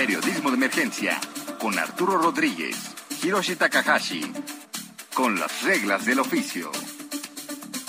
Periodismo 0.00 0.48
de 0.48 0.56
Emergencia 0.56 1.20
con 1.60 1.78
Arturo 1.78 2.16
Rodríguez, 2.16 2.74
Hiroshi 3.22 3.54
Takahashi, 3.54 4.32
con 5.12 5.38
las 5.38 5.62
reglas 5.62 6.06
del 6.06 6.20
oficio. 6.20 6.72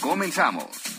Comenzamos. 0.01 0.90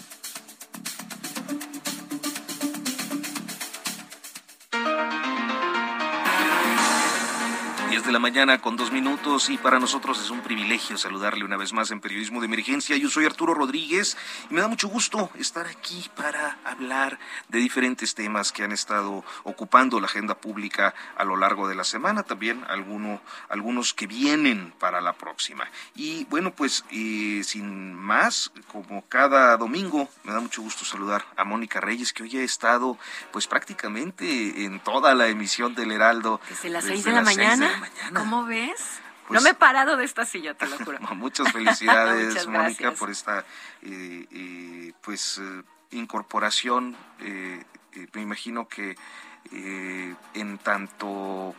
10 8.03 8.07
de 8.07 8.13
la 8.13 8.19
mañana 8.19 8.59
con 8.59 8.77
dos 8.77 8.91
minutos 8.91 9.49
y 9.49 9.59
para 9.59 9.79
nosotros 9.79 10.21
es 10.21 10.31
un 10.31 10.41
privilegio 10.41 10.97
saludarle 10.99 11.45
una 11.45 11.57
vez 11.57 11.73
más 11.73 11.91
en 11.93 12.01
Periodismo 12.01 12.41
de 12.41 12.47
Emergencia. 12.47 12.97
Yo 12.97 13.09
soy 13.09 13.27
Arturo 13.27 13.55
Rodríguez 13.55 14.17
y 14.51 14.55
me 14.55 14.61
da 14.61 14.67
mucho 14.67 14.89
gusto 14.89 15.31
estar 15.39 15.67
aquí 15.67 16.11
para 16.17 16.59
hablar 16.65 17.19
de 17.49 17.59
diferentes 17.61 18.15
temas 18.15 18.51
que 18.51 18.65
han 18.65 18.73
estado 18.73 19.25
ocupando 19.45 20.01
la 20.01 20.07
agenda 20.07 20.35
pública 20.35 20.95
a 21.17 21.25
lo 21.25 21.37
largo 21.37 21.69
de 21.69 21.77
la 21.77 21.85
semana, 21.85 22.25
también 22.25 22.65
alguno, 22.69 23.21
algunos 23.49 23.95
que 23.95 24.09
vienen 24.09 24.73
para 24.81 25.01
la 25.01 25.13
próxima. 25.13 25.69
Y 25.95 26.25
bueno, 26.25 26.53
pues 26.53 26.85
eh, 26.91 27.43
sin 27.45 27.95
más, 27.95 28.51
como 28.67 29.03
cada 29.07 29.57
domingo, 29.57 30.09
me 30.25 30.33
da 30.33 30.41
mucho 30.41 30.63
gusto 30.63 30.85
saludar 30.85 31.25
a 31.37 31.45
Mónica 31.45 31.81
Reyes, 31.81 32.13
que 32.13 32.25
hoy 32.25 32.39
ha 32.39 32.43
estado 32.43 32.99
pues 33.31 33.47
prácticamente 33.47 34.65
en 34.65 34.81
toda 34.81 35.15
la 35.15 35.29
emisión 35.29 35.75
del 35.75 35.93
Heraldo. 35.93 36.41
Desde 36.49 36.71
las 36.71 36.85
6 36.85 37.05
de 37.05 37.13
la 37.13 37.23
mañana. 37.23 37.92
¿Cómo 38.15 38.45
ves? 38.45 39.01
no 39.33 39.41
me 39.41 39.51
he 39.51 39.55
parado 39.55 39.97
de 39.97 40.05
esta 40.05 40.25
silla, 40.25 40.55
te 40.55 40.67
lo 40.67 40.79
juro. 40.79 40.99
Muchas 41.17 41.51
felicidades, 41.53 42.47
Mónica, 42.47 42.93
por 42.93 43.11
esta 43.11 43.45
eh, 43.83 44.27
eh, 44.31 44.93
pues 45.01 45.39
eh, 45.39 45.63
incorporación. 45.93 46.97
me 47.19 48.23
imagino 48.23 48.69
que 48.69 48.97
en 49.51 50.59
tanto 50.59 51.55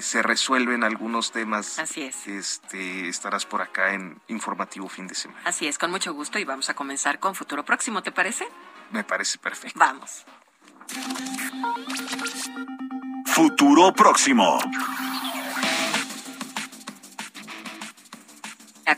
se 0.00 0.22
resuelven 0.22 0.84
algunos 0.84 1.32
temas. 1.32 1.78
Así 1.78 2.02
es. 2.02 2.26
Este, 2.26 3.08
estarás 3.08 3.44
por 3.44 3.60
acá 3.62 3.92
en 3.92 4.20
Informativo 4.28 4.88
Fin 4.88 5.06
de 5.06 5.14
Semana. 5.14 5.40
Así 5.44 5.66
es, 5.66 5.78
con 5.78 5.90
mucho 5.90 6.14
gusto 6.14 6.38
y 6.38 6.44
vamos 6.44 6.70
a 6.70 6.74
comenzar 6.74 7.18
con 7.18 7.34
Futuro 7.34 7.64
Próximo, 7.64 8.02
¿te 8.02 8.12
parece? 8.12 8.46
Me 8.92 9.04
parece 9.04 9.38
perfecto. 9.38 9.78
Vamos. 9.78 10.24
Futuro 13.26 13.92
Próximo. 13.92 14.58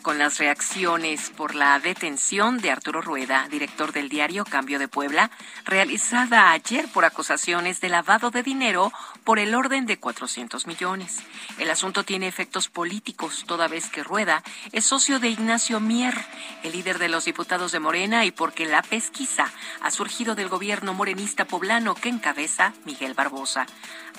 Con 0.02 0.18
las 0.18 0.38
reacciones 0.38 1.30
por 1.30 1.54
la 1.54 1.78
detención 1.78 2.58
de 2.58 2.70
Arturo 2.72 3.00
Rueda, 3.00 3.46
director 3.48 3.92
del 3.92 4.08
diario 4.08 4.44
Cambio 4.44 4.80
de 4.80 4.88
Puebla, 4.88 5.30
realizada 5.64 6.50
ayer 6.50 6.88
por 6.88 7.04
acusaciones 7.04 7.80
de 7.80 7.88
lavado 7.88 8.30
de 8.30 8.42
dinero 8.42 8.92
por 9.22 9.38
el 9.38 9.54
orden 9.54 9.86
de 9.86 9.98
400 9.98 10.66
millones. 10.66 11.18
El 11.58 11.70
asunto 11.70 12.02
tiene 12.02 12.26
efectos 12.26 12.68
políticos, 12.68 13.44
toda 13.46 13.68
vez 13.68 13.88
que 13.88 14.02
Rueda 14.02 14.42
es 14.72 14.84
socio 14.84 15.20
de 15.20 15.28
Ignacio 15.28 15.78
Mier, 15.78 16.14
el 16.64 16.72
líder 16.72 16.98
de 16.98 17.08
los 17.08 17.24
diputados 17.24 17.70
de 17.70 17.80
Morena, 17.80 18.24
y 18.24 18.32
porque 18.32 18.66
la 18.66 18.82
pesquisa 18.82 19.52
ha 19.80 19.90
surgido 19.92 20.34
del 20.34 20.48
gobierno 20.48 20.94
morenista 20.94 21.44
poblano 21.44 21.94
que 21.94 22.08
encabeza 22.08 22.72
Miguel 22.84 23.14
Barbosa. 23.14 23.66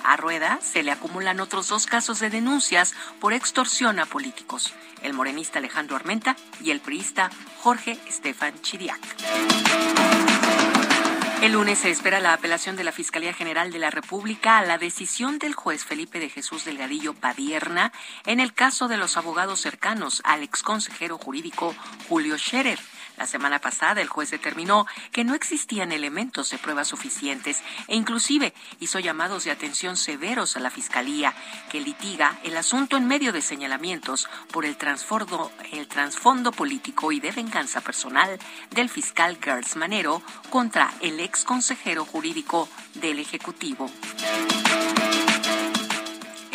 A 0.04 0.16
Rueda 0.16 0.58
se 0.62 0.82
le 0.82 0.90
acumulan 0.90 1.40
otros 1.40 1.68
dos 1.68 1.86
casos 1.86 2.20
de 2.20 2.30
denuncias 2.30 2.94
por 3.20 3.32
extorsión 3.32 3.98
a 3.98 4.06
políticos, 4.06 4.74
el 5.02 5.12
morenista 5.12 5.58
Alejandro 5.58 5.96
Armenta 5.96 6.36
y 6.62 6.70
el 6.70 6.80
priista 6.80 7.30
Jorge 7.62 7.98
Estefan 8.06 8.60
Chiriac. 8.62 9.00
El 11.42 11.52
lunes 11.52 11.78
se 11.78 11.90
espera 11.90 12.18
la 12.18 12.32
apelación 12.32 12.74
de 12.74 12.82
la 12.82 12.90
Fiscalía 12.90 13.32
General 13.32 13.70
de 13.70 13.78
la 13.78 13.90
República 13.90 14.58
a 14.58 14.64
la 14.64 14.76
decisión 14.76 15.38
del 15.38 15.54
juez 15.54 15.84
Felipe 15.84 16.18
de 16.18 16.28
Jesús 16.28 16.64
Delgadillo 16.64 17.14
Padierna 17.14 17.92
en 18.26 18.40
el 18.40 18.52
caso 18.52 18.88
de 18.88 18.96
los 18.96 19.16
abogados 19.16 19.60
cercanos 19.60 20.20
al 20.24 20.42
exconsejero 20.42 21.16
jurídico 21.16 21.76
Julio 22.08 22.36
Scherer 22.38 22.80
la 23.18 23.26
semana 23.26 23.58
pasada 23.58 24.00
el 24.00 24.08
juez 24.08 24.30
determinó 24.30 24.86
que 25.12 25.24
no 25.24 25.34
existían 25.34 25.92
elementos 25.92 26.50
de 26.50 26.58
prueba 26.58 26.84
suficientes 26.84 27.62
e 27.88 27.96
inclusive 27.96 28.54
hizo 28.80 28.98
llamados 29.00 29.44
de 29.44 29.50
atención 29.50 29.96
severos 29.96 30.56
a 30.56 30.60
la 30.60 30.70
Fiscalía 30.70 31.34
que 31.70 31.80
litiga 31.80 32.38
el 32.44 32.56
asunto 32.56 32.96
en 32.96 33.06
medio 33.06 33.32
de 33.32 33.42
señalamientos 33.42 34.28
por 34.52 34.64
el 34.64 34.76
trasfondo, 34.76 35.50
el 35.72 35.88
trasfondo 35.88 36.52
político 36.52 37.10
y 37.12 37.20
de 37.20 37.32
venganza 37.32 37.80
personal 37.80 38.38
del 38.70 38.88
fiscal 38.88 39.38
Gertz 39.42 39.76
Manero 39.76 40.22
contra 40.50 40.92
el 41.00 41.18
ex 41.20 41.44
consejero 41.44 42.04
jurídico 42.04 42.68
del 42.94 43.18
Ejecutivo. 43.18 43.90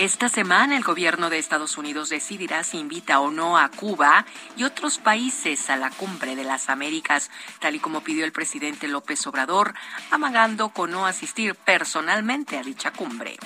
Esta 0.03 0.27
semana 0.27 0.75
el 0.75 0.83
gobierno 0.83 1.29
de 1.29 1.39
Estados 1.39 1.77
Unidos 1.77 2.09
decidirá 2.09 2.65
si 2.65 2.77
invita 2.77 3.21
o 3.21 3.31
no 3.31 3.57
a 3.57 3.69
Cuba 3.69 4.25
y 4.57 4.65
otros 4.65 4.97
países 4.97 5.69
a 5.69 5.77
la 5.77 5.91
cumbre 5.91 6.35
de 6.35 6.43
las 6.43 6.67
Américas, 6.67 7.31
tal 7.61 7.75
y 7.75 7.79
como 7.79 8.01
pidió 8.01 8.25
el 8.25 8.33
presidente 8.33 8.89
López 8.89 9.25
Obrador, 9.27 9.73
amagando 10.11 10.71
con 10.73 10.91
no 10.91 11.05
asistir 11.05 11.55
personalmente 11.55 12.57
a 12.57 12.63
dicha 12.63 12.91
cumbre. 12.91 13.37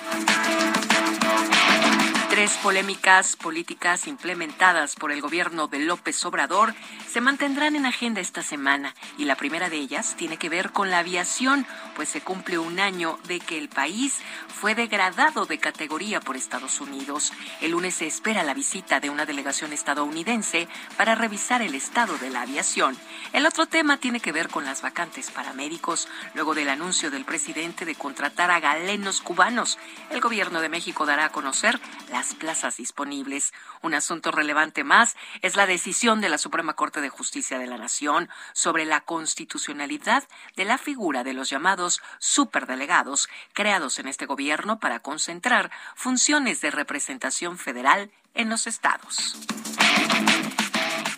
Tres 2.38 2.56
polémicas 2.62 3.34
políticas 3.34 4.06
implementadas 4.06 4.94
por 4.94 5.10
el 5.10 5.20
gobierno 5.20 5.66
de 5.66 5.80
López 5.80 6.24
Obrador 6.24 6.72
se 7.10 7.20
mantendrán 7.20 7.74
en 7.74 7.84
agenda 7.84 8.20
esta 8.20 8.44
semana 8.44 8.94
y 9.16 9.24
la 9.24 9.34
primera 9.34 9.68
de 9.68 9.78
ellas 9.78 10.14
tiene 10.16 10.36
que 10.36 10.48
ver 10.48 10.70
con 10.70 10.88
la 10.88 11.00
aviación, 11.00 11.66
pues 11.96 12.08
se 12.08 12.20
cumple 12.20 12.56
un 12.58 12.78
año 12.78 13.18
de 13.26 13.40
que 13.40 13.58
el 13.58 13.68
país 13.68 14.20
fue 14.46 14.76
degradado 14.76 15.46
de 15.46 15.58
categoría 15.58 16.20
por 16.20 16.36
Estados 16.36 16.80
Unidos. 16.80 17.32
El 17.60 17.72
lunes 17.72 17.96
se 17.96 18.06
espera 18.06 18.44
la 18.44 18.54
visita 18.54 19.00
de 19.00 19.10
una 19.10 19.26
delegación 19.26 19.72
estadounidense 19.72 20.68
para 20.96 21.16
revisar 21.16 21.60
el 21.60 21.74
estado 21.74 22.18
de 22.18 22.30
la 22.30 22.42
aviación. 22.42 22.96
El 23.32 23.46
otro 23.46 23.66
tema 23.66 23.96
tiene 23.96 24.20
que 24.20 24.30
ver 24.30 24.48
con 24.48 24.64
las 24.64 24.80
vacantes 24.80 25.32
para 25.32 25.54
médicos, 25.54 26.06
luego 26.34 26.54
del 26.54 26.68
anuncio 26.68 27.10
del 27.10 27.24
presidente 27.24 27.84
de 27.84 27.96
contratar 27.96 28.52
a 28.52 28.60
galenos 28.60 29.22
cubanos. 29.22 29.76
El 30.10 30.20
gobierno 30.20 30.60
de 30.60 30.68
México 30.68 31.04
dará 31.04 31.24
a 31.24 31.32
conocer 31.32 31.80
las 32.12 32.27
plazas 32.34 32.76
disponibles. 32.76 33.52
Un 33.82 33.94
asunto 33.94 34.30
relevante 34.30 34.84
más 34.84 35.16
es 35.42 35.56
la 35.56 35.66
decisión 35.66 36.20
de 36.20 36.28
la 36.28 36.38
Suprema 36.38 36.74
Corte 36.74 37.00
de 37.00 37.08
Justicia 37.08 37.58
de 37.58 37.66
la 37.66 37.78
Nación 37.78 38.28
sobre 38.52 38.84
la 38.84 39.00
constitucionalidad 39.00 40.24
de 40.56 40.64
la 40.64 40.78
figura 40.78 41.24
de 41.24 41.34
los 41.34 41.50
llamados 41.50 42.00
superdelegados 42.18 43.28
creados 43.52 43.98
en 43.98 44.08
este 44.08 44.26
gobierno 44.26 44.78
para 44.78 45.00
concentrar 45.00 45.70
funciones 45.94 46.60
de 46.60 46.70
representación 46.70 47.58
federal 47.58 48.10
en 48.34 48.48
los 48.48 48.66
estados. 48.66 49.36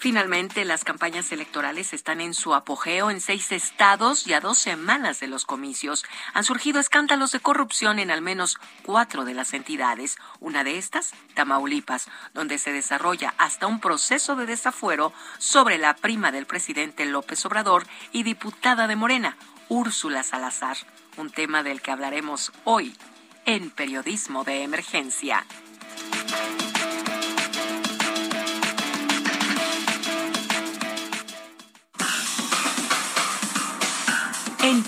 Finalmente, 0.00 0.64
las 0.64 0.82
campañas 0.82 1.30
electorales 1.30 1.92
están 1.92 2.22
en 2.22 2.32
su 2.32 2.54
apogeo 2.54 3.10
en 3.10 3.20
seis 3.20 3.52
estados 3.52 4.26
y 4.26 4.32
a 4.32 4.40
dos 4.40 4.56
semanas 4.56 5.20
de 5.20 5.26
los 5.26 5.44
comicios. 5.44 6.06
Han 6.32 6.42
surgido 6.42 6.80
escándalos 6.80 7.32
de 7.32 7.40
corrupción 7.40 7.98
en 7.98 8.10
al 8.10 8.22
menos 8.22 8.56
cuatro 8.82 9.26
de 9.26 9.34
las 9.34 9.52
entidades. 9.52 10.16
Una 10.40 10.64
de 10.64 10.78
estas, 10.78 11.12
Tamaulipas, 11.34 12.08
donde 12.32 12.56
se 12.56 12.72
desarrolla 12.72 13.34
hasta 13.36 13.66
un 13.66 13.78
proceso 13.78 14.36
de 14.36 14.46
desafuero 14.46 15.12
sobre 15.36 15.76
la 15.76 15.94
prima 15.94 16.32
del 16.32 16.46
presidente 16.46 17.04
López 17.04 17.44
Obrador 17.44 17.86
y 18.10 18.22
diputada 18.22 18.86
de 18.86 18.96
Morena, 18.96 19.36
Úrsula 19.68 20.22
Salazar. 20.22 20.78
Un 21.18 21.28
tema 21.28 21.62
del 21.62 21.82
que 21.82 21.90
hablaremos 21.90 22.52
hoy 22.64 22.96
en 23.44 23.68
Periodismo 23.68 24.44
de 24.44 24.62
Emergencia. 24.62 25.44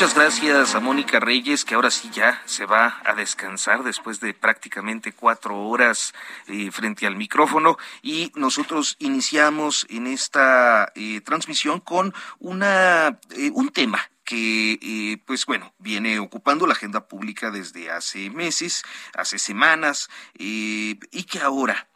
Muchas 0.00 0.14
gracias 0.14 0.74
a 0.74 0.80
Mónica 0.80 1.20
Reyes, 1.20 1.66
que 1.66 1.74
ahora 1.74 1.90
sí 1.90 2.08
ya 2.10 2.40
se 2.46 2.64
va 2.64 3.02
a 3.04 3.12
descansar 3.14 3.82
después 3.82 4.18
de 4.18 4.32
prácticamente 4.32 5.12
cuatro 5.12 5.60
horas 5.68 6.14
eh, 6.46 6.70
frente 6.70 7.06
al 7.06 7.16
micrófono. 7.16 7.76
Y 8.00 8.32
nosotros 8.34 8.96
iniciamos 8.98 9.86
en 9.90 10.06
esta 10.06 10.90
eh, 10.94 11.20
transmisión 11.20 11.80
con 11.80 12.14
una, 12.38 13.20
eh, 13.36 13.50
un 13.52 13.68
tema 13.68 14.00
que, 14.24 15.20
pues 15.26 15.44
bueno, 15.44 15.74
viene 15.78 16.18
ocupando 16.18 16.66
la 16.66 16.72
agenda 16.72 17.06
pública 17.06 17.50
desde 17.50 17.90
hace 17.90 18.30
meses, 18.30 18.82
hace 19.12 19.38
semanas, 19.38 20.08
y 20.32 20.96
que 21.24 21.40
ahora 21.40 21.88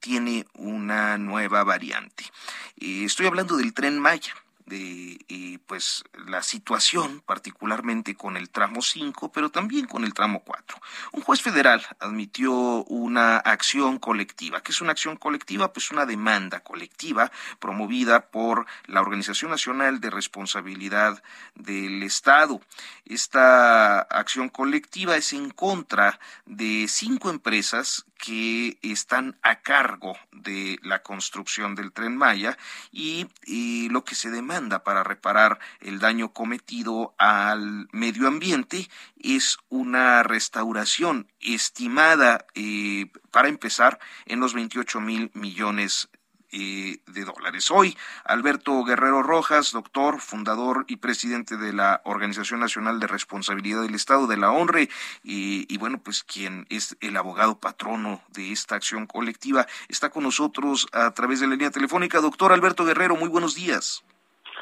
tiene 0.00 0.46
una 0.54 1.16
nueva 1.16 1.62
variante. 1.62 2.24
estoy 2.76 3.26
hablando 3.26 3.56
del 3.56 3.72
tren 3.72 4.00
Maya 4.00 4.34
de 4.66 5.60
pues 5.66 6.04
la 6.26 6.42
situación, 6.42 7.22
particularmente 7.26 8.14
con 8.14 8.36
el 8.36 8.50
tramo 8.50 8.82
5, 8.82 9.32
pero 9.32 9.50
también 9.50 9.86
con 9.86 10.04
el 10.04 10.14
tramo 10.14 10.40
4. 10.40 10.78
Un 11.12 11.22
juez 11.22 11.42
federal 11.42 11.84
admitió 11.98 12.52
una 12.84 13.38
acción 13.38 13.98
colectiva. 13.98 14.62
¿Qué 14.62 14.72
es 14.72 14.80
una 14.80 14.92
acción 14.92 15.16
colectiva? 15.16 15.72
Pues 15.72 15.90
una 15.90 16.06
demanda 16.06 16.60
colectiva 16.60 17.30
promovida 17.58 18.26
por 18.28 18.66
la 18.86 19.00
Organización 19.00 19.50
Nacional 19.50 20.00
de 20.00 20.10
Responsabilidad 20.10 21.22
del 21.54 22.02
Estado. 22.02 22.60
Esta 23.04 24.00
acción 24.00 24.48
colectiva 24.48 25.16
es 25.16 25.32
en 25.32 25.50
contra 25.50 26.18
de 26.44 26.86
cinco 26.88 27.30
empresas 27.30 28.06
que 28.18 28.78
están 28.82 29.38
a 29.42 29.60
cargo 29.60 30.16
de 30.32 30.78
la 30.82 31.02
construcción 31.02 31.74
del 31.74 31.92
tren 31.92 32.16
Maya 32.16 32.56
y, 32.90 33.26
lo 33.90 34.04
que 34.04 34.14
se 34.14 34.30
demanda 34.30 34.82
para 34.82 35.04
reparar 35.04 35.58
el 35.80 36.00
daño 36.00 36.32
cometido 36.32 37.14
al 37.18 37.88
medio 37.92 38.26
ambiente 38.26 38.88
es 39.18 39.58
una 39.68 40.22
restauración 40.22 41.30
estimada 41.40 42.46
eh, 42.54 43.10
para 43.30 43.48
empezar 43.48 43.98
en 44.26 44.40
los 44.40 44.54
28 44.54 45.00
mil 45.00 45.30
millones 45.34 46.08
de 46.52 47.24
dólares. 47.24 47.70
Hoy, 47.70 47.96
Alberto 48.24 48.84
Guerrero 48.84 49.22
Rojas, 49.22 49.72
doctor, 49.72 50.20
fundador 50.20 50.84
y 50.88 50.96
presidente 50.96 51.56
de 51.56 51.72
la 51.72 52.00
Organización 52.04 52.60
Nacional 52.60 53.00
de 53.00 53.06
Responsabilidad 53.06 53.82
del 53.82 53.94
Estado, 53.94 54.26
de 54.26 54.36
la 54.36 54.50
ONRE, 54.50 54.88
y, 55.22 55.76
bueno, 55.78 55.98
pues 55.98 56.22
quien 56.24 56.66
es 56.70 56.96
el 57.00 57.16
abogado 57.16 57.58
patrono 57.58 58.22
de 58.28 58.52
esta 58.52 58.76
acción 58.76 59.06
colectiva, 59.06 59.66
está 59.88 60.10
con 60.10 60.22
nosotros 60.22 60.86
a 60.92 61.10
través 61.12 61.40
de 61.40 61.46
la 61.46 61.54
línea 61.54 61.70
telefónica. 61.70 62.20
Doctor 62.20 62.52
Alberto 62.52 62.84
Guerrero, 62.84 63.16
muy 63.16 63.28
buenos 63.28 63.54
días. 63.54 64.04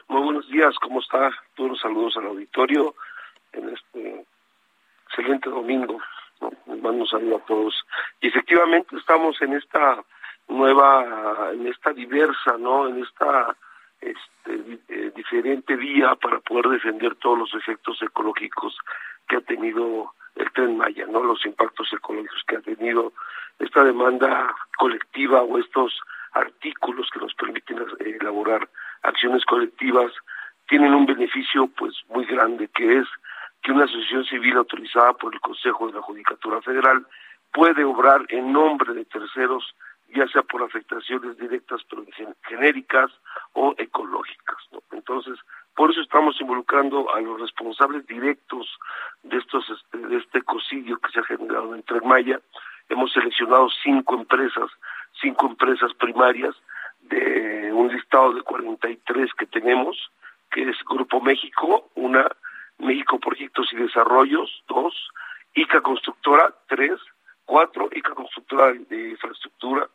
Muy 0.09 0.23
buenos 0.23 0.49
días, 0.49 0.75
¿cómo 0.81 1.01
está? 1.01 1.31
Todos 1.55 1.71
los 1.71 1.81
saludos 1.81 2.17
al 2.17 2.27
auditorio 2.27 2.95
en 3.53 3.69
este 3.71 4.27
excelente 5.07 5.49
domingo. 5.49 5.99
Les 6.67 6.83
mando 6.83 7.07
un 7.11 7.33
a 7.33 7.39
todos. 7.47 7.75
Y 8.21 8.29
efectivamente 8.29 8.97
estamos 8.97 9.41
en 9.41 9.55
esta 9.55 10.03
nueva, 10.49 11.50
en 11.52 11.67
esta 11.67 11.93
diversa, 11.93 12.56
¿no? 12.58 12.88
En 12.88 13.02
esta 13.02 13.56
este, 14.00 14.81
eh, 14.88 15.12
diferente 15.14 15.76
vía 15.76 16.14
para 16.17 16.41
poder 16.41 16.69
defender 16.69 17.14
todos 17.17 17.38
los 17.38 17.55
efectos 17.55 18.00
ecológicos 18.02 18.76
que 19.29 19.37
ha 19.37 19.41
tenido 19.41 20.12
el 20.37 20.50
tren 20.52 20.76
Maya, 20.76 21.06
¿no? 21.06 21.23
Los 21.23 21.44
impactos 21.46 21.93
ecológicos 21.93 22.43
que 22.46 22.56
ha 22.56 22.61
tenido 22.61 23.12
esta 23.58 23.85
demanda 23.85 24.55
colectiva 24.76 25.43
o 25.43 25.58
estos 25.58 25.99
artículos 26.32 27.08
que 27.12 27.20
nos 27.20 27.35
permiten 27.35 27.79
eh, 27.79 28.19
elaborar 28.20 28.69
acciones 29.02 29.44
colectivas 29.44 30.12
tienen 30.69 30.94
un 30.94 31.06
beneficio 31.06 31.69
pues 31.69 31.94
muy 32.08 32.25
grande 32.26 32.69
que 32.69 32.99
es 32.99 33.06
que 33.62 33.73
una 33.73 33.85
asociación 33.85 34.25
civil 34.25 34.56
autorizada 34.56 35.12
por 35.14 35.35
el 35.35 35.40
Consejo 35.40 35.87
de 35.87 35.94
la 35.94 36.02
Judicatura 36.02 36.61
Federal 36.62 37.06
puede 37.52 37.85
obrar 37.85 38.26
en 38.29 38.52
nombre 38.52 38.93
de 38.93 39.05
terceros 39.05 39.75
ya 40.14 40.26
sea 40.28 40.43
por 40.43 40.62
afectaciones 40.62 41.37
directas 41.38 41.82
pero 41.88 42.05
genéricas 42.49 43.11
o 43.52 43.75
ecológicas. 43.78 44.58
Entonces, 44.93 45.38
por 45.75 45.90
eso 45.90 46.00
estamos 46.00 46.40
involucrando 46.40 47.12
a 47.14 47.20
los 47.20 47.40
responsables 47.40 48.06
directos 48.06 48.69
de 49.22 49.38
estos 49.38 49.69
este, 49.69 49.99
de 49.99 50.16
este 50.16 50.38
ecocidio 50.38 50.99
que 50.99 51.11
se 51.11 51.20
ha 51.20 51.25
generado 51.25 51.75
en 51.75 51.82
Tren 51.82 52.06
Maya. 52.06 52.40
Hemos 52.88 53.12
seleccionado 53.12 53.69
cinco 53.82 54.14
empresas, 54.14 54.70
cinco 55.20 55.46
empresas 55.46 55.93
primarias 55.94 56.55
de 57.00 57.72
un 57.72 57.88
listado 57.93 58.34
de 58.34 58.43
43 58.43 59.34
que 59.34 59.46
tenemos, 59.46 60.11
que 60.50 60.62
es 60.62 60.76
Grupo 60.88 61.20
México, 61.20 61.90
una, 61.94 62.28
México 62.78 63.19
Proyectos 63.19 63.72
y 63.72 63.76
Desarrollos, 63.76 64.62
dos, 64.69 64.94
ICA 65.55 65.81
Constructora, 65.81 66.55
tres, 66.69 67.00
cuatro, 67.44 67.88
ICA 67.93 68.14
Constructora 68.14 68.72
de 68.72 69.11
Infraestructura, 69.11 69.88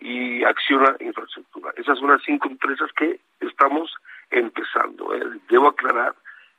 y 0.00 0.44
Acciona 0.44 0.96
Infraestructura. 1.00 1.72
Esas 1.76 1.98
son 1.98 2.10
las 2.10 2.22
cinco 2.22 2.48
empresas 2.48 2.90
que 2.92 3.20
estamos 3.40 3.94
empezando. 4.30 5.14
¿eh? 5.14 5.22
Debo 5.48 5.68
aclarar 5.68 6.14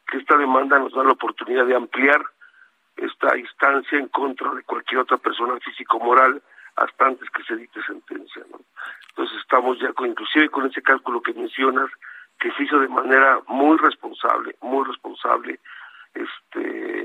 que 0.07 0.17
esta 0.17 0.37
demanda 0.37 0.79
nos 0.79 0.93
da 0.93 1.03
la 1.03 1.11
oportunidad 1.11 1.65
de 1.65 1.75
ampliar 1.75 2.21
esta 2.95 3.37
instancia 3.37 3.99
en 3.99 4.07
contra 4.07 4.53
de 4.53 4.63
cualquier 4.63 5.01
otra 5.01 5.17
persona 5.17 5.59
físico-moral 5.59 6.41
hasta 6.75 7.05
antes 7.05 7.29
que 7.29 7.43
se 7.43 7.55
dicte 7.55 7.81
sentencia. 7.83 8.43
Entonces 9.09 9.37
estamos 9.39 9.79
ya 9.79 9.93
con, 9.93 10.07
inclusive 10.09 10.49
con 10.49 10.67
ese 10.67 10.81
cálculo 10.81 11.21
que 11.21 11.33
mencionas, 11.33 11.89
que 12.39 12.51
se 12.51 12.63
hizo 12.63 12.79
de 12.79 12.87
manera 12.87 13.39
muy 13.47 13.77
responsable, 13.77 14.55
muy 14.61 14.85
responsable, 14.85 15.59
este, 16.13 16.96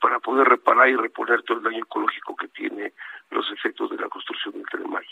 para 0.00 0.20
poder 0.20 0.48
reparar 0.48 0.88
y 0.88 0.96
reponer 0.96 1.42
todo 1.42 1.58
el 1.58 1.64
daño 1.64 1.84
ecológico 1.84 2.36
que 2.36 2.48
tiene 2.48 2.92
los 3.30 3.50
efectos 3.50 3.90
de 3.90 3.96
la 3.96 4.08
construcción 4.08 4.54
del 4.54 4.66
Tren 4.66 4.88
Maya. 4.90 5.08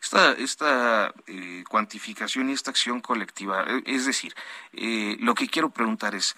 Esta, 0.00 0.32
esta 0.32 1.12
eh, 1.26 1.64
cuantificación 1.68 2.50
y 2.50 2.52
esta 2.52 2.70
acción 2.70 3.00
colectiva, 3.00 3.64
eh, 3.66 3.82
es 3.86 4.06
decir, 4.06 4.32
eh, 4.72 5.16
lo 5.20 5.34
que 5.34 5.48
quiero 5.48 5.70
preguntar 5.70 6.14
es, 6.14 6.36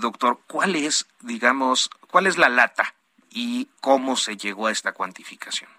doctor, 0.00 0.38
¿cuál 0.46 0.76
es, 0.76 1.06
digamos, 1.20 1.90
cuál 2.10 2.26
es 2.26 2.38
la 2.38 2.48
lata 2.48 2.94
y 3.30 3.68
cómo 3.80 4.16
se 4.16 4.36
llegó 4.36 4.66
a 4.66 4.72
esta 4.72 4.92
cuantificación? 4.92 5.70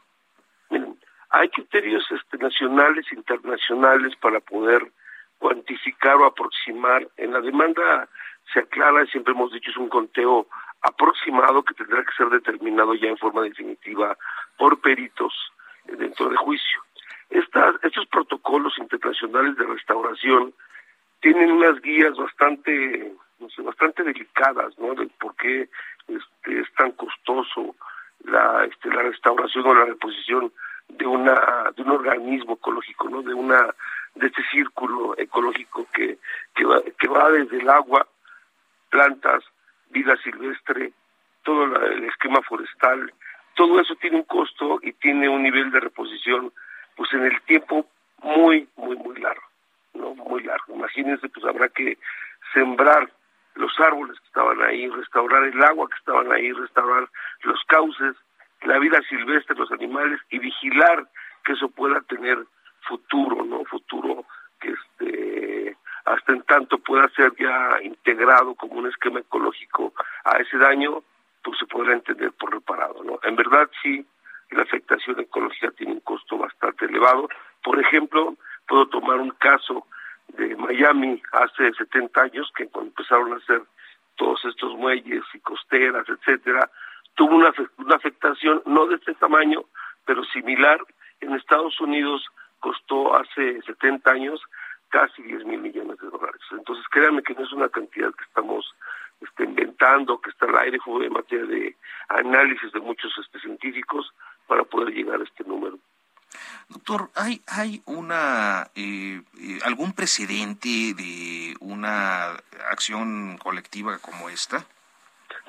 Miren, 0.70 1.00
hay 1.30 1.50
criterios 1.50 2.06
este, 2.12 2.38
nacionales, 2.38 3.06
internacionales 3.12 4.16
para 4.18 4.40
poder 4.40 4.92
cuantificar 5.38 6.16
o 6.16 6.26
aproximar. 6.26 7.08
En 7.18 7.34
la 7.34 7.42
demanda 7.42 8.10
se 8.54 8.60
aclara, 8.60 9.06
siempre 9.08 9.34
hemos 9.34 9.52
dicho, 9.52 9.72
es 9.72 9.78
un 9.78 9.90
conteo 9.90 10.48
aproximado 10.86 11.64
que 11.64 11.74
tendrá 11.74 12.04
que 12.04 12.14
ser 12.16 12.30
determinado 12.30 12.94
ya 12.96 13.10
en 13.10 13.18
forma 13.18 13.42
definitiva 13.42 14.18
por 14.58 14.80
peritos 14.80 15.34
dentro 15.86 16.30
de 16.30 16.38
juicio. 16.38 16.82
Estas, 17.30 17.76
estos 17.84 18.06
protocolos 18.08 18.78
internacionales 18.78 19.58
de 19.58 19.66
restauración 19.66 20.54
tienen 21.22 21.52
unas 21.52 21.82
guías 21.82 22.16
bastante, 22.16 23.14
no 23.40 23.50
sé, 23.50 23.62
bastante 23.64 24.04
delicadas, 24.04 24.78
¿no? 24.78 24.94
De 24.94 25.08
por 25.20 25.36
qué 25.36 25.70
este, 26.08 26.60
es 26.60 26.74
tan 26.76 26.92
costoso 26.92 27.76
la, 28.26 28.66
este, 28.66 28.90
la 28.90 29.04
restauración 29.04 29.66
o 29.66 29.74
la 29.74 29.86
reposición 29.86 30.54
de 30.88 31.08
una, 31.08 31.72
de 31.76 31.82
un 31.82 31.92
organismo 31.92 32.54
ecológico, 32.54 33.10
¿no? 33.10 33.24
De 33.24 33.34
una, 33.34 33.74
de 34.14 34.28
este 34.28 34.44
círculo 34.52 35.16
ecológico 35.18 35.88
que, 35.92 36.20
que 36.54 36.64
va, 36.64 36.80
que 37.00 37.08
va 37.08 37.32
desde 37.32 37.58
el 37.58 37.70
agua, 37.70 38.08
plantas, 38.90 39.44
vida 39.96 40.18
silvestre, 40.18 40.92
todo 41.44 41.64
el 41.64 42.04
esquema 42.04 42.42
forestal, 42.42 43.14
todo 43.56 43.80
eso 43.80 43.96
tiene 43.96 44.18
un 44.18 44.24
costo 44.24 44.80
y 44.82 44.92
tiene 44.94 45.30
un 45.30 45.42
nivel 45.42 45.72
de 45.72 45.80
reposición, 45.80 46.52
pues 46.98 47.14
en 47.14 47.24
el 47.24 47.42
tiempo 47.44 47.88
muy, 48.22 48.68
muy, 48.76 48.98
muy 48.98 49.16
largo, 49.22 49.48
¿no? 49.94 50.14
Muy 50.16 50.44
largo. 50.44 50.76
Imagínense, 50.76 51.30
pues 51.30 51.46
habrá 51.46 51.70
que 51.70 51.98
sembrar 52.54 53.10
los 53.56 53.72
árboles 53.80 54.20
que 54.20 54.28
estaban 54.28 54.62
ahí, 54.62 54.90
restaurar 54.90 55.44
el 55.44 55.64
agua 55.64 55.88
que 55.88 55.98
estaban 55.98 56.30
ahí, 56.34 56.52
restaurar 56.52 57.08
los 57.44 57.64
cauces, 57.68 58.16
la 58.64 58.78
vida 58.80 59.00
silvestre, 59.08 59.56
los 59.56 59.72
animales 59.72 60.20
y 60.30 60.40
vigilar 60.40 61.08
que 61.46 61.54
eso 61.54 61.70
pueda 61.70 62.02
tener 62.02 62.38
futuro, 62.82 63.46
¿no? 63.46 63.64
Futuro 63.64 64.26
que 64.60 64.72
este 64.72 65.78
hasta 66.06 66.34
en 66.34 66.44
tanto 66.44 66.78
pueda 66.78 67.10
ser 67.10 67.34
ya 67.38 67.82
integrado 67.82 68.54
como 68.56 68.76
un 68.76 68.88
esquema 68.88 69.20
ecológico 69.20 69.94
a 70.24 70.38
ese 70.38 70.58
daño 70.58 71.04
pues 71.44 71.58
se 71.60 71.66
podrá 71.68 71.94
entender 71.94 72.32
por 72.34 72.52
reparado. 72.52 73.04
¿no? 73.04 73.20
En 73.24 73.36
verdad 73.36 73.70
sí, 73.82 74.06
la 74.52 74.64
afectación 74.64 75.20
ecológica 75.20 75.72
tiene 75.72 75.94
un 75.94 76.00
costo 76.02 76.38
bastante 76.38 76.86
elevado. 76.86 77.30
Por 77.64 77.80
ejemplo, 77.80 78.36
puedo 78.68 78.88
tomar 78.88 79.20
un 79.20 79.32
caso 79.32 79.86
de 80.30 80.56
Miami, 80.56 81.22
tsunami 81.22 81.22
hace 81.34 81.74
70 81.74 82.22
años, 82.22 82.52
que 82.56 82.68
cuando 82.68 82.90
empezaron 82.90 83.34
a 83.34 83.38
hacer 83.38 83.62
todos 84.16 84.44
estos 84.46 84.76
muelles 84.76 85.24
y 85.34 85.40
costeras, 85.40 86.08
etcétera, 86.10 86.70
tuvo 87.16 87.36
una, 87.36 87.54
una 87.78 87.96
afectación 87.96 88.64
no 88.66 88.88
de 88.88 88.96
este 88.96 89.14
tamaño, 89.14 89.66
pero 90.06 90.24
similar. 90.26 90.80
En 91.22 91.34
Estados 91.34 91.80
Unidos 91.80 92.26
costó 92.60 93.16
hace 93.16 93.62
70 93.62 94.12
años 94.12 94.42
casi 94.90 95.22
10 95.24 95.46
mil 95.46 95.60
millones 95.60 95.98
de 96.00 96.08
dólares. 96.10 96.42
Entonces, 96.52 96.86
créanme 96.90 97.22
que 97.22 97.34
no 97.34 97.44
es 97.44 97.52
una 97.52 97.70
cantidad 97.70 98.14
que 98.14 98.24
estamos 98.24 98.66
este, 99.22 99.44
inventando, 99.44 100.20
que 100.20 100.30
está 100.30 100.46
al 100.46 100.58
aire, 100.60 100.80
fue 100.84 101.06
en 101.06 101.14
materia 101.14 101.46
de 101.46 101.76
análisis 102.10 102.72
de 102.72 102.80
muchos 102.80 103.12
este, 103.18 103.40
científicos 103.40 104.14
para 104.48 104.64
poder 104.64 104.94
llegar 104.94 105.20
a 105.20 105.24
este 105.24 105.44
número. 105.44 105.80
Doctor, 106.68 107.10
¿hay, 107.16 107.42
hay 107.48 107.82
una 107.86 108.70
eh, 108.76 109.22
eh, 109.40 109.60
algún 109.64 109.94
precedente 110.06 110.94
de 110.94 111.56
una 111.62 112.34
acción 112.70 113.40
colectiva 113.40 113.98
como 113.98 114.30
esta? 114.30 114.64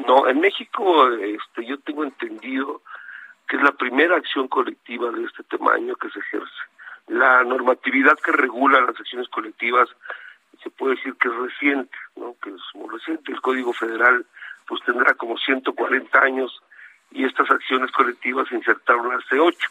No, 0.09 0.27
en 0.29 0.41
México 0.41 1.11
este, 1.13 1.67
yo 1.67 1.79
tengo 1.81 2.05
entendido 2.05 2.81
que 3.47 3.59
es 3.59 3.63
la 3.63 3.73
primera 3.73 4.17
acción 4.17 4.49
colectiva 4.49 5.11
de 5.11 5.25
este 5.25 5.43
tamaño 5.43 5.95
que 5.97 6.09
se 6.09 6.21
ejerce. 6.21 6.63
La 7.09 7.45
normatividad 7.45 8.19
que 8.25 8.33
regula 8.33 8.81
las 8.81 8.99
acciones 8.99 9.29
colectivas 9.29 9.91
se 10.63 10.71
puede 10.71 10.97
decir 10.97 11.15
que 11.21 11.29
es 11.29 11.35
reciente, 11.35 11.99
¿no? 12.17 12.35
que 12.43 12.49
es 12.49 12.63
muy 12.73 12.89
reciente. 12.89 13.33
El 13.33 13.43
Código 13.43 13.75
Federal 13.75 14.25
pues 14.67 14.81
tendrá 14.87 15.13
como 15.17 15.37
140 15.37 16.19
años 16.19 16.63
y 17.11 17.27
estas 17.27 17.51
acciones 17.51 17.91
colectivas 17.93 18.49
se 18.49 18.55
insertaron 18.55 19.13
hace 19.13 19.39
ocho, 19.39 19.69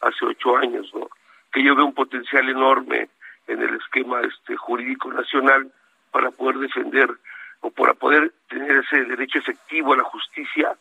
hace 0.00 0.24
ocho 0.24 0.56
años, 0.56 0.90
¿no? 0.94 1.10
que 1.52 1.62
yo 1.62 1.76
veo 1.76 1.84
un 1.84 1.92
potencial 1.92 2.48
enorme 2.48 3.10
en 3.52 3.62
el 3.62 3.76
esquema 3.76 4.20
este 4.22 4.56
jurídico 4.56 5.12
nacional 5.12 5.72
para 6.10 6.30
poder 6.30 6.58
defender 6.58 7.08
o 7.60 7.70
para 7.70 7.94
poder 7.94 8.32
tener 8.48 8.84
ese 8.84 9.04
derecho 9.04 9.38
efectivo 9.38 9.92
a 9.92 9.98
la 9.98 10.04
justicia 10.04 10.76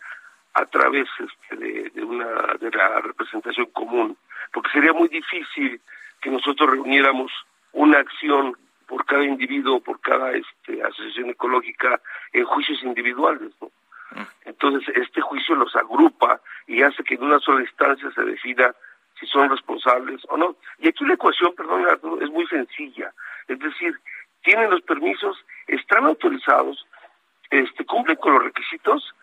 a 0.53 0.65
través 0.65 1.07
este, 1.19 1.55
de, 1.55 1.89
de, 1.91 2.03
una 2.03 2.53
de 2.59 2.71
la 2.71 2.99
representación 3.01 3.67
común 3.67 4.17
porque 4.51 4.71
sería 4.71 4.93
muy 4.93 5.07
difícil 5.07 5.81
que 6.21 6.29
nosotros 6.29 6.69
reuniéramos 6.69 7.31
una 7.73 7.99
acción 7.99 8.55
por 8.87 9.05
cada 9.05 9.23
individuo, 9.23 9.79
por 9.79 9.99
cada 10.01 10.31
este, 10.33 10.83
asociación 10.83 11.29
ecológica 11.29 12.01
en 12.33 12.43
juicios 12.45 12.83
individuales, 12.83 13.51
¿no? 13.61 13.71
Mm. 14.11 14.27
Entonces, 14.45 14.95
este 14.97 15.21
juicio 15.21 15.55
los 15.55 15.75
agrupa 15.75 16.41
y 16.67 16.81
hace 16.81 17.03
que 17.03 17.15
en 17.15 17.23
una 17.23 17.39
sola 17.39 17.61
instancia 17.61 18.11
se 18.11 18.23
decida 18.23 18.75
si 19.21 19.27
son 19.27 19.49
responsables 19.49 20.21
o 20.27 20.35
no. 20.35 20.55
Y 20.79 20.89
aquí 20.89 21.05
la 21.05 21.13
ecuación, 21.13 21.53
perdón, 21.55 21.85
es 22.21 22.29
muy 22.29 22.45
sencilla. 22.47 23.13
Es 23.47 23.59
decir, 23.59 23.97
tienen 24.43 24.71
los 24.71 24.81
permisos, 24.81 25.37
están 25.67 26.05
autorizados, 26.05 26.85
este, 27.51 27.85
cumplen 27.85 28.17
con 28.17 28.33
los 28.33 28.43
requisitos, 28.43 29.13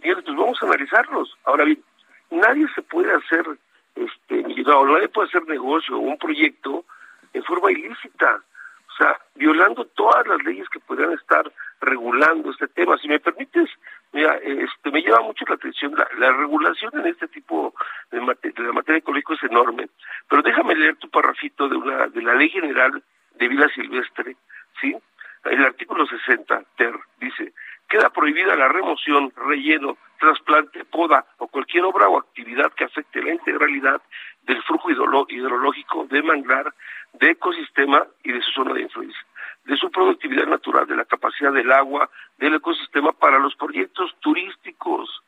y 0.00 0.12
pues 0.12 0.26
vamos 0.26 0.62
a 0.62 0.66
analizarlos. 0.66 1.34
Ahora 1.44 1.64
bien, 1.64 1.82
nadie 2.30 2.66
se 2.74 2.82
puede 2.82 3.14
hacer 3.14 3.46
este, 3.94 4.42
no, 4.64 4.86
nadie 4.86 5.08
puede 5.08 5.28
hacer 5.28 5.46
negocio 5.46 5.96
o 5.96 6.00
un 6.00 6.18
proyecto 6.18 6.84
en 7.32 7.44
forma 7.44 7.70
ilícita, 7.70 8.42
o 8.88 8.96
sea, 8.96 9.18
violando 9.34 9.84
todas 9.86 10.26
las 10.26 10.42
leyes 10.44 10.68
que 10.68 10.80
podrían 10.80 11.12
estar 11.12 11.50
regulando 11.84 12.50
este 12.50 12.68
tema. 12.68 12.96
Si 12.98 13.08
me 13.08 13.20
permites, 13.20 13.70
mira, 14.12 14.36
este, 14.36 14.90
me 14.90 15.02
llama 15.02 15.22
mucho 15.22 15.44
la 15.48 15.54
atención, 15.54 15.94
la, 16.18 16.32
regulación 16.32 16.92
en 16.94 17.06
este 17.06 17.28
tipo 17.28 17.74
de, 18.10 18.20
de 18.20 18.62
la 18.62 18.72
materia 18.72 18.98
ecológica 18.98 19.34
es 19.34 19.42
enorme, 19.44 19.88
pero 20.28 20.42
déjame 20.42 20.74
leer 20.74 20.96
tu 20.96 21.08
parrafito 21.10 21.68
de, 21.68 21.76
una, 21.76 22.06
de 22.08 22.22
la 22.22 22.34
Ley 22.34 22.48
General 22.50 23.02
de 23.36 23.48
Vida 23.48 23.68
Silvestre, 23.74 24.36
¿sí? 24.80 24.96
El 25.44 25.64
artículo 25.64 26.06
60, 26.06 26.62
ter, 26.76 26.94
dice, 27.20 27.52
queda 27.88 28.10
prohibida 28.10 28.56
la 28.56 28.68
remoción, 28.68 29.30
relleno, 29.36 29.98
trasplante, 30.18 30.84
poda 30.84 31.26
o 31.38 31.48
cualquier 31.48 31.84
obra 31.84 32.08
o 32.08 32.18
actividad 32.18 32.72
que 32.72 32.84
afecte 32.84 33.22
la 33.22 33.32
integralidad 33.32 34.00
del 34.42 34.62
flujo 34.62 34.90
hidrológico 34.90 36.06
de 36.06 36.22
manglar, 36.22 36.72
de 37.14 37.30
ecosistema 37.30 38.06
y 38.22 38.32
de 38.32 38.42
su 38.42 38.50
zona 38.52 38.74
de 38.74 38.82
influencia, 38.82 39.20
de 39.64 39.76
su 39.76 39.90
productividad 39.90 40.46
natural, 40.46 40.86
de 40.86 40.96
la 40.96 41.04
capacidad 41.04 41.52
del 41.52 41.72
agua, 41.72 42.10
del 42.38 42.54
ecosistema 42.54 43.12
para 43.12 43.38
los 43.38 43.54
proyectos 43.54 44.14
turísticos, 44.20 45.22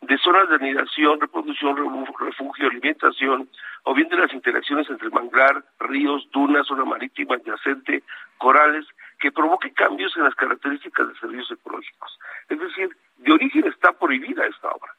de 0.00 0.18
zonas 0.18 0.48
de 0.48 0.56
anidación, 0.56 1.20
reproducción, 1.20 1.76
refugio, 2.18 2.68
alimentación, 2.68 3.48
o 3.84 3.94
bien 3.94 4.08
de 4.08 4.16
las 4.16 4.32
interacciones 4.32 4.88
entre 4.88 5.10
manglar, 5.10 5.64
ríos, 5.80 6.28
dunas, 6.32 6.66
zona 6.66 6.84
marítima 6.84 7.36
adyacente, 7.36 8.02
corales, 8.38 8.86
que 9.18 9.32
provoque 9.32 9.72
cambios 9.72 10.16
en 10.16 10.24
las 10.24 10.34
características 10.34 11.08
de 11.08 11.14
servicios 11.18 11.50
ecológicos. 11.52 12.18
Es 12.48 12.58
decir, 12.58 12.96
de 13.18 13.32
origen 13.32 13.66
está 13.66 13.92
prohibida 13.92 14.46
esta 14.46 14.68
obra. 14.68 14.92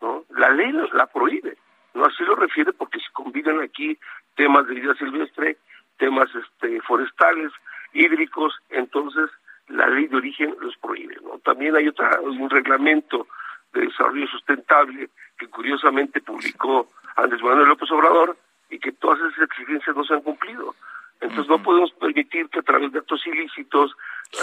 ¿no? 0.00 0.24
La 0.36 0.50
ley 0.50 0.72
la 0.92 1.06
prohíbe. 1.06 1.56
No 1.94 2.04
así 2.04 2.22
lo 2.24 2.36
refiere 2.36 2.72
porque 2.72 3.00
se 3.00 3.10
combinan 3.12 3.60
aquí 3.60 3.98
temas 4.36 4.66
de 4.66 4.74
vida 4.74 4.94
silvestre, 4.94 5.56
temas 5.96 6.28
este, 6.34 6.80
forestales, 6.82 7.52
hídricos, 7.92 8.54
entonces 8.68 9.30
la 9.68 9.86
ley 9.88 10.06
de 10.06 10.16
origen 10.16 10.54
los 10.60 10.76
prohíbe. 10.76 11.16
¿no? 11.22 11.38
También 11.38 11.74
hay 11.74 11.88
otra, 11.88 12.20
un 12.20 12.50
reglamento 12.50 13.26
de 13.72 13.86
desarrollo 13.86 14.26
sustentable 14.28 15.10
que 15.38 15.48
curiosamente 15.48 16.20
publicó 16.20 16.88
Andrés 17.16 17.42
Manuel 17.42 17.68
López 17.68 17.90
Obrador 17.90 18.36
y 18.70 18.78
que 18.78 18.92
todas 18.92 19.18
esas 19.20 19.44
exigencias 19.44 19.96
no 19.96 20.04
se 20.04 20.14
han 20.14 20.22
cumplido. 20.22 20.74
Entonces 21.20 21.48
no 21.48 21.62
podemos 21.62 21.92
permitir 21.92 22.48
que 22.50 22.58
a 22.58 22.62
través 22.62 22.92
de 22.92 22.98
actos 22.98 23.26
ilícitos, 23.26 23.96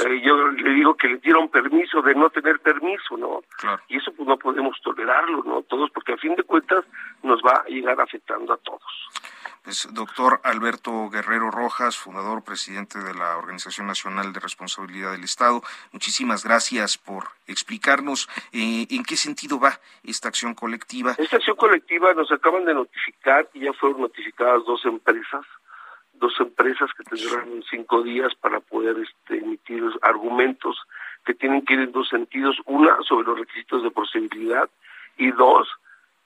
eh, 0.06 0.22
yo 0.24 0.48
le 0.48 0.72
digo 0.72 0.96
que 0.96 1.08
le 1.08 1.18
dieron 1.18 1.50
permiso 1.50 2.02
de 2.02 2.16
no 2.16 2.32
tener 2.32 2.60
permiso, 2.62 3.16
¿no? 3.16 3.44
Y 3.90 3.98
eso 3.98 4.12
pues 4.14 4.28
no 4.28 4.38
podemos 4.38 4.82
tolerarlo, 4.82 5.44
¿no? 5.46 5.62
Todos, 5.64 5.92
porque 5.92 6.14
a 6.14 6.18
fin 6.18 6.36
de 6.36 6.44
cuentas 6.44 6.84
nos 7.22 7.42
va 7.42 7.64
a 7.64 7.70
llegar 7.70 8.02
afectando 8.02 8.54
a 8.54 8.58
todos. 8.58 8.82
Pues, 9.64 9.88
doctor 9.94 10.42
Alberto 10.44 10.92
Guerrero 11.14 11.52
Rojas, 11.52 11.96
fundador, 11.96 12.44
presidente 12.44 12.98
de 12.98 13.14
la 13.14 13.38
Organización 13.38 13.86
Nacional 13.86 14.34
de 14.34 14.40
Responsabilidad 14.40 15.12
del 15.12 15.24
Estado, 15.24 15.62
muchísimas 15.92 16.44
gracias 16.44 16.98
por 16.98 17.26
explicarnos 17.46 18.28
eh, 18.52 18.88
en 18.90 19.04
qué 19.04 19.16
sentido 19.16 19.60
va 19.60 19.80
esta 20.04 20.28
acción 20.30 20.56
colectiva. 20.56 21.14
Esta 21.20 21.38
acción 21.38 21.56
colectiva 21.56 22.14
nos 22.16 22.32
acaban 22.32 22.66
de 22.66 22.74
notificar 22.74 23.48
y 23.54 23.62
ya 23.62 23.74
fueron 23.74 24.02
notificadas 24.02 24.66
dos 24.66 24.84
empresas 24.86 25.46
dos 26.14 26.34
empresas 26.40 26.90
que 26.96 27.04
tendrán 27.04 27.64
cinco 27.70 28.02
días 28.02 28.34
para 28.36 28.60
poder 28.62 28.96
este, 28.98 29.40
emitir 29.40 29.84
argumentos 30.02 30.78
que 31.26 31.34
tienen 31.34 31.66
que 31.66 31.74
ir 31.74 31.82
en 31.82 31.92
dos 31.92 32.08
sentidos, 32.08 32.58
una 32.66 32.98
sobre 33.08 33.28
los 33.28 33.40
requisitos 33.40 33.84
de 33.84 33.92
posibilidad 33.92 34.70
y 35.18 35.32
dos 35.32 35.68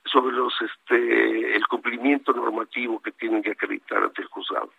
sobre 0.07 0.35
los 0.35 0.53
este 0.61 1.55
el 1.55 1.67
cumplimiento 1.67 2.33
normativo 2.33 3.01
que 3.01 3.11
tienen 3.11 3.43
que 3.43 3.51
acreditar 3.51 4.03
ante 4.03 4.21
el 4.21 4.27
juzgado, 4.27 4.71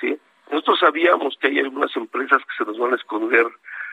¿sí? 0.00 0.18
Nosotros 0.50 0.80
sabíamos 0.80 1.36
que 1.40 1.48
hay 1.48 1.58
algunas 1.58 1.94
empresas 1.96 2.38
que 2.38 2.64
se 2.64 2.64
nos 2.64 2.78
van 2.78 2.92
a 2.92 2.96
esconder, 2.96 3.46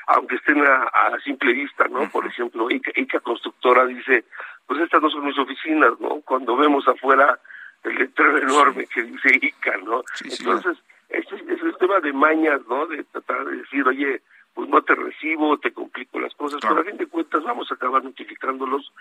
aunque 0.08 0.36
estén 0.36 0.62
a, 0.62 1.18
simple 1.24 1.54
vista, 1.54 1.88
¿no? 1.88 2.10
Por 2.10 2.26
ejemplo, 2.26 2.70
Ica, 2.70 3.20
Constructora 3.22 3.86
dice, 3.86 4.26
pues 4.68 4.82
estas 4.82 5.02
no 5.02 5.10
son 5.10 5.26
mis 5.26 5.38
oficinas, 5.38 6.00
¿no? 6.00 6.22
Cuando 6.22 6.58
vemos 6.58 6.88
afuera 6.88 7.40
el 7.84 7.96
letrero 7.96 8.38
enorme 8.38 8.86
que 8.88 9.04
dice 9.04 9.40
ICA, 9.42 9.78
¿no? 9.78 10.04
Entonces, 10.24 10.78
este 11.10 11.36
es 11.36 11.62
el 11.62 11.76
tema 11.78 12.00
de 12.00 12.14
mañas, 12.14 12.62
¿no? 12.70 12.86
De 12.88 13.04
tratar 13.06 13.46
de 13.46 13.58
decir, 13.58 13.88
oye, 13.88 14.22
pues 14.54 14.70
no 14.70 14.82
te 14.82 14.96
recibo, 14.96 15.58
te 15.58 15.72
complico 15.72 16.20
las 16.20 16.34
cosas, 16.36 16.60
pero 16.62 16.82
a 16.82 16.84
fin 16.84 16.98
de 16.98 17.08
cuentas 17.08 17.44
vamos 17.44 17.72
a 17.72 17.76
acabar 17.76 18.04
notificándolos, 18.04 18.92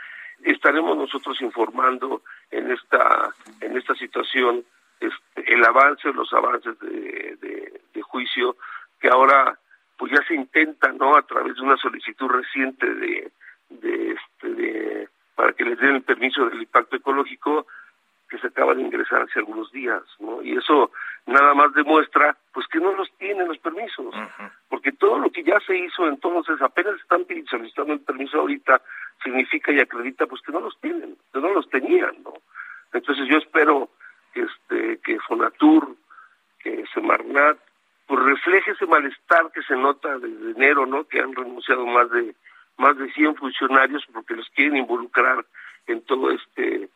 estaremos 0.42 0.96
nosotros 0.96 1.40
informando 1.40 2.22
en 2.50 2.70
esta, 2.70 3.34
en 3.60 3.76
esta 3.76 3.94
situación 3.94 4.64
este, 5.00 5.54
el 5.54 5.64
avance, 5.64 6.12
los 6.12 6.32
avances 6.32 6.78
de, 6.78 7.36
de, 7.40 7.80
de 7.92 8.02
juicio 8.02 8.56
que 9.00 9.08
ahora 9.08 9.58
pues 9.96 10.12
ya 10.12 10.22
se 10.26 10.34
intenta, 10.34 10.92
¿no? 10.92 11.16
A 11.16 11.22
través 11.22 11.56
de 11.56 11.62
una 11.62 11.76
solicitud 11.76 12.28
reciente 12.28 12.86
de, 12.86 13.32
de, 13.68 14.12
este, 14.12 14.48
de 14.48 15.08
para 15.34 15.52
que 15.52 15.64
les 15.64 15.78
den 15.78 15.96
el 15.96 16.02
permiso 16.02 16.46
del 16.48 16.62
impacto 16.62 16.96
ecológico, 16.96 17.66
que 18.30 18.38
se 18.38 18.46
acaba 18.46 18.74
de 18.74 18.82
ingresar 18.82 19.22
hace 19.22 19.40
algunos 19.40 19.70
días, 19.72 20.02
¿no? 20.20 20.40
Y 20.42 20.56
eso 20.56 20.92
nada 21.26 21.52
más 21.52 21.74
demuestra, 21.74 22.36
pues 22.52 22.66
que 22.68 22.78
no 22.78 22.92
los 22.94 23.10
tienen 23.18 23.48
los 23.48 23.58
permisos, 23.58 24.14
porque 24.68 24.92
todo 24.92 25.18
lo 25.18 25.30
que 25.30 25.42
ya 25.42 25.58
se 25.66 25.76
hizo 25.76 26.06
entonces, 26.06 26.62
apenas 26.62 26.94
están 27.00 27.26
solicitando 27.50 27.92
el 27.92 28.00
permiso 28.00 28.38
ahorita, 28.38 28.80
significa 29.22 29.72
y 29.72 29.80
acredita, 29.80 30.26
pues 30.26 30.40
que 30.42 30.52
no 30.52 30.60
los 30.60 30.78
tienen, 30.80 31.16
que 31.32 31.40
no 31.40 31.52
los 31.52 31.68
tenían, 31.68 32.22
¿no? 32.22 32.34
Entonces 32.92 33.26
yo 33.28 33.38
espero 33.38 33.90
que 34.32 34.42
este, 34.42 34.98
que 34.98 35.18
Fonatur, 35.20 35.96
que 36.60 36.84
Semarnat, 36.94 37.58
pues 38.06 38.20
refleje 38.24 38.72
ese 38.72 38.86
malestar 38.86 39.50
que 39.52 39.62
se 39.62 39.74
nota 39.76 40.18
desde 40.18 40.52
enero, 40.52 40.86
¿no? 40.86 41.04
Que 41.04 41.20
han 41.20 41.34
renunciado 41.34 41.84
más 41.86 42.10
de 42.10 42.34
más 42.76 42.96
de 42.96 43.12
100 43.12 43.36
funcionarios 43.36 44.04
porque 44.12 44.34
los 44.34 44.48
quieren 44.50 44.76
involucrar 44.76 45.44
en 45.86 46.00
todo 46.02 46.30
este 46.30 46.88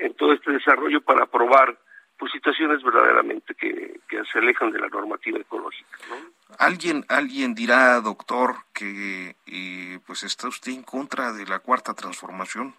en 0.00 0.14
todo 0.14 0.32
este 0.32 0.52
desarrollo 0.52 1.00
para 1.00 1.24
aprobar 1.24 1.78
pues 2.18 2.30
situaciones 2.32 2.82
verdaderamente 2.82 3.54
que, 3.54 4.00
que 4.08 4.22
se 4.30 4.38
alejan 4.38 4.70
de 4.70 4.78
la 4.78 4.88
normativa 4.88 5.40
ecológica. 5.40 5.98
¿no? 6.08 6.16
Alguien, 6.58 7.04
alguien 7.08 7.54
dirá, 7.54 8.00
doctor, 8.00 8.56
que 8.72 9.34
eh, 9.46 9.98
pues 10.06 10.22
está 10.22 10.48
usted 10.48 10.72
en 10.72 10.82
contra 10.82 11.32
de 11.32 11.46
la 11.46 11.58
cuarta 11.58 11.94
transformación. 11.94 12.74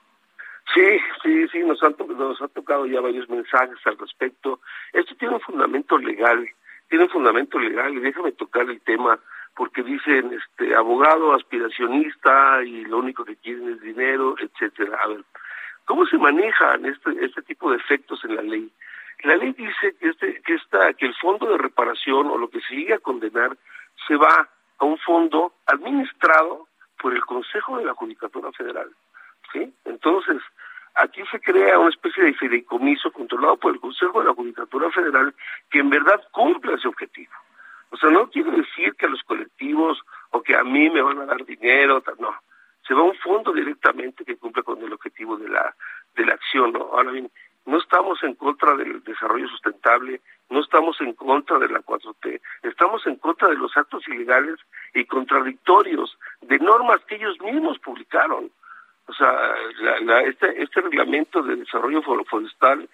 Sí, 0.73 0.97
sí, 1.21 1.47
sí, 1.49 1.59
nos 1.59 1.83
han, 1.83 1.95
nos 2.17 2.41
ha 2.41 2.47
tocado 2.47 2.85
ya 2.85 3.01
varios 3.01 3.27
mensajes 3.29 3.77
al 3.85 3.97
respecto. 3.97 4.61
Esto 4.93 5.15
tiene 5.15 5.35
un 5.35 5.41
fundamento 5.41 5.97
legal, 5.97 6.47
tiene 6.87 7.05
un 7.05 7.11
fundamento 7.11 7.59
legal 7.59 7.93
y 7.93 7.99
déjame 7.99 8.31
tocar 8.31 8.69
el 8.69 8.79
tema 8.81 9.19
porque 9.55 9.83
dicen 9.83 10.31
este 10.33 10.73
abogado 10.75 11.33
aspiracionista 11.33 12.63
y 12.63 12.85
lo 12.85 12.99
único 12.99 13.25
que 13.25 13.35
quieren 13.35 13.73
es 13.73 13.81
dinero, 13.81 14.35
etcétera. 14.39 14.97
A 15.03 15.07
ver, 15.09 15.23
¿cómo 15.85 16.05
se 16.05 16.17
manejan 16.17 16.85
este 16.85 17.25
este 17.25 17.41
tipo 17.43 17.71
de 17.71 17.77
efectos 17.77 18.23
en 18.25 18.35
la 18.35 18.41
ley? 18.41 18.71
La 19.23 19.35
ley 19.35 19.53
dice 19.53 19.95
que 19.99 20.09
este 20.09 20.41
que 20.41 20.53
esta 20.55 20.93
que 20.93 21.05
el 21.05 21.15
fondo 21.15 21.47
de 21.47 21.57
reparación 21.57 22.27
o 22.27 22.37
lo 22.37 22.49
que 22.49 22.61
se 22.61 22.93
a 22.93 22.99
condenar 22.99 23.57
se 24.07 24.15
va 24.15 24.49
a 24.77 24.85
un 24.85 24.97
fondo 24.99 25.53
administrado 25.65 26.67
por 26.99 27.13
el 27.13 27.21
Consejo 27.25 27.77
de 27.77 27.85
la 27.85 27.93
Judicatura 27.93 28.51
Federal. 28.51 28.89
¿Sí? 29.51 29.73
Entonces, 29.85 30.41
aquí 30.95 31.21
se 31.31 31.39
crea 31.39 31.79
una 31.79 31.89
especie 31.89 32.23
de 32.23 32.33
fideicomiso 32.33 33.11
controlado 33.11 33.57
por 33.57 33.73
el 33.73 33.79
Consejo 33.79 34.19
de 34.19 34.27
la 34.27 34.33
Judicatura 34.33 34.89
Federal 34.91 35.33
que 35.69 35.79
en 35.79 35.89
verdad 35.89 36.21
cumple 36.31 36.73
ese 36.73 36.87
objetivo. 36.87 37.33
O 37.91 37.97
sea, 37.97 38.09
no 38.09 38.29
quiere 38.29 38.51
decir 38.51 38.95
que 38.95 39.05
a 39.05 39.09
los 39.09 39.21
colectivos 39.23 40.01
o 40.31 40.41
que 40.41 40.55
a 40.55 40.63
mí 40.63 40.89
me 40.89 41.01
van 41.01 41.19
a 41.19 41.25
dar 41.25 41.45
dinero, 41.45 42.01
no. 42.19 42.33
Se 42.87 42.93
va 42.93 43.01
a 43.01 43.05
un 43.05 43.15
fondo 43.15 43.53
directamente 43.53 44.25
que 44.25 44.37
cumple 44.37 44.63
con 44.63 44.81
el 44.81 44.93
objetivo 44.93 45.37
de 45.37 45.49
la 45.49 45.75
de 46.15 46.25
la 46.25 46.33
acción, 46.33 46.73
¿no? 46.73 46.89
Ahora 46.91 47.11
bien, 47.11 47.31
no 47.65 47.77
estamos 47.77 48.21
en 48.23 48.35
contra 48.35 48.75
del 48.75 49.03
desarrollo 49.03 49.47
sustentable, 49.47 50.21
no 50.49 50.59
estamos 50.59 50.99
en 51.01 51.13
contra 51.13 51.57
de 51.59 51.69
la 51.69 51.79
4T, 51.79 52.41
estamos 52.63 53.05
en 53.07 53.15
contra 53.15 53.47
de 53.47 53.55
los 53.55 53.75
actos 53.77 54.07
ilegales 54.07 54.59
y 54.93 55.05
contradictorios 55.05 56.17
de 56.41 56.59
normas 56.59 57.01
que 57.05 57.15
ellos 57.15 57.39
mismos 57.41 57.79
publicaron. 57.79 58.51
O 59.07 59.13
sea, 59.13 59.55
este, 60.25 60.61
este 60.61 60.81
reglamento 60.81 61.41
de 61.41 61.55
desarrollo 61.57 62.01
forestal 62.01 62.87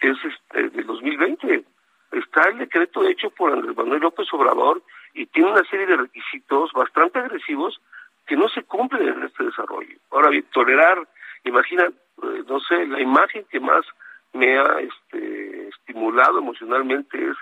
es 0.00 0.16
este, 0.24 0.68
de 0.70 0.82
2020. 0.82 1.64
Está 2.12 2.48
el 2.50 2.58
decreto 2.58 3.06
hecho 3.06 3.30
por 3.30 3.52
Andrés 3.52 3.76
Manuel 3.76 4.00
López 4.00 4.26
Obrador 4.32 4.82
y 5.14 5.26
tiene 5.26 5.50
una 5.50 5.64
serie 5.64 5.86
de 5.86 5.96
requisitos 5.96 6.72
bastante 6.72 7.18
agresivos 7.18 7.80
que 8.26 8.36
no 8.36 8.48
se 8.48 8.62
cumplen 8.64 9.08
en 9.08 9.22
este 9.24 9.44
desarrollo. 9.44 9.96
Ahora 10.10 10.30
bien, 10.30 10.44
tolerar, 10.52 10.98
imagina, 11.44 11.84
eh, 11.84 12.42
no 12.46 12.60
sé, 12.60 12.86
la 12.86 13.00
imagen 13.00 13.44
que 13.50 13.60
más 13.60 13.84
me 14.32 14.58
ha 14.58 14.80
este, 14.80 15.68
estimulado 15.68 16.38
emocionalmente 16.38 17.22
es 17.22 17.36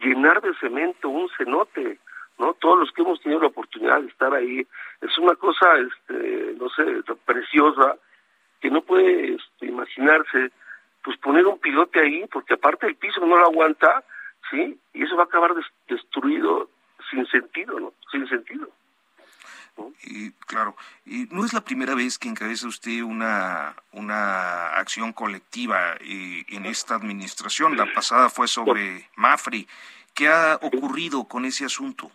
llenar 0.00 0.40
de 0.40 0.54
cemento 0.60 1.08
un 1.08 1.28
cenote, 1.36 1.98
¿no? 2.38 2.54
Todos 2.54 2.80
los 2.80 2.92
que 2.92 3.02
hemos 3.02 3.20
tenido 3.20 3.40
la 3.40 3.48
oportunidad 3.48 4.00
de 4.00 4.08
estar 4.08 4.32
ahí, 4.34 4.66
es 5.00 5.18
una 5.18 5.34
cosa, 5.34 5.66
este, 5.78 6.54
no 6.58 6.68
sé, 6.70 6.84
preciosa, 7.24 7.96
que 8.60 8.70
no 8.70 8.82
puede 8.82 9.34
este, 9.34 9.66
imaginarse, 9.66 10.50
pues 11.02 11.16
poner 11.18 11.46
un 11.46 11.58
pilote 11.58 12.00
ahí, 12.00 12.26
porque 12.30 12.54
aparte 12.54 12.86
el 12.86 12.96
piso 12.96 13.20
no 13.24 13.36
lo 13.36 13.46
aguanta, 13.46 14.04
¿sí? 14.50 14.78
Y 14.92 15.04
eso 15.04 15.16
va 15.16 15.22
a 15.22 15.26
acabar 15.26 15.52
destruido 15.88 16.68
sin 17.10 17.26
sentido, 17.26 17.80
¿no? 17.80 17.92
Sin 18.10 18.28
sentido. 18.28 18.68
Y, 20.02 20.30
claro, 20.46 20.76
y 21.04 21.26
no 21.30 21.44
es 21.44 21.52
la 21.52 21.62
primera 21.62 21.94
vez 21.94 22.18
que 22.18 22.28
encabeza 22.28 22.66
usted 22.66 23.02
una, 23.02 23.74
una 23.92 24.68
acción 24.68 25.12
colectiva 25.12 25.94
eh, 26.00 26.44
en 26.48 26.66
esta 26.66 26.94
administración. 26.94 27.76
La 27.76 27.92
pasada 27.92 28.28
fue 28.28 28.48
sobre 28.48 29.08
Mafri. 29.16 29.66
¿Qué 30.14 30.28
ha 30.28 30.58
ocurrido 30.62 31.24
con 31.24 31.44
ese 31.44 31.64
asunto? 31.64 32.10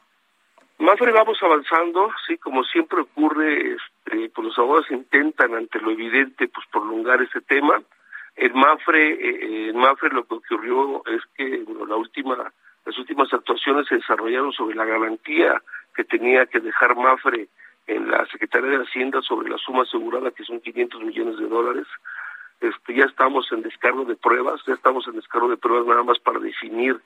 Mafre 0.80 1.12
vamos 1.12 1.38
avanzando, 1.42 2.12
sí, 2.28 2.38
como 2.38 2.64
siempre 2.64 3.02
ocurre, 3.02 3.76
este, 3.76 4.30
pues 4.30 4.48
los 4.48 4.58
abogados 4.58 4.92
intentan 4.92 5.54
ante 5.56 5.80
lo 5.80 5.92
evidente 5.92 6.48
pues 6.48 6.66
prolongar 6.72 7.22
ese 7.22 7.42
tema. 7.42 7.82
En 8.36 8.54
Mafre, 8.54 9.14
eh, 9.14 9.70
en 9.70 9.78
Mafre 9.78 10.10
lo 10.10 10.26
que 10.26 10.36
ocurrió 10.36 11.04
es 11.06 11.22
que 11.36 11.64
bueno, 11.64 11.86
la 11.86 11.96
última, 11.96 12.52
las 12.86 12.98
últimas 12.98 13.34
actuaciones 13.34 13.88
se 13.88 13.96
desarrollaron 13.96 14.52
sobre 14.52 14.76
la 14.76 14.86
garantía 14.86 15.62
que 15.96 16.04
tenía 16.04 16.46
que 16.46 16.60
dejar 16.60 16.96
Mafre 16.96 17.48
en 17.88 18.10
la 18.10 18.26
Secretaría 18.28 18.72
de 18.72 18.84
Hacienda 18.84 19.22
sobre 19.22 19.50
la 19.50 19.58
suma 19.58 19.84
asegurada 19.84 20.32
que 20.32 20.44
son 20.44 20.60
500 20.60 21.02
millones 21.02 21.38
de 21.38 21.48
dólares. 21.48 21.88
Este, 22.62 22.96
ya 22.96 23.06
estamos 23.06 23.52
en 23.52 23.62
descargo 23.62 24.06
de 24.06 24.16
pruebas, 24.16 24.62
ya 24.66 24.74
estamos 24.74 25.08
en 25.08 25.16
descargo 25.16 25.50
de 25.50 25.58
pruebas 25.58 25.88
nada 25.88 26.04
más 26.04 26.20
para 26.20 26.40
definir 26.40 27.00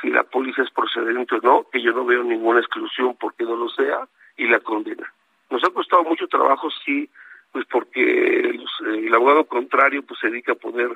si 0.00 0.10
la 0.10 0.24
póliza 0.24 0.62
es 0.62 0.70
procedente 0.70 1.36
o 1.36 1.40
no, 1.40 1.66
que 1.70 1.80
yo 1.80 1.92
no 1.92 2.04
veo 2.04 2.22
ninguna 2.24 2.60
exclusión 2.60 3.16
porque 3.18 3.44
no 3.44 3.56
lo 3.56 3.68
sea, 3.68 4.06
y 4.36 4.46
la 4.46 4.60
condena. 4.60 5.12
Nos 5.50 5.62
ha 5.64 5.70
costado 5.70 6.02
mucho 6.04 6.26
trabajo, 6.28 6.68
sí, 6.84 7.08
pues 7.52 7.66
porque 7.66 8.58
el 8.80 9.14
abogado 9.14 9.44
contrario 9.44 10.02
pues 10.02 10.18
se 10.20 10.28
dedica 10.28 10.52
a 10.52 10.56
poner 10.56 10.88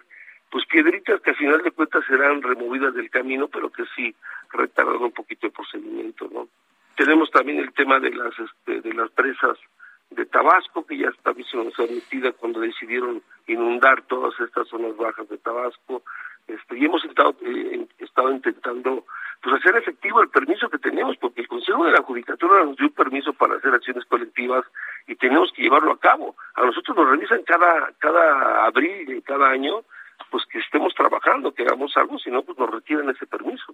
pues 0.51 0.65
piedritas 0.67 1.21
que 1.21 1.31
al 1.31 1.37
final 1.37 1.63
de 1.63 1.73
cuentas 1.73 2.05
serán 2.07 2.43
removidas 2.43 2.95
del 2.95 3.11
camino, 3.11 3.49
pero 3.49 3.71
que 3.71 3.85
sí 3.95 4.15
retardan 4.53 5.03
un 5.03 5.13
poquito 5.13 5.47
el 5.47 5.53
procedimiento, 5.53 6.29
¿no? 6.33 6.49
Tenemos 6.97 7.31
también 7.31 7.59
el 7.59 7.73
tema 7.75 8.01
de 8.01 8.11
las 8.11 8.33
este, 8.39 8.81
de 8.81 8.95
las 8.95 9.11
presas 9.11 9.59
de 10.11 10.25
Tabasco, 10.27 10.87
que 10.87 10.97
ya 10.97 11.09
está 11.09 11.31
admitida 11.31 12.33
cuando 12.33 12.61
decidieron 12.61 13.23
inundar 13.47 14.03
todas 14.03 14.39
estas 14.41 14.69
zonas 14.69 14.97
bajas 14.97 15.29
de 15.29 15.39
Tabasco. 15.39 16.03
Este, 16.47 16.79
y 16.79 16.85
hemos 16.85 17.05
estado, 17.05 17.35
eh, 17.43 17.87
estado 17.99 18.31
intentando 18.31 19.05
pues 19.43 19.57
hacer 19.57 19.77
efectivo 19.77 20.23
el 20.23 20.29
permiso 20.29 20.71
que 20.71 20.79
tenemos, 20.79 21.17
porque 21.19 21.43
el 21.43 21.49
Consejo 21.49 21.85
de 21.85 21.93
la 21.93 22.03
Judicatura 22.03 22.65
nos 22.65 22.77
dio 22.77 22.91
permiso 22.91 23.33
para 23.33 23.57
hacer 23.57 23.75
acciones 23.75 24.05
colectivas 24.07 24.65
y 25.07 25.17
tenemos 25.17 25.53
que 25.53 25.63
llevarlo 25.63 25.93
a 25.93 25.99
cabo. 25.99 26.37
A 26.55 26.65
nosotros 26.65 26.97
nos 26.97 27.11
revisan 27.11 27.43
cada, 27.43 27.93
cada 27.99 28.65
abril 28.65 29.11
y 29.13 29.23
cada 29.23 29.51
año, 29.51 29.83
pues 30.31 30.45
que 30.47 30.59
estemos 30.59 30.95
trabajando, 30.95 31.53
que 31.53 31.63
hagamos 31.63 31.97
algo, 31.97 32.19
si 32.19 32.31
no, 32.31 32.43
pues 32.43 32.59
nos 32.59 32.71
retiran 32.71 33.11
ese 33.11 33.27
permiso. 33.27 33.73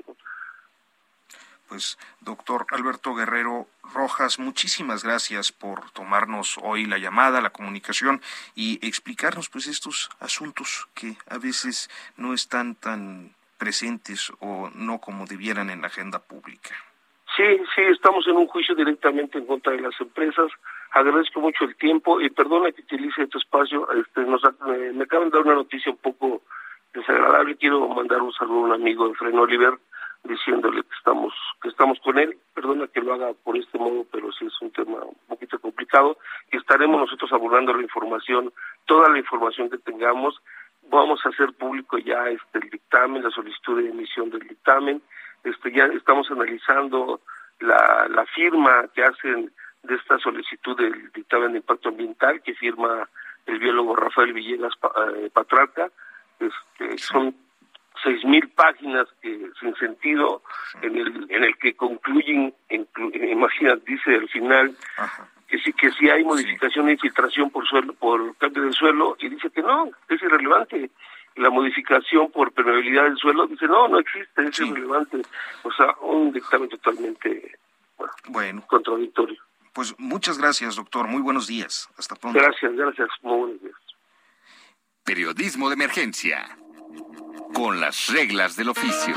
Pues, 1.68 1.98
doctor 2.20 2.66
Alberto 2.70 3.14
Guerrero 3.14 3.66
Rojas, 3.94 4.38
muchísimas 4.38 5.04
gracias 5.04 5.52
por 5.52 5.90
tomarnos 5.92 6.58
hoy 6.62 6.84
la 6.84 6.98
llamada, 6.98 7.40
la 7.40 7.48
comunicación 7.48 8.20
y 8.54 8.78
explicarnos 8.86 9.48
pues 9.48 9.66
estos 9.66 10.10
asuntos 10.20 10.88
que 10.94 11.16
a 11.30 11.38
veces 11.38 11.88
no 12.18 12.34
están 12.34 12.74
tan 12.74 13.34
presentes 13.56 14.30
o 14.40 14.70
no 14.74 14.98
como 14.98 15.24
debieran 15.24 15.70
en 15.70 15.80
la 15.80 15.86
agenda 15.86 16.18
pública. 16.18 16.74
Sí, 17.36 17.44
sí, 17.74 17.80
estamos 17.90 18.26
en 18.26 18.36
un 18.36 18.48
juicio 18.48 18.74
directamente 18.74 19.38
en 19.38 19.46
contra 19.46 19.72
de 19.72 19.80
las 19.80 19.98
empresas. 19.98 20.52
Agradezco 20.92 21.40
mucho 21.40 21.64
el 21.64 21.74
tiempo 21.76 22.20
y 22.20 22.28
perdona 22.28 22.70
que 22.70 22.82
utilice 22.82 23.22
este 23.22 23.38
espacio. 23.38 23.90
Este, 23.92 24.20
nos, 24.22 24.42
me 24.94 25.04
acaban 25.04 25.30
de 25.30 25.38
dar 25.38 25.46
una 25.46 25.54
noticia 25.54 25.90
un 25.90 25.98
poco 25.98 26.42
desagradable. 26.92 27.56
Quiero 27.56 27.88
mandar 27.88 28.20
un 28.20 28.32
saludo 28.32 28.58
a 28.58 28.64
un 28.64 28.72
amigo 28.72 29.08
de 29.08 29.14
Fren 29.14 29.38
Oliver 29.38 29.78
diciéndole 30.24 30.82
que 30.82 30.94
estamos 30.96 31.32
que 31.62 31.68
estamos 31.70 31.98
con 32.00 32.18
él. 32.18 32.36
Perdona 32.54 32.86
que 32.88 33.00
lo 33.00 33.14
haga 33.14 33.32
por 33.42 33.56
este 33.56 33.78
modo, 33.78 34.04
pero 34.12 34.30
sí 34.32 34.44
es 34.44 34.60
un 34.60 34.70
tema 34.70 34.98
un 35.02 35.16
poquito 35.28 35.58
complicado 35.58 36.18
y 36.50 36.58
estaremos 36.58 37.00
nosotros 37.00 37.32
abordando 37.32 37.72
la 37.72 37.82
información, 37.82 38.52
toda 38.84 39.08
la 39.08 39.18
información 39.18 39.70
que 39.70 39.78
tengamos. 39.78 40.40
Vamos 40.90 41.24
a 41.24 41.30
hacer 41.30 41.54
público 41.54 41.96
ya 41.96 42.28
este 42.28 42.58
el 42.58 42.68
dictamen, 42.68 43.24
la 43.24 43.30
solicitud 43.30 43.82
de 43.82 43.88
emisión 43.88 44.28
del 44.28 44.46
dictamen. 44.46 45.00
Este 45.42 45.72
ya 45.72 45.86
estamos 45.86 46.30
analizando 46.30 47.22
la, 47.60 48.08
la 48.10 48.26
firma 48.26 48.88
que 48.94 49.02
hacen 49.02 49.50
de 49.82 49.96
esta 49.96 50.18
solicitud 50.18 50.76
del 50.76 51.10
dictamen 51.12 51.52
de 51.52 51.58
impacto 51.58 51.88
ambiental 51.88 52.40
que 52.42 52.54
firma 52.54 53.08
el 53.46 53.58
biólogo 53.58 53.96
Rafael 53.96 54.32
Villegas 54.32 54.72
eh, 55.16 55.30
Patraca. 55.32 55.90
Este, 56.38 56.98
son 56.98 57.34
seis 58.02 58.24
mil 58.24 58.48
páginas 58.48 59.06
que 59.20 59.50
sin 59.60 59.74
sentido 59.76 60.42
en 60.80 60.96
el 60.96 61.26
en 61.30 61.44
el 61.44 61.56
que 61.58 61.74
concluyen 61.74 62.54
imagina 63.12 63.76
dice 63.76 64.14
al 64.14 64.28
final 64.28 64.74
que 65.46 65.58
sí 65.58 65.72
que 65.72 65.90
si 65.92 66.08
hay 66.08 66.24
modificación 66.24 66.88
e 66.88 66.92
infiltración 66.92 67.50
por 67.50 67.66
suelo 67.66 67.92
por 67.94 68.36
cambio 68.38 68.64
de 68.64 68.72
suelo 68.72 69.16
y 69.20 69.28
dice 69.28 69.50
que 69.50 69.62
no 69.62 69.90
es 70.08 70.22
irrelevante. 70.22 70.90
La 71.36 71.48
modificación 71.48 72.30
por 72.30 72.52
permeabilidad 72.52 73.04
del 73.04 73.16
suelo 73.16 73.46
dice 73.46 73.66
no 73.66 73.88
no 73.88 73.98
existe 73.98 74.48
es 74.48 74.60
irrelevante. 74.60 75.22
O 75.62 75.72
sea 75.72 75.94
un 76.00 76.32
dictamen 76.32 76.68
totalmente 76.68 77.56
bueno, 78.28 78.62
contradictorio 78.66 79.40
pues 79.72 79.94
muchas 79.98 80.38
gracias 80.38 80.76
doctor. 80.76 81.08
Muy 81.08 81.22
buenos 81.22 81.46
días. 81.46 81.88
Hasta 81.96 82.14
pronto. 82.14 82.38
Gracias 82.38 82.72
gracias. 82.74 83.08
Muy 83.22 83.38
buenos 83.38 83.62
días. 83.62 83.74
Periodismo 85.04 85.68
de 85.68 85.74
emergencia. 85.74 86.56
Con 87.54 87.80
las 87.80 88.08
reglas 88.08 88.56
del 88.56 88.70
oficio. 88.70 89.14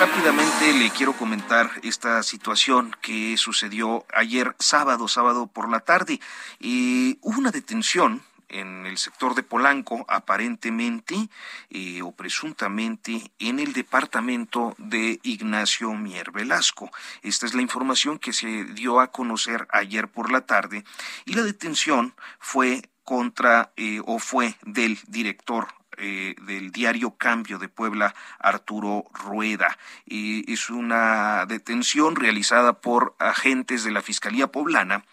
Rápidamente 0.00 0.72
le 0.78 0.90
quiero 0.90 1.12
comentar 1.12 1.70
esta 1.82 2.22
situación 2.22 2.96
que 3.02 3.36
sucedió 3.36 4.06
ayer 4.14 4.54
sábado, 4.58 5.08
sábado 5.08 5.46
por 5.46 5.68
la 5.68 5.80
tarde. 5.80 6.20
y 6.58 7.18
hubo 7.20 7.38
una 7.38 7.50
detención 7.50 8.22
en 8.50 8.86
el 8.86 8.98
sector 8.98 9.34
de 9.34 9.42
Polanco, 9.42 10.04
aparentemente 10.08 11.28
eh, 11.70 12.02
o 12.02 12.12
presuntamente 12.12 13.32
en 13.38 13.58
el 13.58 13.72
departamento 13.72 14.74
de 14.78 15.20
Ignacio 15.22 15.92
Mier 15.94 16.30
Velasco. 16.32 16.90
Esta 17.22 17.46
es 17.46 17.54
la 17.54 17.62
información 17.62 18.18
que 18.18 18.32
se 18.32 18.64
dio 18.64 19.00
a 19.00 19.10
conocer 19.10 19.66
ayer 19.70 20.08
por 20.08 20.30
la 20.30 20.42
tarde 20.42 20.84
y 21.24 21.34
la 21.34 21.42
detención 21.42 22.14
fue 22.38 22.82
contra 23.04 23.72
eh, 23.76 24.00
o 24.04 24.18
fue 24.18 24.54
del 24.62 24.98
director 25.06 25.68
eh, 26.02 26.34
del 26.42 26.70
diario 26.70 27.16
Cambio 27.16 27.58
de 27.58 27.68
Puebla, 27.68 28.14
Arturo 28.38 29.04
Rueda. 29.12 29.76
es 30.06 30.70
una 30.70 31.44
detención 31.44 32.16
realizada 32.16 32.80
por 32.80 33.16
agentes 33.18 33.84
de 33.84 33.90
la 33.90 34.00
Fiscalía 34.00 34.46
Poblana 34.46 35.04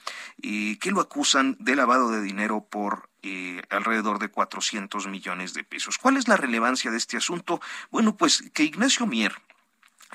que 0.42 0.92
lo 0.92 1.02
acusan 1.02 1.58
de 1.60 1.76
lavado 1.76 2.12
de 2.12 2.22
dinero 2.22 2.66
por 2.70 3.10
eh, 3.28 3.62
alrededor 3.70 4.20
de 4.20 4.30
400 4.30 5.08
millones 5.08 5.54
de 5.54 5.64
pesos. 5.64 5.98
¿Cuál 5.98 6.18
es 6.18 6.28
la 6.28 6.38
relevancia 6.38 6.92
de 6.92 6.98
este 6.98 7.18
asunto? 7.18 7.60
Bueno, 7.92 8.16
pues 8.16 8.50
que 8.54 8.64
Ignacio 8.64 9.06
Mier, 9.06 9.36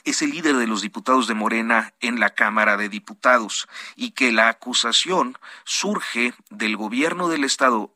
es 0.05 0.23
el 0.23 0.31
líder 0.31 0.57
de 0.57 0.67
los 0.67 0.81
diputados 0.81 1.27
de 1.27 1.35
Morena 1.35 1.93
en 2.01 2.19
la 2.19 2.31
Cámara 2.31 2.77
de 2.77 2.89
Diputados 2.89 3.69
y 3.95 4.13
que 4.13 4.33
la 4.33 4.49
acusación 4.49 5.37
surge 5.65 6.33
del 6.51 6.77
gobierno 6.77 7.29
del 7.29 7.45
Estado 7.45 7.95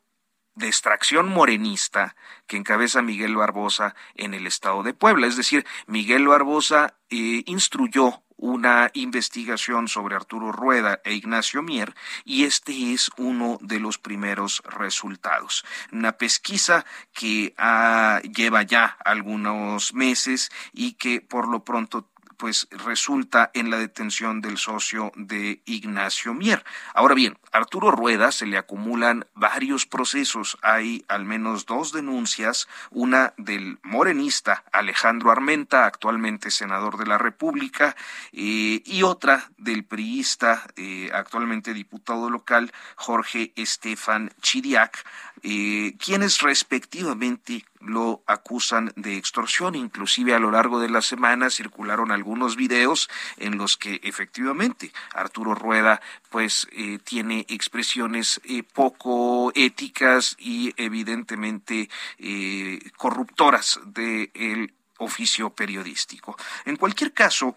de 0.55 0.67
extracción 0.67 1.29
morenista 1.29 2.17
que 2.47 2.57
encabeza 2.57 3.03
Miguel 3.03 3.37
Barbosa 3.37 3.95
en 4.15 4.35
el 4.35 4.47
estado 4.47 4.83
de 4.83 4.95
Puebla. 4.95 5.27
Es 5.27 5.37
decir, 5.37 5.67
Miguel 5.87 6.29
Barbosa 6.29 6.95
eh, 7.11 7.43
instruyó 7.47 8.23
una 8.37 8.91
investigación 8.95 9.89
sobre 9.89 10.17
Arturo 10.17 10.53
Rueda 10.53 11.01
e 11.05 11.15
Ignacio 11.15 11.63
Mier 11.63 11.95
y 12.25 12.45
este 12.45 12.93
es 12.93 13.11
uno 13.17 13.59
de 13.63 13.81
los 13.81 13.99
primeros 13.99 14.63
resultados. 14.65 15.65
Una 15.93 16.13
pesquisa 16.13 16.85
que 17.13 17.55
ah, 17.57 18.21
lleva 18.23 18.63
ya 18.63 18.97
algunos 19.05 19.95
meses 19.95 20.51
y 20.73 20.93
que 20.93 21.21
por 21.21 21.49
lo 21.49 21.65
pronto 21.65 22.09
pues 22.37 22.69
resulta 22.71 23.51
en 23.55 23.71
la 23.71 23.79
detención 23.79 24.41
del 24.41 24.59
socio 24.59 25.13
de 25.17 25.61
Ignacio 25.65 26.35
Mier. 26.35 26.65
Ahora 26.95 27.15
bien, 27.15 27.39
Arturo 27.53 27.91
Rueda 27.91 28.33
se 28.33 28.47
le 28.47 28.59
acumulan 28.59 29.27
varios 29.35 29.87
procesos. 29.87 30.59
Hay 30.63 31.05
al 31.09 31.25
menos 31.25 31.67
dos 31.67 31.93
denuncias, 31.93 32.69
una 32.91 33.35
del 33.37 33.79
morenista 33.83 34.65
Alejandro 34.73 35.31
Armenta, 35.31 35.87
actualmente 35.87 36.51
senador 36.51 36.97
de 36.99 37.07
la 37.07 37.19
República, 37.19 37.97
eh, 38.33 38.83
y 38.85 39.03
otra 39.03 39.51
del 39.57 39.85
priista, 39.85 40.67
eh, 40.77 41.11
actualmente 41.13 41.75
diputado 41.75 42.31
local, 42.31 42.73
Jorge 42.97 43.53
Estefan 43.57 44.33
Chiriac, 44.41 45.05
quienes 45.43 46.41
respectivamente 46.41 47.65
lo 47.81 48.23
acusan 48.27 48.93
de 48.97 49.17
extorsión. 49.17 49.75
Inclusive 49.75 50.35
a 50.35 50.39
lo 50.39 50.51
largo 50.51 50.81
de 50.81 50.89
la 50.89 51.03
semana 51.03 51.51
circularon 51.51 52.11
algunos 52.11 52.57
videos 52.57 53.09
en 53.37 53.59
los 53.59 53.77
que 53.77 54.01
efectivamente 54.03 54.93
Arturo 55.15 55.55
Rueda 55.55 56.01
pues 56.31 56.67
eh, 56.73 56.99
tiene 57.03 57.47
expresiones 57.49 58.41
eh, 58.45 58.63
poco 58.63 59.53
éticas 59.55 60.37
y 60.39 60.75
evidentemente 60.77 61.89
eh, 62.19 62.79
corruptoras 62.97 63.81
del 63.87 64.75
oficio 64.99 65.51
periodístico. 65.51 66.37
En 66.65 66.77
cualquier 66.77 67.13
caso, 67.13 67.57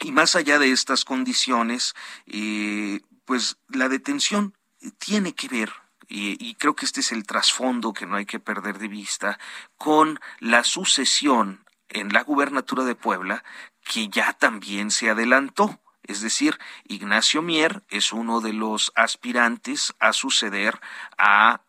y 0.00 0.12
más 0.12 0.36
allá 0.36 0.58
de 0.58 0.72
estas 0.72 1.04
condiciones, 1.04 1.94
pues 3.24 3.56
la 3.68 3.88
detención 3.88 4.54
tiene 4.98 5.34
que 5.34 5.48
ver 5.48 5.81
y, 6.14 6.54
creo 6.56 6.76
que 6.76 6.84
este 6.84 7.00
es 7.00 7.10
el 7.12 7.26
trasfondo 7.26 7.94
que 7.94 8.04
no 8.04 8.16
hay 8.16 8.26
que 8.26 8.38
perder 8.38 8.78
de 8.78 8.88
vista, 8.88 9.38
con 9.78 10.20
la 10.40 10.62
sucesión 10.62 11.64
en 11.88 12.12
la 12.12 12.22
gubernatura 12.22 12.84
de 12.84 12.94
Puebla, 12.94 13.42
que 13.82 14.08
ya 14.08 14.34
también 14.34 14.90
se 14.90 15.08
adelantó. 15.08 15.80
Es 16.02 16.20
decir, 16.20 16.58
Ignacio 16.84 17.40
Mier 17.40 17.82
es 17.88 18.12
uno 18.12 18.40
de 18.42 18.52
los 18.52 18.92
aspirantes 18.94 19.94
a 20.00 20.12
suceder 20.12 20.78
a 21.16 21.62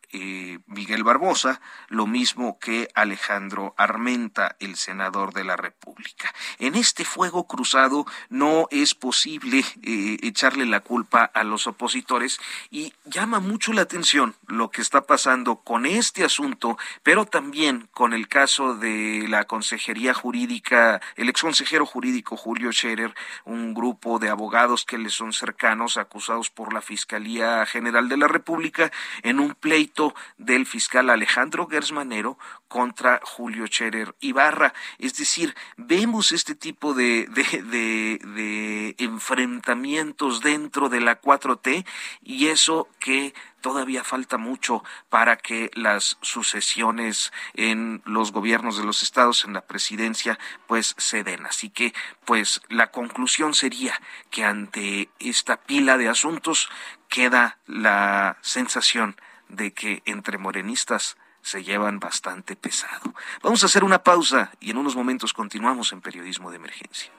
Miguel 0.68 1.04
Barbosa, 1.04 1.62
lo 1.90 2.08
mismo 2.08 2.60
que 2.60 2.90
Alejandro 2.94 3.74
Armenta, 3.78 4.56
el 4.60 4.76
senador 4.76 5.34
de 5.34 5.44
la 5.44 5.56
República. 5.56 6.34
En 6.60 6.76
este 6.76 7.06
fuego 7.06 7.48
cruzado 7.48 8.06
no 8.30 8.68
es 8.72 8.96
posible 8.96 9.64
eh, 9.82 10.18
echarle 10.22 10.66
la 10.66 10.82
culpa 10.82 11.24
a 11.24 11.44
los 11.44 11.68
opositores 11.68 12.40
y 12.70 12.94
llama 13.06 13.40
mucho 13.40 13.74
la 13.74 13.82
atención 13.82 14.36
lo 14.48 14.70
que 14.70 14.82
está 14.82 15.06
pasando 15.06 15.58
con 15.58 15.86
este 15.86 16.24
asunto, 16.24 16.78
pero 17.04 17.26
también 17.26 17.88
con 17.94 18.14
el 18.14 18.28
caso 18.28 18.76
de 18.76 19.26
la 19.28 19.46
Consejería 19.46 20.14
Jurídica, 20.14 21.02
el 21.16 21.30
ex 21.30 21.42
consejero 21.42 21.86
jurídico 21.86 22.38
Julio 22.38 22.72
Scherer, 22.72 23.14
un 23.46 23.74
grupo 23.74 24.20
de 24.20 24.30
abogados 24.30 24.86
que 24.86 24.98
le 24.98 25.10
son 25.10 25.34
cercanos, 25.34 25.98
acusados 25.98 26.50
por 26.50 26.74
la 26.74 26.82
Fiscalía 26.82 27.66
General 27.66 28.10
de 28.10 28.18
la 28.18 28.28
República, 28.28 28.92
en 29.24 29.40
un 29.40 29.54
pleito 29.54 30.03
del 30.38 30.66
fiscal 30.66 31.10
Alejandro 31.10 31.68
Gersmanero 31.68 32.38
contra 32.68 33.22
Julio 33.24 33.66
Scherer 33.68 34.16
Ibarra. 34.20 34.74
Es 34.98 35.16
decir, 35.16 35.56
vemos 35.78 36.32
este 36.32 36.56
tipo 36.56 36.94
de, 36.94 37.28
de 37.28 38.96
enfrentamientos 38.98 40.42
dentro 40.42 40.90
de 40.90 41.02
la 41.02 41.22
4T 41.22 41.86
y 42.22 42.48
eso 42.48 42.88
que 43.00 43.34
todavía 43.64 44.04
falta 44.04 44.38
mucho 44.38 44.84
para 45.10 45.38
que 45.38 45.72
las 45.74 46.18
sucesiones 46.22 47.32
en 47.54 48.02
los 48.06 48.34
gobiernos 48.34 48.78
de 48.78 48.84
los 48.84 49.02
estados, 49.02 49.46
en 49.46 49.54
la 49.54 49.62
presidencia, 49.62 50.38
pues 50.68 50.96
se 50.98 51.24
den. 51.24 51.46
Así 51.46 51.70
que, 51.70 51.94
pues, 52.26 52.62
la 52.68 52.92
conclusión 52.92 53.56
sería 53.56 54.00
que 54.30 54.44
ante 54.44 55.10
esta 55.20 55.62
pila 55.62 55.98
de 55.98 56.10
asuntos 56.10 56.70
queda 57.08 57.58
la 57.66 58.38
sensación 58.42 59.16
de 59.50 59.74
que 59.74 60.02
entre 60.06 60.38
morenistas 60.38 61.18
se 61.42 61.64
llevan 61.64 62.00
bastante 62.00 62.56
pesado. 62.56 63.14
Vamos 63.42 63.64
a 63.64 63.66
hacer 63.66 63.84
una 63.84 64.04
pausa 64.04 64.52
y 64.60 64.72
en 64.72 64.78
unos 64.78 64.96
momentos 64.96 65.34
continuamos 65.34 65.92
en 65.92 66.02
Periodismo 66.02 66.50
de 66.50 66.58
Emergencia. 66.58 67.12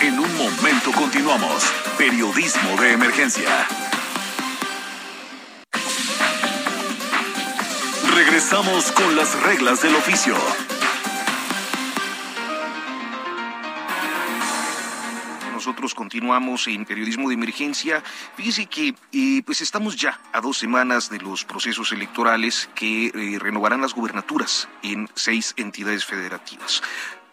En 0.00 0.18
un 0.18 0.36
momento 0.36 0.92
continuamos. 0.92 1.64
Periodismo 1.98 2.80
de 2.80 2.92
Emergencia. 2.92 3.66
Regresamos 8.14 8.92
con 8.92 9.16
las 9.16 9.40
reglas 9.42 9.82
del 9.82 9.96
oficio. 9.96 10.36
Nosotros 15.66 15.96
continuamos 15.96 16.68
en 16.68 16.84
periodismo 16.84 17.28
de 17.28 17.34
emergencia. 17.34 18.00
Fíjese 18.36 18.66
que 18.66 18.94
eh, 19.12 19.42
pues 19.44 19.60
estamos 19.60 19.96
ya 19.96 20.20
a 20.32 20.40
dos 20.40 20.58
semanas 20.58 21.10
de 21.10 21.18
los 21.18 21.44
procesos 21.44 21.90
electorales 21.90 22.70
que 22.76 23.06
eh, 23.06 23.38
renovarán 23.40 23.80
las 23.80 23.92
gubernaturas 23.92 24.68
en 24.84 25.08
seis 25.16 25.54
entidades 25.56 26.04
federativas 26.04 26.82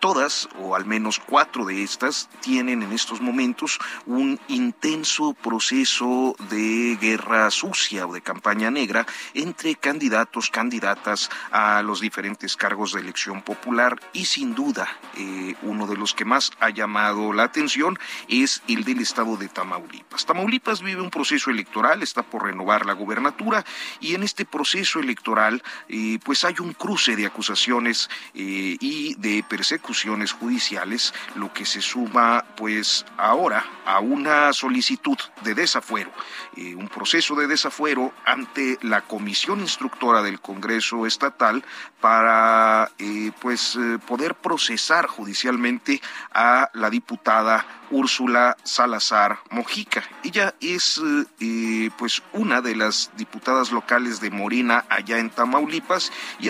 todas, 0.03 0.49
o 0.59 0.75
al 0.75 0.85
menos 0.85 1.17
cuatro 1.17 1.63
de 1.63 1.81
estas, 1.81 2.27
tienen 2.41 2.83
en 2.83 2.91
estos 2.91 3.21
momentos 3.21 3.79
un 4.05 4.37
intenso 4.49 5.33
proceso 5.33 6.35
de 6.49 6.97
guerra 6.99 7.49
sucia 7.51 8.05
o 8.05 8.13
de 8.13 8.19
campaña 8.19 8.69
negra 8.69 9.05
entre 9.33 9.75
candidatos, 9.75 10.49
candidatas 10.49 11.29
a 11.51 11.81
los 11.83 12.01
diferentes 12.01 12.57
cargos 12.57 12.91
de 12.91 12.99
elección 12.99 13.43
popular 13.43 13.97
y 14.11 14.25
sin 14.25 14.53
duda 14.55 14.89
eh, 15.15 15.55
uno 15.61 15.87
de 15.87 15.95
los 15.95 16.13
que 16.13 16.25
más 16.25 16.51
ha 16.59 16.69
llamado 16.69 17.31
la 17.31 17.43
atención 17.43 17.97
es 18.27 18.61
el 18.67 18.83
del 18.83 18.99
estado 18.99 19.37
de 19.37 19.47
Tamaulipas. 19.47 20.25
Tamaulipas 20.25 20.81
vive 20.81 21.01
un 21.01 21.11
proceso 21.11 21.49
electoral, 21.49 22.03
está 22.03 22.23
por 22.23 22.43
renovar 22.43 22.85
la 22.85 22.91
gubernatura 22.91 23.63
y 24.01 24.15
en 24.15 24.23
este 24.23 24.43
proceso 24.43 24.99
electoral 24.99 25.63
eh, 25.87 26.19
pues 26.25 26.43
hay 26.43 26.55
un 26.59 26.73
cruce 26.73 27.15
de 27.15 27.25
acusaciones 27.25 28.09
eh, 28.33 28.75
y 28.81 29.15
de 29.15 29.45
persecución 29.47 29.92
judiciales, 30.31 31.13
lo 31.35 31.53
que 31.53 31.65
se 31.65 31.81
suma 31.81 32.45
pues 32.55 33.05
ahora 33.17 33.65
a 33.85 33.99
una 33.99 34.53
solicitud 34.53 35.17
de 35.43 35.53
desafuero, 35.53 36.11
eh, 36.55 36.75
un 36.75 36.87
proceso 36.87 37.35
de 37.35 37.47
desafuero 37.47 38.13
ante 38.25 38.77
la 38.81 39.01
comisión 39.01 39.59
instructora 39.59 40.21
del 40.21 40.39
Congreso 40.39 41.05
Estatal 41.05 41.63
para 42.01 42.91
eh, 42.97 43.31
pues 43.41 43.75
eh, 43.75 43.99
poder 44.05 44.35
procesar 44.35 45.07
judicialmente 45.07 46.01
a 46.33 46.69
la 46.73 46.89
diputada 46.89 47.65
Úrsula 47.91 48.57
Salazar 48.63 49.39
Mojica. 49.51 50.03
Ella 50.23 50.55
es 50.59 50.99
pues 51.97 52.23
una 52.33 52.61
de 52.61 52.75
las 52.75 53.11
diputadas 53.17 53.71
locales 53.71 54.19
de 54.19 54.31
Morena 54.31 54.85
allá 54.89 55.19
en 55.19 55.29
Tamaulipas 55.29 56.11
y 56.39 56.49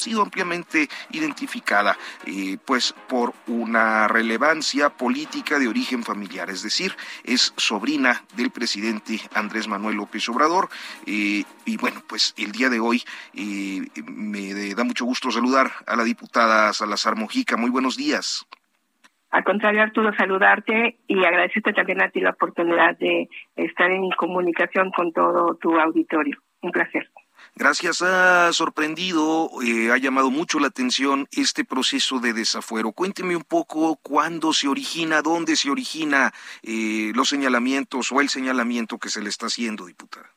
sido 0.00 0.22
ampliamente 0.22 0.88
identificada 1.12 1.96
eh, 2.26 2.56
pues 2.64 2.94
por 3.08 3.32
una 3.46 4.08
relevancia 4.08 4.90
política 4.90 5.58
de 5.58 5.68
origen 5.68 6.02
familiar, 6.02 6.50
es 6.50 6.62
decir, 6.62 6.92
es 7.24 7.52
sobrina 7.56 8.24
del 8.36 8.50
presidente 8.50 9.20
Andrés 9.34 9.68
Manuel 9.68 9.96
López 9.96 10.28
Obrador 10.28 10.68
eh, 11.06 11.44
y 11.64 11.76
bueno, 11.76 12.02
pues 12.08 12.34
el 12.36 12.52
día 12.52 12.68
de 12.68 12.80
hoy 12.80 13.02
eh, 13.34 13.86
me 14.06 14.74
da 14.74 14.84
mucho 14.84 15.04
gusto 15.04 15.30
saludar 15.30 15.70
a 15.86 15.96
la 15.96 16.04
diputada 16.04 16.72
Salazar 16.72 17.16
Mojica. 17.16 17.56
Muy 17.56 17.70
buenos 17.70 17.96
días. 17.96 18.46
Al 19.30 19.44
contrario, 19.44 19.82
Arturo, 19.82 20.12
saludarte 20.16 20.98
y 21.06 21.24
agradecerte 21.24 21.72
también 21.72 22.02
a 22.02 22.08
ti 22.08 22.20
la 22.20 22.30
oportunidad 22.30 22.98
de 22.98 23.28
estar 23.54 23.88
en 23.90 24.10
comunicación 24.10 24.90
con 24.90 25.12
todo 25.12 25.54
tu 25.54 25.78
auditorio. 25.78 26.38
Un 26.62 26.72
placer. 26.72 27.08
Gracias, 27.60 28.00
ha 28.00 28.50
sorprendido, 28.54 29.50
eh, 29.62 29.90
ha 29.92 29.98
llamado 29.98 30.30
mucho 30.30 30.58
la 30.58 30.68
atención 30.68 31.26
este 31.30 31.62
proceso 31.62 32.18
de 32.18 32.32
desafuero. 32.32 32.92
Cuénteme 32.92 33.36
un 33.36 33.44
poco 33.44 33.98
cuándo 34.02 34.54
se 34.54 34.66
origina, 34.66 35.20
dónde 35.20 35.56
se 35.56 35.68
origina 35.68 36.32
eh, 36.62 37.12
los 37.14 37.28
señalamientos 37.28 38.12
o 38.12 38.22
el 38.22 38.30
señalamiento 38.30 38.96
que 38.96 39.10
se 39.10 39.22
le 39.22 39.28
está 39.28 39.44
haciendo, 39.48 39.84
diputada. 39.84 40.30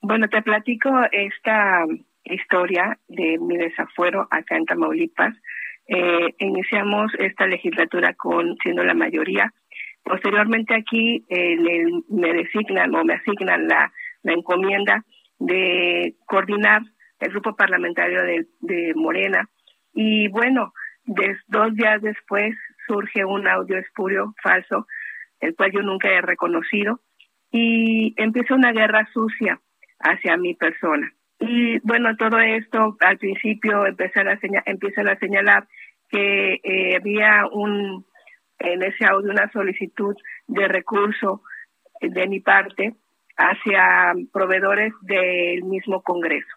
Bueno, 0.00 0.28
te 0.28 0.42
platico 0.42 0.90
esta 1.12 1.84
historia 2.24 2.98
de 3.06 3.38
mi 3.38 3.56
desafuero 3.56 4.26
acá 4.28 4.56
en 4.56 4.64
Tamaulipas. 4.64 5.36
Eh, 5.86 6.34
iniciamos 6.40 7.12
esta 7.20 7.46
legislatura 7.46 8.14
con 8.14 8.56
siendo 8.64 8.82
la 8.82 8.94
mayoría. 8.94 9.52
Posteriormente 10.02 10.74
aquí 10.74 11.24
me 12.08 12.32
designan 12.32 12.92
o 12.96 13.04
me 13.04 13.14
asignan 13.14 13.68
la, 13.68 13.92
la 14.24 14.32
encomienda 14.32 15.04
de 15.38 16.14
coordinar 16.26 16.82
el 17.20 17.30
grupo 17.30 17.54
parlamentario 17.56 18.22
de, 18.60 18.92
Morena. 18.94 19.48
Y 19.92 20.28
bueno, 20.28 20.72
dos 21.04 21.74
días 21.74 22.00
después 22.02 22.54
surge 22.86 23.24
un 23.24 23.46
audio 23.46 23.78
espurio 23.78 24.34
falso, 24.42 24.86
el 25.40 25.54
cual 25.54 25.72
yo 25.72 25.82
nunca 25.82 26.08
he 26.08 26.20
reconocido, 26.20 27.00
y 27.50 28.14
empieza 28.16 28.54
una 28.54 28.72
guerra 28.72 29.08
sucia 29.12 29.60
hacia 30.00 30.36
mi 30.36 30.54
persona. 30.54 31.12
Y 31.40 31.78
bueno, 31.80 32.16
todo 32.16 32.38
esto 32.40 32.96
al 33.00 33.18
principio 33.18 33.86
empiezan 33.86 34.28
a, 34.28 34.38
empiezan 34.66 35.08
a 35.08 35.18
señalar 35.18 35.66
que 36.10 36.60
eh, 36.62 36.96
había 36.96 37.46
un 37.50 38.04
en 38.58 38.82
ese 38.82 39.04
audio 39.04 39.30
una 39.30 39.50
solicitud 39.52 40.16
de 40.48 40.66
recurso 40.66 41.42
de 42.00 42.26
mi 42.26 42.40
parte 42.40 42.94
hacia 43.38 44.12
proveedores 44.32 44.92
del 45.02 45.62
mismo 45.62 46.02
Congreso. 46.02 46.48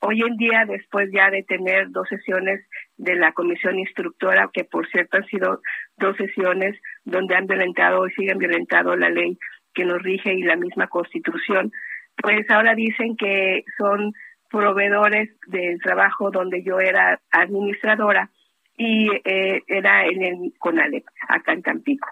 Hoy 0.00 0.22
en 0.22 0.36
día, 0.36 0.64
después 0.66 1.10
ya 1.12 1.30
de 1.30 1.42
tener 1.42 1.90
dos 1.90 2.08
sesiones 2.08 2.64
de 2.96 3.16
la 3.16 3.32
comisión 3.32 3.78
instructora, 3.78 4.48
que 4.52 4.64
por 4.64 4.88
cierto 4.88 5.18
han 5.18 5.26
sido 5.26 5.60
dos 5.96 6.16
sesiones 6.16 6.80
donde 7.04 7.36
han 7.36 7.46
violentado 7.46 8.06
y 8.06 8.12
siguen 8.12 8.38
violentando 8.38 8.96
la 8.96 9.10
ley 9.10 9.38
que 9.74 9.84
nos 9.84 10.02
rige 10.02 10.32
y 10.34 10.42
la 10.42 10.56
misma 10.56 10.86
constitución, 10.86 11.72
pues 12.16 12.48
ahora 12.50 12.74
dicen 12.74 13.16
que 13.16 13.64
son 13.76 14.12
proveedores 14.50 15.30
del 15.46 15.80
trabajo 15.80 16.30
donde 16.30 16.62
yo 16.62 16.80
era 16.80 17.20
administradora 17.30 18.30
y 18.76 19.10
eh, 19.24 19.62
era 19.66 20.06
en 20.06 20.22
el 20.22 20.52
CONALEP, 20.58 21.04
acá 21.28 21.52
en 21.52 21.62
Tampico. 21.62 22.08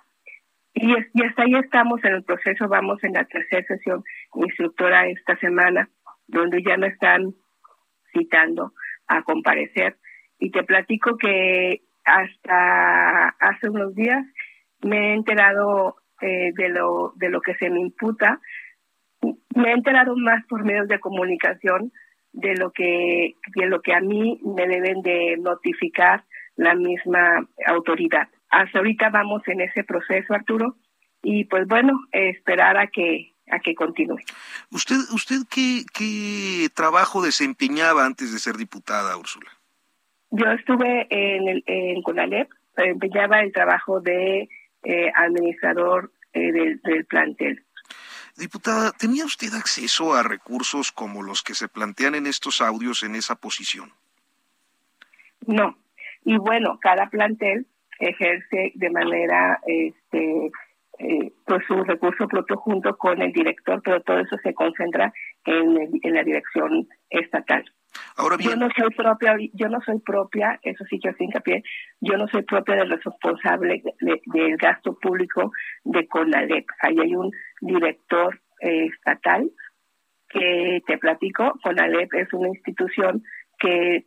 Y, 0.78 0.92
hasta 1.22 1.42
ahí 1.42 1.54
estamos 1.54 2.04
en 2.04 2.12
el 2.12 2.22
proceso, 2.22 2.68
vamos 2.68 3.02
en 3.02 3.14
la 3.14 3.24
tercera 3.24 3.64
sesión 3.66 4.04
instructora 4.34 5.06
esta 5.08 5.34
semana, 5.38 5.88
donde 6.26 6.62
ya 6.62 6.76
me 6.76 6.88
están 6.88 7.34
citando 8.12 8.72
a 9.08 9.22
comparecer. 9.22 9.96
Y 10.38 10.50
te 10.50 10.64
platico 10.64 11.16
que 11.16 11.80
hasta 12.04 13.28
hace 13.40 13.70
unos 13.70 13.94
días 13.94 14.22
me 14.82 14.98
he 14.98 15.14
enterado 15.14 15.96
eh, 16.20 16.52
de 16.54 16.68
lo 16.68 17.14
de 17.16 17.30
lo 17.30 17.40
que 17.40 17.54
se 17.54 17.70
me 17.70 17.80
imputa. 17.80 18.38
Me 19.54 19.70
he 19.70 19.72
enterado 19.72 20.14
más 20.14 20.44
por 20.44 20.62
medios 20.62 20.88
de 20.88 21.00
comunicación 21.00 21.90
de 22.32 22.54
lo 22.54 22.70
que 22.72 23.32
de 23.54 23.66
lo 23.66 23.80
que 23.80 23.94
a 23.94 24.00
mí 24.00 24.38
me 24.44 24.66
deben 24.66 25.00
de 25.00 25.38
notificar 25.38 26.24
la 26.56 26.74
misma 26.74 27.48
autoridad 27.66 28.28
hasta 28.50 28.78
ahorita 28.78 29.11
vamos 29.11 29.42
en 29.46 29.61
ese 29.61 29.85
proceso, 29.85 30.35
Arturo, 30.35 30.76
y 31.22 31.44
pues 31.44 31.66
bueno, 31.66 31.92
esperar 32.12 32.76
a 32.78 32.87
que 32.88 33.32
a 33.50 33.61
que 33.61 33.74
continúe. 33.74 34.18
¿Usted 34.70 34.96
usted 35.12 35.42
qué, 35.48 35.85
qué 35.94 36.68
trabajo 36.74 37.22
desempeñaba 37.22 38.04
antes 38.04 38.32
de 38.32 38.38
ser 38.40 38.56
diputada, 38.56 39.16
Úrsula? 39.16 39.50
Yo 40.30 40.46
estuve 40.50 41.06
en, 41.11 41.48
el, 41.48 41.62
en 41.66 42.02
Conalep, 42.02 42.50
desempeñaba 42.76 43.40
el 43.40 43.52
trabajo 43.52 44.00
de 44.00 44.48
eh, 44.82 45.12
administrador 45.14 46.12
eh, 46.32 46.52
del, 46.52 46.80
del 46.82 47.04
plantel. 47.06 47.64
Diputada, 48.37 48.92
¿tenía 48.92 49.24
usted 49.24 49.54
acceso 49.54 50.14
a 50.14 50.22
recursos 50.22 50.92
como 50.92 51.22
los 51.22 51.42
que 51.42 51.54
se 51.54 51.68
plantean 51.68 52.16
en 52.16 52.26
estos 52.26 52.61
audios 52.61 53.02
en 53.02 53.14
esa 53.14 53.37
posición? 53.37 53.92
No. 55.46 55.78
Y 56.24 56.37
bueno, 56.37 56.78
cada 56.82 57.09
plantel 57.09 57.66
ejerce 57.98 58.72
de 58.74 58.90
manera 58.90 59.61
este 59.66 60.50
eh, 60.98 61.30
pues 61.44 61.62
su 61.66 61.74
recurso 61.85 62.26
propio 62.26 62.56
junto 62.56 62.96
con 62.96 63.20
el 63.20 63.30
director, 63.30 63.82
pero 63.85 64.00
todo 64.00 64.18
eso 64.18 64.37
se 64.42 64.54
concentra 64.54 65.12
en, 65.44 65.90
en 66.02 66.14
la 66.14 66.24
dirección 66.24 66.88
estatal. 67.11 67.64
Ahora 68.16 68.37
Yo 68.38 68.56
no 68.56 68.68
soy 68.76 68.90
propia, 68.94 69.37
yo 69.52 69.68
no 69.68 69.80
soy 69.82 69.98
propia, 70.00 70.59
eso 70.62 70.85
sí 70.88 70.98
que 70.98 71.11
hace 71.11 71.24
hincapié, 71.24 71.62
yo 72.00 72.16
no 72.16 72.28
soy 72.28 72.42
propia 72.42 72.76
del 72.76 72.90
responsable 72.90 73.82
del 74.00 74.56
gasto 74.56 74.98
público 74.98 75.52
de 75.85 76.06
CONALEP. 76.06 76.66
Ahí 76.80 76.98
hay 76.98 77.14
un 77.14 77.30
director 77.61 78.40
eh, 78.61 78.87
estatal 78.87 79.50
que 80.28 80.82
te 80.87 80.98
platico, 80.98 81.52
CONALEP 81.62 82.14
es 82.14 82.32
una 82.32 82.48
institución 82.48 83.22
que 83.59 84.02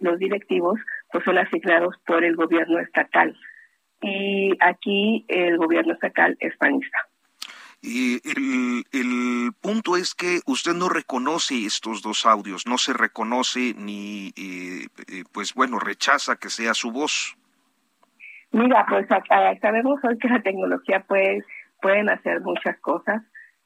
los 0.00 0.18
directivos 0.18 0.78
pues 1.12 1.24
son 1.24 1.38
asignados 1.38 1.96
por 2.06 2.24
el 2.24 2.36
gobierno 2.36 2.78
estatal 2.78 3.36
y 4.02 4.56
aquí 4.60 5.24
el 5.28 5.58
gobierno 5.58 5.92
estatal 5.92 6.36
es 6.40 6.56
panista. 6.56 6.98
Y 7.82 8.20
el, 8.28 8.84
el, 8.92 9.52
punto 9.62 9.96
es 9.96 10.14
que 10.14 10.40
usted 10.46 10.74
no 10.74 10.90
reconoce 10.90 11.64
estos 11.64 12.02
dos 12.02 12.26
audios, 12.26 12.66
no 12.66 12.76
se 12.76 12.92
reconoce 12.92 13.74
ni, 13.74 14.28
eh, 14.36 14.86
eh, 15.08 15.24
pues 15.32 15.54
bueno, 15.54 15.78
rechaza 15.78 16.36
que 16.36 16.50
sea 16.50 16.74
su 16.74 16.92
voz. 16.92 17.36
Mira, 18.52 18.84
pues 18.86 19.06
sabemos 19.62 20.00
hoy 20.02 20.18
que 20.18 20.28
la 20.28 20.42
tecnología 20.42 21.00
puede, 21.08 21.42
pueden 21.80 22.10
hacer 22.10 22.40
muchas 22.42 22.78
cosas 22.80 23.22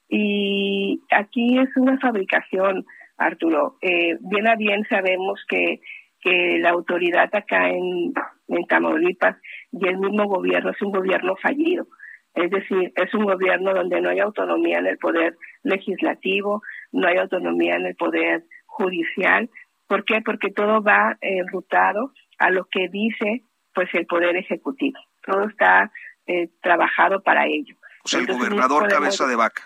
y 0.08 1.02
aquí 1.10 1.58
es 1.58 1.76
una 1.76 1.98
fabricación, 1.98 2.86
Arturo. 3.16 3.78
Eh, 3.80 4.16
bien 4.20 4.46
a 4.46 4.54
bien 4.54 4.84
sabemos 4.88 5.42
que 5.48 5.80
que 6.24 6.58
la 6.58 6.70
autoridad 6.70 7.28
acá 7.34 7.68
en, 7.68 8.14
en 8.48 8.66
Tamaulipas 8.66 9.36
y 9.70 9.86
el 9.86 9.98
mismo 9.98 10.24
gobierno 10.24 10.70
es 10.70 10.80
un 10.80 10.90
gobierno 10.90 11.36
fallido. 11.36 11.86
Es 12.34 12.50
decir, 12.50 12.92
es 12.96 13.14
un 13.14 13.26
gobierno 13.26 13.74
donde 13.74 14.00
no 14.00 14.08
hay 14.08 14.18
autonomía 14.20 14.78
en 14.78 14.86
el 14.86 14.98
poder 14.98 15.36
legislativo, 15.62 16.62
no 16.92 17.06
hay 17.06 17.18
autonomía 17.18 17.76
en 17.76 17.86
el 17.86 17.94
poder 17.94 18.44
judicial. 18.66 19.50
¿Por 19.86 20.04
qué? 20.04 20.20
Porque 20.24 20.50
todo 20.50 20.82
va 20.82 21.16
enrutado 21.20 22.12
a 22.38 22.50
lo 22.50 22.64
que 22.64 22.88
dice 22.88 23.42
pues 23.74 23.88
el 23.92 24.06
poder 24.06 24.36
ejecutivo. 24.36 24.98
Todo 25.24 25.46
está 25.48 25.92
eh, 26.26 26.48
trabajado 26.62 27.22
para 27.22 27.46
ello. 27.46 27.76
O 28.04 28.08
sea, 28.08 28.20
el 28.20 28.26
gobernador 28.26 28.88
cabeza 28.88 29.26
de 29.26 29.36
vaca. 29.36 29.62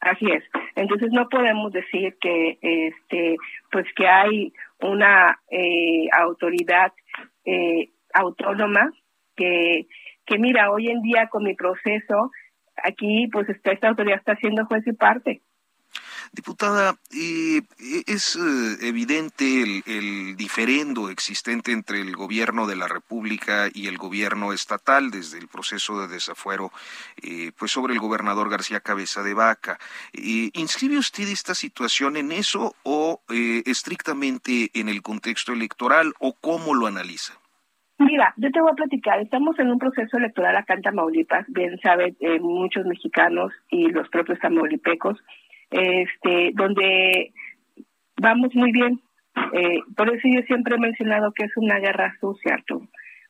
Así 0.00 0.26
es. 0.30 0.42
Entonces 0.76 1.10
no 1.12 1.28
podemos 1.28 1.72
decir 1.72 2.16
que 2.20 2.58
este 2.62 3.36
pues 3.70 3.86
que 3.94 4.08
hay 4.08 4.52
una 4.82 5.40
eh, 5.50 6.08
autoridad 6.12 6.92
eh, 7.44 7.90
autónoma 8.12 8.92
que 9.36 9.86
que 10.26 10.38
mira 10.38 10.70
hoy 10.70 10.88
en 10.88 11.02
día 11.02 11.28
con 11.28 11.42
mi 11.42 11.54
proceso 11.54 12.30
aquí 12.76 13.28
pues 13.32 13.48
esta, 13.48 13.72
esta 13.72 13.88
autoridad 13.88 14.18
está 14.18 14.36
siendo 14.36 14.64
juez 14.66 14.86
y 14.86 14.92
parte 14.92 15.42
Diputada, 16.32 16.94
eh, 17.12 17.62
es 18.06 18.36
eh, 18.36 18.86
evidente 18.86 19.44
el, 19.84 20.36
diferendo 20.36 21.10
existente 21.10 21.72
entre 21.72 22.00
el 22.00 22.14
gobierno 22.14 22.68
de 22.68 22.76
la 22.76 22.86
República 22.86 23.66
y 23.74 23.88
el 23.88 23.98
gobierno 23.98 24.52
estatal 24.52 25.10
desde 25.10 25.38
el 25.38 25.48
proceso 25.48 26.00
de 26.00 26.06
desafuero 26.06 26.70
eh, 27.20 27.50
pues 27.58 27.72
sobre 27.72 27.94
el 27.94 27.98
gobernador 27.98 28.48
García 28.48 28.78
Cabeza 28.78 29.24
de 29.24 29.34
Vaca. 29.34 29.78
¿Inscribe 30.12 30.98
usted 30.98 31.26
esta 31.26 31.56
situación 31.56 32.16
en 32.16 32.30
eso 32.30 32.76
o 32.84 33.22
estrictamente 33.28 34.70
en 34.74 34.88
el 34.88 35.02
contexto 35.02 35.52
electoral 35.52 36.12
o 36.20 36.34
cómo 36.34 36.74
lo 36.74 36.86
analiza? 36.86 37.34
Mira, 37.98 38.34
yo 38.36 38.50
te 38.52 38.60
voy 38.60 38.70
a 38.70 38.74
platicar, 38.74 39.20
estamos 39.20 39.58
en 39.58 39.68
un 39.68 39.78
proceso 39.78 40.16
electoral 40.16 40.56
acá 40.56 40.74
en 40.74 40.82
Tamaulipas, 40.82 41.44
bien 41.48 41.78
saben 41.80 42.16
muchos 42.40 42.86
mexicanos 42.86 43.52
y 43.68 43.88
los 43.88 44.08
propios 44.08 44.38
tamaulipecos, 44.38 45.18
este, 45.70 46.50
donde 46.54 47.32
vamos 48.20 48.54
muy 48.54 48.72
bien. 48.72 49.00
Eh, 49.52 49.80
por 49.96 50.08
eso 50.08 50.28
yo 50.28 50.42
siempre 50.42 50.76
he 50.76 50.78
mencionado 50.78 51.32
que 51.32 51.44
es 51.44 51.56
una 51.56 51.78
guerra 51.78 52.14
sucia, 52.20 52.54
Arturo. 52.54 52.88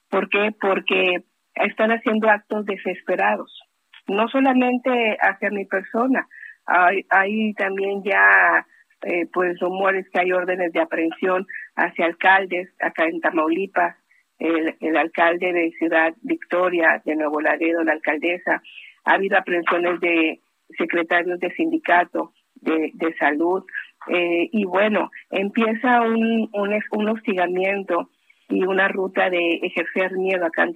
¿Por 0.09 0.29
qué? 0.29 0.50
Porque 0.61 1.24
están 1.55 1.90
haciendo 1.90 2.29
actos 2.29 2.66
desesperados, 2.66 3.61
no 4.09 4.29
solamente 4.29 5.16
hacia 5.20 5.50
mi 5.50 5.64
persona, 5.66 6.26
hay, 6.66 7.05
hay 7.11 7.53
también 7.55 8.03
ya 8.03 8.66
eh, 9.03 9.26
pues 9.33 9.59
rumores 9.61 10.07
que 10.11 10.20
hay 10.20 10.33
órdenes 10.33 10.72
de 10.72 10.81
aprehensión 10.81 11.46
hacia 11.74 12.07
alcaldes 12.07 12.70
acá 12.81 13.05
en 13.05 13.20
Tamaulipas, 13.20 13.96
el, 14.38 14.76
el 14.81 14.96
alcalde 14.96 15.53
de 15.53 15.70
Ciudad 15.79 16.14
Victoria, 16.22 17.03
de 17.05 17.16
Nuevo 17.16 17.40
Laredo, 17.40 17.83
la 17.83 17.92
alcaldesa, 17.92 18.62
ha 19.05 19.12
habido 19.12 19.38
aprehensiones 19.38 20.00
de 20.00 20.40
secretarios 20.76 21.38
de 21.40 21.50
sindicato, 21.52 22.33
de, 22.56 22.90
de 22.94 23.14
salud, 23.16 23.64
eh, 24.09 24.48
y 24.52 24.64
bueno, 24.64 25.11
empieza 25.30 26.02
un, 26.02 26.48
un, 26.52 26.83
un 26.92 27.09
hostigamiento 27.09 28.09
y 28.48 28.64
una 28.64 28.88
ruta 28.88 29.30
de 29.30 29.61
ejercer 29.62 30.12
miedo 30.12 30.44
acá 30.44 30.64
en 30.64 30.74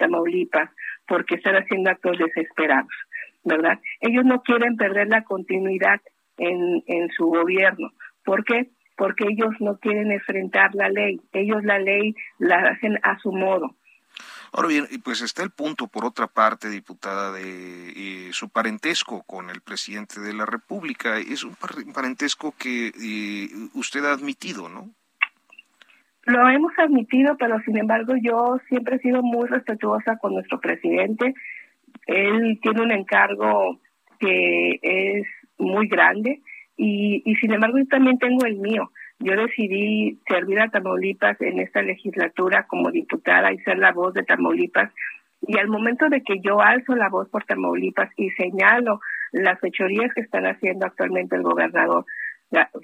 porque 1.06 1.34
están 1.34 1.56
haciendo 1.56 1.90
actos 1.90 2.18
desesperados, 2.18 2.92
¿verdad? 3.44 3.78
Ellos 4.00 4.24
no 4.24 4.42
quieren 4.42 4.76
perder 4.76 5.08
la 5.08 5.24
continuidad 5.24 6.00
en, 6.38 6.82
en 6.86 7.08
su 7.10 7.26
gobierno. 7.26 7.90
¿Por 8.24 8.44
qué? 8.44 8.68
Porque 8.96 9.24
ellos 9.28 9.50
no 9.60 9.78
quieren 9.78 10.12
enfrentar 10.12 10.74
la 10.74 10.88
ley. 10.88 11.20
Ellos 11.32 11.64
la 11.64 11.78
ley 11.78 12.14
la 12.38 12.56
hacen 12.56 12.98
a 13.02 13.18
su 13.18 13.32
modo. 13.32 13.74
Ahora 14.56 14.68
bien, 14.68 14.86
pues 15.02 15.20
está 15.20 15.42
el 15.42 15.50
punto, 15.50 15.88
por 15.88 16.04
otra 16.04 16.28
parte, 16.28 16.70
diputada, 16.70 17.32
de 17.32 17.88
eh, 17.90 18.28
su 18.30 18.50
parentesco 18.50 19.24
con 19.24 19.50
el 19.50 19.60
presidente 19.60 20.20
de 20.20 20.32
la 20.32 20.46
República. 20.46 21.18
Es 21.18 21.42
un 21.42 21.56
parentesco 21.92 22.54
que 22.56 22.92
eh, 22.94 23.48
usted 23.74 24.04
ha 24.04 24.12
admitido, 24.12 24.68
¿no? 24.68 24.90
Lo 26.26 26.48
hemos 26.48 26.72
admitido, 26.78 27.36
pero 27.36 27.58
sin 27.64 27.78
embargo 27.78 28.14
yo 28.22 28.60
siempre 28.68 28.94
he 28.96 28.98
sido 29.00 29.22
muy 29.22 29.48
respetuosa 29.48 30.18
con 30.18 30.34
nuestro 30.34 30.60
presidente. 30.60 31.34
Él 32.06 32.60
tiene 32.62 32.80
un 32.80 32.92
encargo 32.92 33.80
que 34.20 34.78
es 34.80 35.26
muy 35.58 35.88
grande 35.88 36.42
y, 36.76 37.22
y 37.24 37.34
sin 37.36 37.52
embargo 37.52 37.78
yo 37.78 37.86
también 37.88 38.20
tengo 38.20 38.46
el 38.46 38.58
mío 38.58 38.92
yo 39.24 39.34
decidí 39.36 40.20
servir 40.28 40.60
a 40.60 40.68
Tamaulipas 40.68 41.40
en 41.40 41.58
esta 41.58 41.80
legislatura 41.80 42.66
como 42.66 42.90
diputada 42.90 43.52
y 43.52 43.58
ser 43.60 43.78
la 43.78 43.90
voz 43.90 44.12
de 44.12 44.22
Tamaulipas. 44.22 44.92
Y 45.46 45.58
al 45.58 45.68
momento 45.68 46.10
de 46.10 46.22
que 46.22 46.40
yo 46.40 46.60
alzo 46.60 46.94
la 46.94 47.08
voz 47.08 47.30
por 47.30 47.44
Tamaulipas 47.44 48.10
y 48.18 48.28
señalo 48.32 49.00
las 49.32 49.58
fechorías 49.60 50.12
que 50.14 50.20
están 50.20 50.44
haciendo 50.44 50.84
actualmente 50.84 51.36
el 51.36 51.42
gobernador 51.42 52.04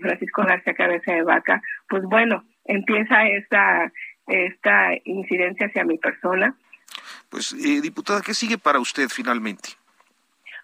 Francisco 0.01 0.43
García 0.43 0.73
Cabeza 0.73 1.13
de 1.13 1.23
Vaca, 1.23 1.63
pues 1.89 2.03
bueno, 2.05 2.43
empieza 2.65 3.27
esta, 3.29 3.93
esta 4.27 4.93
incidencia 5.05 5.67
hacia 5.67 5.85
mi 5.85 5.99
persona. 5.99 6.57
Pues, 7.29 7.53
eh, 7.53 7.83
diputada, 7.83 8.23
¿qué 8.25 8.33
sigue 8.33 8.57
para 8.57 8.81
usted 8.81 9.09
finalmente? 9.11 9.69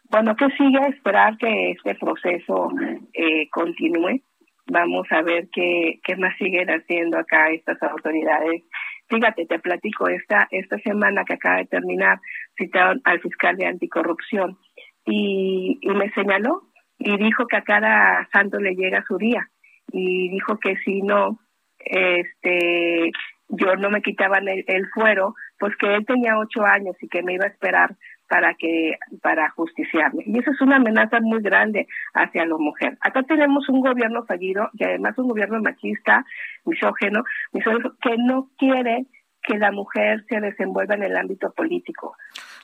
Bueno, 0.09 0.35
¿qué 0.37 0.49
sigue? 0.57 0.79
Esperar 0.89 1.37
que 1.37 1.73
este 1.73 1.95
proceso 1.97 2.71
eh, 3.13 3.49
continúe 3.51 4.23
Vamos 4.69 5.07
a 5.11 5.23
ver 5.23 5.49
qué, 5.53 6.01
qué 6.03 6.17
más 6.17 6.37
siguen 6.39 6.69
haciendo 6.69 7.19
acá 7.19 7.51
estas 7.51 7.81
autoridades. 7.83 8.63
Fíjate, 9.09 9.47
te 9.47 9.61
platico, 9.61 10.09
esta, 10.09 10.49
esta 10.51 10.79
semana 10.79 11.25
que 11.25 11.35
acaba 11.35 11.59
de 11.59 11.67
terminar, 11.67 12.19
citaron 12.57 13.01
al 13.05 13.21
fiscal 13.21 13.57
de 13.57 13.67
anticorrupción 13.67 14.59
y, 15.05 15.79
y 15.81 15.89
me 15.91 16.11
señaló 16.11 16.63
y 16.99 17.17
dijo 17.17 17.47
que 17.47 17.57
a 17.57 17.63
cada 17.63 18.29
santo 18.33 18.59
le 18.59 18.75
llega 18.75 19.05
su 19.07 19.17
día 19.19 19.49
y 19.93 20.29
dijo 20.31 20.59
que 20.59 20.77
si 20.79 21.03
no, 21.03 21.39
este, 21.79 23.13
yo 23.49 23.77
no 23.77 23.91
me 23.91 24.03
quitaban 24.03 24.49
el, 24.49 24.65
el 24.67 24.87
fuero, 24.93 25.35
pues 25.59 25.77
que 25.77 25.95
él 25.95 26.05
tenía 26.05 26.39
ocho 26.39 26.65
años 26.65 26.97
y 27.01 27.09
que 27.09 27.23
me 27.23 27.35
iba 27.35 27.45
a 27.45 27.51
esperar 27.51 27.97
para 28.29 28.55
que 28.55 28.97
para 29.23 29.51
justiciarme. 29.51 30.25
Y 30.27 30.39
eso 30.39 30.51
es 30.51 30.61
una 30.61 30.77
amenaza 30.77 31.21
muy 31.21 31.41
grande 31.43 31.87
hacia 32.15 32.45
la 32.47 32.57
mujer. 32.57 32.97
Acá 33.01 33.23
tenemos 33.23 33.69
un 33.69 33.81
gobierno 33.81 34.25
fallido 34.25 34.71
y 34.75 34.85
además 34.85 35.17
un 35.19 35.29
gobierno 35.29 35.61
machista, 35.61 36.25
misógeno, 36.65 37.25
misógeno 37.53 37.93
que 38.01 38.17
no 38.19 38.49
quiere 38.59 39.07
que 39.47 39.57
la 39.59 39.71
mujer 39.71 40.25
se 40.29 40.41
desenvuelva 40.41 40.95
en 40.95 41.05
el 41.05 41.17
ámbito 41.17 41.51
político. 41.53 42.17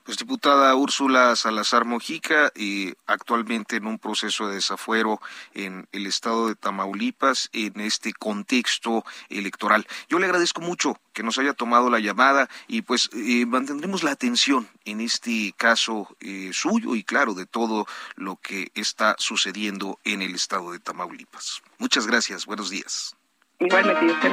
Pues 0.05 0.19
diputada 0.19 0.75
Úrsula 0.75 1.37
Salazar 1.37 1.85
Mojica, 1.85 2.51
y 2.57 2.93
actualmente 3.07 3.77
en 3.77 3.87
un 3.87 4.01
proceso 4.01 4.49
de 4.49 4.57
desafuero 4.57 5.21
en 5.55 5.87
el 5.93 6.07
estado 6.07 6.49
de 6.49 6.57
Tamaulipas, 6.57 7.49
en 7.53 7.81
este 7.81 8.13
contexto 8.13 9.05
electoral. 9.29 9.87
Yo 10.09 10.19
le 10.19 10.27
agradezco 10.27 10.61
mucho 10.61 10.97
que 11.13 11.23
nos 11.23 11.39
haya 11.39 11.53
tomado 11.53 11.89
la 11.89 12.01
llamada 12.01 12.49
y 12.67 12.83
pues 12.83 13.11
eh, 13.15 13.47
mantendremos 13.47 14.03
la 14.03 14.11
atención 14.11 14.67
en 14.85 15.01
este 15.01 15.55
caso 15.57 16.09
eh, 16.21 16.51
suyo 16.53 16.97
y 16.97 17.05
claro 17.05 17.35
de 17.35 17.47
todo 17.47 17.87
lo 18.17 18.37
que 18.37 18.73
está 18.75 19.15
sucediendo 19.19 19.99
en 20.05 20.23
el 20.23 20.35
estado 20.35 20.73
de 20.73 20.81
Tamaulipas. 20.81 21.63
Muchas 21.79 22.09
gracias, 22.09 22.47
buenos 22.47 22.71
días. 22.71 23.17
Igualmente, 23.61 24.15
te 24.21 24.29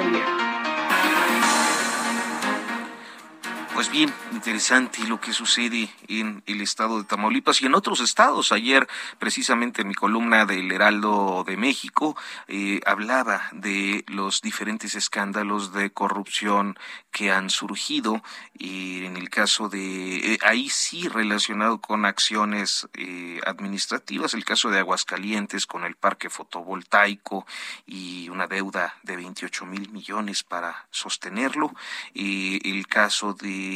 pues 3.79 3.91
bien, 3.91 4.13
interesante 4.33 5.07
lo 5.07 5.21
que 5.21 5.31
sucede 5.31 5.89
en 6.09 6.43
el 6.47 6.59
estado 6.59 6.97
de 6.97 7.05
Tamaulipas 7.05 7.61
y 7.61 7.65
en 7.65 7.75
otros 7.75 8.01
estados. 8.01 8.51
Ayer, 8.51 8.85
precisamente 9.19 9.83
en 9.83 9.87
mi 9.87 9.93
columna 9.93 10.45
del 10.45 10.69
Heraldo 10.69 11.45
de 11.47 11.55
México, 11.55 12.17
eh, 12.49 12.81
hablaba 12.85 13.43
de 13.53 14.03
los 14.07 14.41
diferentes 14.41 14.95
escándalos 14.95 15.71
de 15.71 15.91
corrupción 15.91 16.77
que 17.09 17.31
han 17.31 17.49
surgido 17.49 18.21
y 18.53 19.05
en 19.05 19.15
el 19.15 19.29
caso 19.29 19.69
de, 19.69 20.33
eh, 20.33 20.39
ahí 20.43 20.67
sí 20.67 21.07
relacionado 21.07 21.79
con 21.79 22.05
acciones 22.05 22.89
eh, 22.95 23.39
administrativas, 23.45 24.33
el 24.33 24.43
caso 24.43 24.69
de 24.69 24.79
Aguascalientes 24.79 25.65
con 25.65 25.85
el 25.85 25.95
parque 25.95 26.29
fotovoltaico 26.29 27.47
y 27.87 28.27
una 28.27 28.45
deuda 28.45 28.97
de 29.03 29.15
28 29.15 29.65
mil 29.65 29.89
millones 29.89 30.43
para 30.43 30.85
sostenerlo, 30.91 31.73
el 32.13 32.85
caso 32.87 33.33
de 33.33 33.68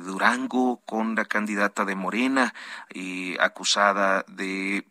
Durango 0.00 0.80
con 0.86 1.14
la 1.14 1.24
candidata 1.24 1.84
de 1.84 1.94
Morena, 1.94 2.54
acusada 3.40 4.24
de 4.28 4.84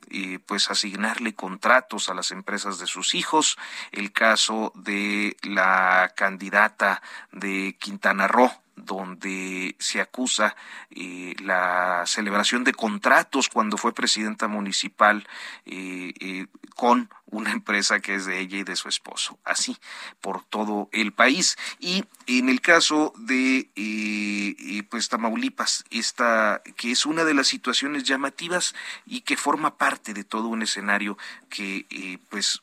pues 0.45 0.69
asignarle 0.69 1.33
contratos 1.33 2.09
a 2.09 2.13
las 2.13 2.31
empresas 2.31 2.79
de 2.79 2.87
sus 2.87 3.15
hijos, 3.15 3.57
el 3.91 4.11
caso 4.11 4.71
de 4.75 5.37
la 5.43 6.13
candidata 6.15 7.01
de 7.31 7.75
Quintana 7.79 8.27
Roo, 8.27 8.51
donde 8.85 9.75
se 9.79 10.01
acusa 10.01 10.55
eh, 10.89 11.35
la 11.41 12.03
celebración 12.05 12.63
de 12.63 12.73
contratos 12.73 13.49
cuando 13.49 13.77
fue 13.77 13.93
presidenta 13.93 14.47
municipal 14.47 15.27
eh, 15.65 16.13
eh, 16.19 16.47
con 16.75 17.09
una 17.25 17.51
empresa 17.51 17.99
que 17.99 18.15
es 18.15 18.25
de 18.25 18.39
ella 18.39 18.57
y 18.57 18.63
de 18.63 18.75
su 18.75 18.89
esposo, 18.89 19.39
así 19.43 19.77
por 20.19 20.43
todo 20.43 20.89
el 20.91 21.13
país. 21.13 21.57
Y 21.79 22.03
en 22.27 22.49
el 22.49 22.59
caso 22.59 23.13
de 23.17 23.69
pues 24.89 25.09
Tamaulipas, 25.09 25.85
esta 25.89 26.61
que 26.75 26.91
es 26.91 27.05
una 27.05 27.23
de 27.23 27.33
las 27.33 27.47
situaciones 27.47 28.03
llamativas 28.03 28.73
y 29.05 29.21
que 29.21 29.37
forma 29.37 29.77
parte 29.77 30.13
de 30.13 30.23
todo 30.23 30.47
un 30.47 30.61
escenario 30.61 31.17
que 31.49 32.19
pues 32.29 32.61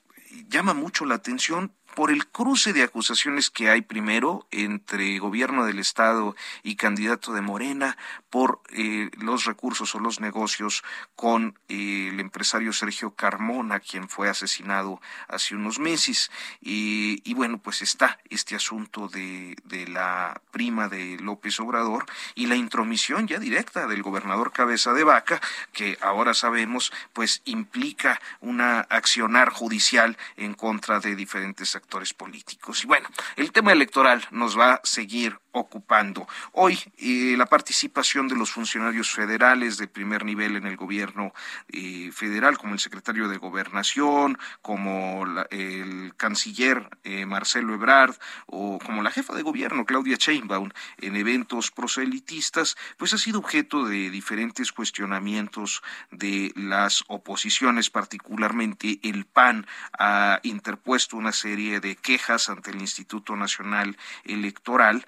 llama 0.49 0.75
mucho 0.75 1.07
la 1.07 1.15
atención 1.15 1.73
por 1.99 2.13
el 2.13 2.29
cruce 2.29 2.73
de 2.73 2.85
acusaciones 2.85 3.51
que 3.51 3.71
hay 3.71 3.83
primero 3.83 4.47
entre 4.53 5.19
gobierno 5.19 5.67
del 5.67 5.81
Estado 5.81 6.37
y 6.63 6.77
candidato 6.77 7.33
de 7.33 7.41
Morena 7.41 7.97
por 8.31 8.61
eh, 8.71 9.11
los 9.19 9.47
recursos 9.47 9.97
o 9.97 9.99
los 9.99 10.21
negocios 10.21 10.85
con 11.17 11.59
eh, 11.69 12.11
el 12.13 12.21
empresario 12.21 12.73
Sergio 12.73 13.17
Carmona, 13.17 13.81
quien 13.81 14.09
fue 14.09 14.29
asesinado 14.29 15.01
hace 15.27 15.57
unos 15.57 15.81
meses. 15.81 16.31
y 16.61 17.35
bueno, 17.35 17.59
pues 17.59 17.83
está 17.83 18.21
este 18.31 18.55
asunto 18.55 19.09
de, 19.09 19.57
de 19.65 19.89
la 19.89 20.41
prima 20.53 20.89
de 20.89 21.17
López 21.19 21.59
Obrador 21.59 22.07
y 22.37 22.47
la 22.47 22.55
intromisión 22.55 23.27
ya 23.27 23.41
directa 23.41 23.89
del 23.89 24.05
gobernador 24.05 24.53
Cabeza 24.53 24.93
de 24.93 25.03
Vaca, 25.03 25.41
que 25.73 25.99
ahora 26.01 26.33
sabemos, 26.35 26.93
pues 27.13 27.43
implica 27.45 28.21
una 28.41 28.83
accionar 28.83 29.51
judicial 29.51 30.17
en 30.37 30.55
contra 30.55 31.01
de 31.01 31.17
diferentes 31.17 31.75
actores 31.75 31.88
políticos. 32.15 32.85
Y 32.85 32.87
bueno, 32.87 33.09
el 33.37 33.53
tema 33.53 33.73
electoral 33.73 34.25
nos 34.31 34.59
va 34.59 34.75
a 34.75 34.81
seguir 34.85 35.39
ocupando. 35.59 36.27
Hoy 36.53 36.79
eh, 36.99 37.35
la 37.37 37.47
participación 37.47 38.29
de 38.29 38.37
los 38.37 38.51
funcionarios 38.51 39.11
federales 39.11 39.77
de 39.79 39.89
primer 39.89 40.25
nivel 40.25 40.57
en 40.57 40.67
el 40.67 40.77
gobierno 40.77 41.33
eh, 41.69 42.11
federal, 42.13 42.59
como 42.59 42.75
el 42.75 42.81
secretario 42.81 43.29
de 43.29 43.39
Gobernación, 43.39 44.39
como 44.63 45.25
el 45.51 46.15
canciller 46.17 46.89
eh, 47.05 47.27
Marcelo 47.27 47.75
Ebrard 47.75 48.15
o 48.47 48.79
como 48.79 49.03
la 49.03 49.11
jefa 49.11 49.35
de 49.35 49.43
gobierno 49.43 49.85
Claudia 49.85 50.17
Sheinbaum 50.17 50.71
en 50.99 51.17
eventos 51.17 51.71
proselitistas, 51.71 52.77
pues 52.97 53.13
ha 53.15 53.19
sido 53.19 53.39
objeto 53.39 53.87
de 53.87 54.11
diferentes 54.11 54.73
cuestionamientos 54.73 55.83
de 56.11 56.53
las 56.55 57.05
oposiciones, 57.09 57.91
particularmente 57.91 59.01
el 59.03 59.25
PAN 59.25 59.67
ha 59.99 60.41
interpuesto 60.43 61.17
una 61.17 61.33
serie 61.33 61.81
de 61.81 61.97
quejas 61.97 62.49
ante 62.49 62.71
el 62.71 62.81
Instituto 62.81 63.37
Nacional 63.37 63.97
Electoral 64.25 65.07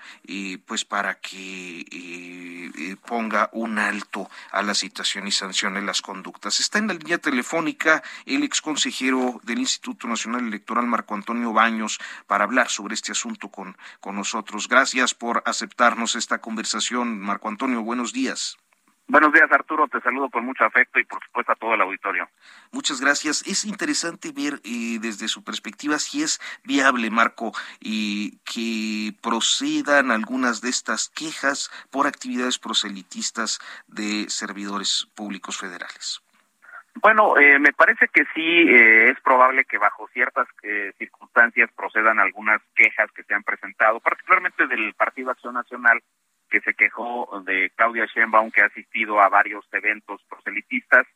pues 0.67 0.85
para 0.85 1.21
que 1.21 1.81
eh, 1.81 2.71
eh, 2.79 2.97
ponga 3.07 3.51
un 3.53 3.79
alto 3.79 4.31
a 4.53 4.63
la 4.63 4.75
situación 4.75 5.27
y 5.27 5.33
sancione 5.33 5.83
las 5.83 6.03
conductas. 6.03 6.61
Está 6.61 6.79
en 6.79 6.89
la 6.89 6.95
línea 6.95 7.19
telefónica 7.19 8.03
el 8.27 8.43
ex 8.43 8.61
consejero 8.61 9.41
del 9.45 9.59
Instituto 9.59 10.07
Nacional 10.09 10.47
Electoral, 10.47 10.87
Marco 10.87 11.15
Antonio 11.15 11.53
Baños, 11.53 11.99
para 12.27 12.45
hablar 12.45 12.69
sobre 12.69 12.95
este 12.95 13.13
asunto 13.13 13.49
con, 13.49 13.77
con 14.01 14.17
nosotros. 14.17 14.69
Gracias 14.69 15.15
por 15.15 15.43
aceptarnos 15.47 16.15
esta 16.15 16.39
conversación, 16.39 17.21
Marco 17.21 17.49
Antonio. 17.49 17.83
Buenos 17.83 18.13
días. 18.13 18.57
Buenos 19.11 19.33
días, 19.33 19.51
Arturo. 19.51 19.89
Te 19.89 20.01
saludo 20.03 20.31
con 20.31 20.45
mucho 20.45 20.65
afecto 20.65 21.01
y, 21.01 21.05
por 21.05 21.21
supuesto, 21.25 21.51
a 21.51 21.57
todo 21.57 21.75
el 21.75 21.81
auditorio. 21.81 22.29
Muchas 22.71 23.01
gracias. 23.01 23.45
Es 23.45 23.65
interesante 23.65 24.31
ver 24.31 24.61
eh, 24.63 25.01
desde 25.01 25.27
su 25.27 25.43
perspectiva 25.43 25.99
si 25.99 26.23
es 26.23 26.39
viable, 26.63 27.11
Marco, 27.11 27.51
y 27.81 28.39
que 28.45 29.13
procedan 29.21 30.13
algunas 30.13 30.61
de 30.61 30.69
estas 30.69 31.09
quejas 31.09 31.73
por 31.91 32.07
actividades 32.07 32.61
proselitistas 32.61 33.59
de 33.89 34.31
servidores 34.31 35.09
públicos 35.17 35.59
federales. 35.59 36.23
Bueno, 37.03 37.37
eh, 37.37 37.59
me 37.59 37.73
parece 37.73 38.07
que 38.15 38.23
sí 38.33 38.69
eh, 38.69 39.11
es 39.11 39.21
probable 39.23 39.65
que 39.65 39.79
bajo 39.79 40.09
ciertas 40.13 40.47
circunstancias 40.99 41.69
procedan 41.75 42.21
algunas 42.21 42.63
quejas 42.77 43.11
que 43.11 43.25
se 43.25 43.35
han 43.35 43.43
presentado, 43.43 43.99
particularmente 43.99 44.69
del 44.69 44.95
Partido 44.95 45.33
Acción 45.33 45.55
Nacional 45.55 46.01
que 46.51 46.61
se 46.61 46.75
quejó 46.75 47.43
de 47.47 47.71
Claudia 47.77 48.07
Sheinbaum, 48.07 48.51
que 48.51 48.63
ha 48.63 48.67
asistido 48.67 49.21
a 49.21 49.29
varios 49.29 49.65
eventos 49.73 50.21
proselitistas, 50.29 51.07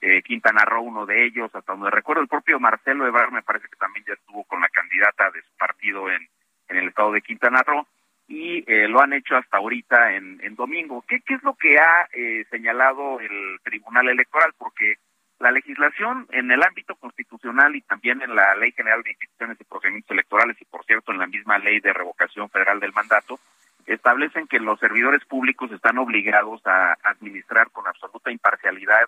eh, 0.00 0.22
Quintana 0.22 0.64
Roo 0.64 0.82
uno 0.82 1.06
de 1.06 1.24
ellos, 1.24 1.54
hasta 1.54 1.72
donde 1.72 1.90
recuerdo 1.90 2.22
el 2.22 2.28
propio 2.28 2.60
Marcelo 2.60 3.06
Ebrard 3.06 3.32
me 3.32 3.42
parece 3.42 3.68
que 3.68 3.76
también 3.76 4.04
ya 4.06 4.14
estuvo 4.14 4.44
con 4.44 4.60
la 4.60 4.68
candidata 4.68 5.30
de 5.30 5.42
su 5.42 5.56
partido 5.58 6.10
en, 6.10 6.28
en 6.68 6.76
el 6.76 6.88
estado 6.88 7.12
de 7.12 7.22
Quintana 7.22 7.62
Roo, 7.62 7.86
y 8.26 8.64
eh, 8.66 8.88
lo 8.88 9.00
han 9.00 9.12
hecho 9.12 9.36
hasta 9.36 9.58
ahorita 9.58 10.14
en, 10.14 10.40
en 10.42 10.54
domingo. 10.54 11.04
¿Qué, 11.06 11.20
¿Qué 11.20 11.34
es 11.34 11.42
lo 11.42 11.54
que 11.54 11.76
ha 11.78 12.08
eh, 12.12 12.46
señalado 12.50 13.20
el 13.20 13.58
Tribunal 13.62 14.08
Electoral? 14.08 14.54
Porque 14.56 14.96
la 15.40 15.50
legislación 15.50 16.26
en 16.30 16.50
el 16.50 16.62
ámbito 16.62 16.94
constitucional 16.96 17.76
y 17.76 17.82
también 17.82 18.22
en 18.22 18.34
la 18.34 18.54
Ley 18.54 18.72
General 18.72 19.02
de 19.02 19.10
Instituciones 19.10 19.60
y 19.60 19.64
Procedimientos 19.64 20.10
Electorales 20.10 20.56
y, 20.60 20.64
por 20.64 20.84
cierto, 20.86 21.12
en 21.12 21.18
la 21.18 21.26
misma 21.26 21.58
Ley 21.58 21.80
de 21.80 21.92
Revocación 21.92 22.48
Federal 22.48 22.80
del 22.80 22.94
Mandato, 22.94 23.38
establecen 23.86 24.46
que 24.46 24.58
los 24.58 24.78
servidores 24.80 25.24
públicos 25.24 25.70
están 25.72 25.98
obligados 25.98 26.60
a 26.66 26.96
administrar 27.02 27.70
con 27.70 27.86
absoluta 27.86 28.30
imparcialidad 28.30 29.06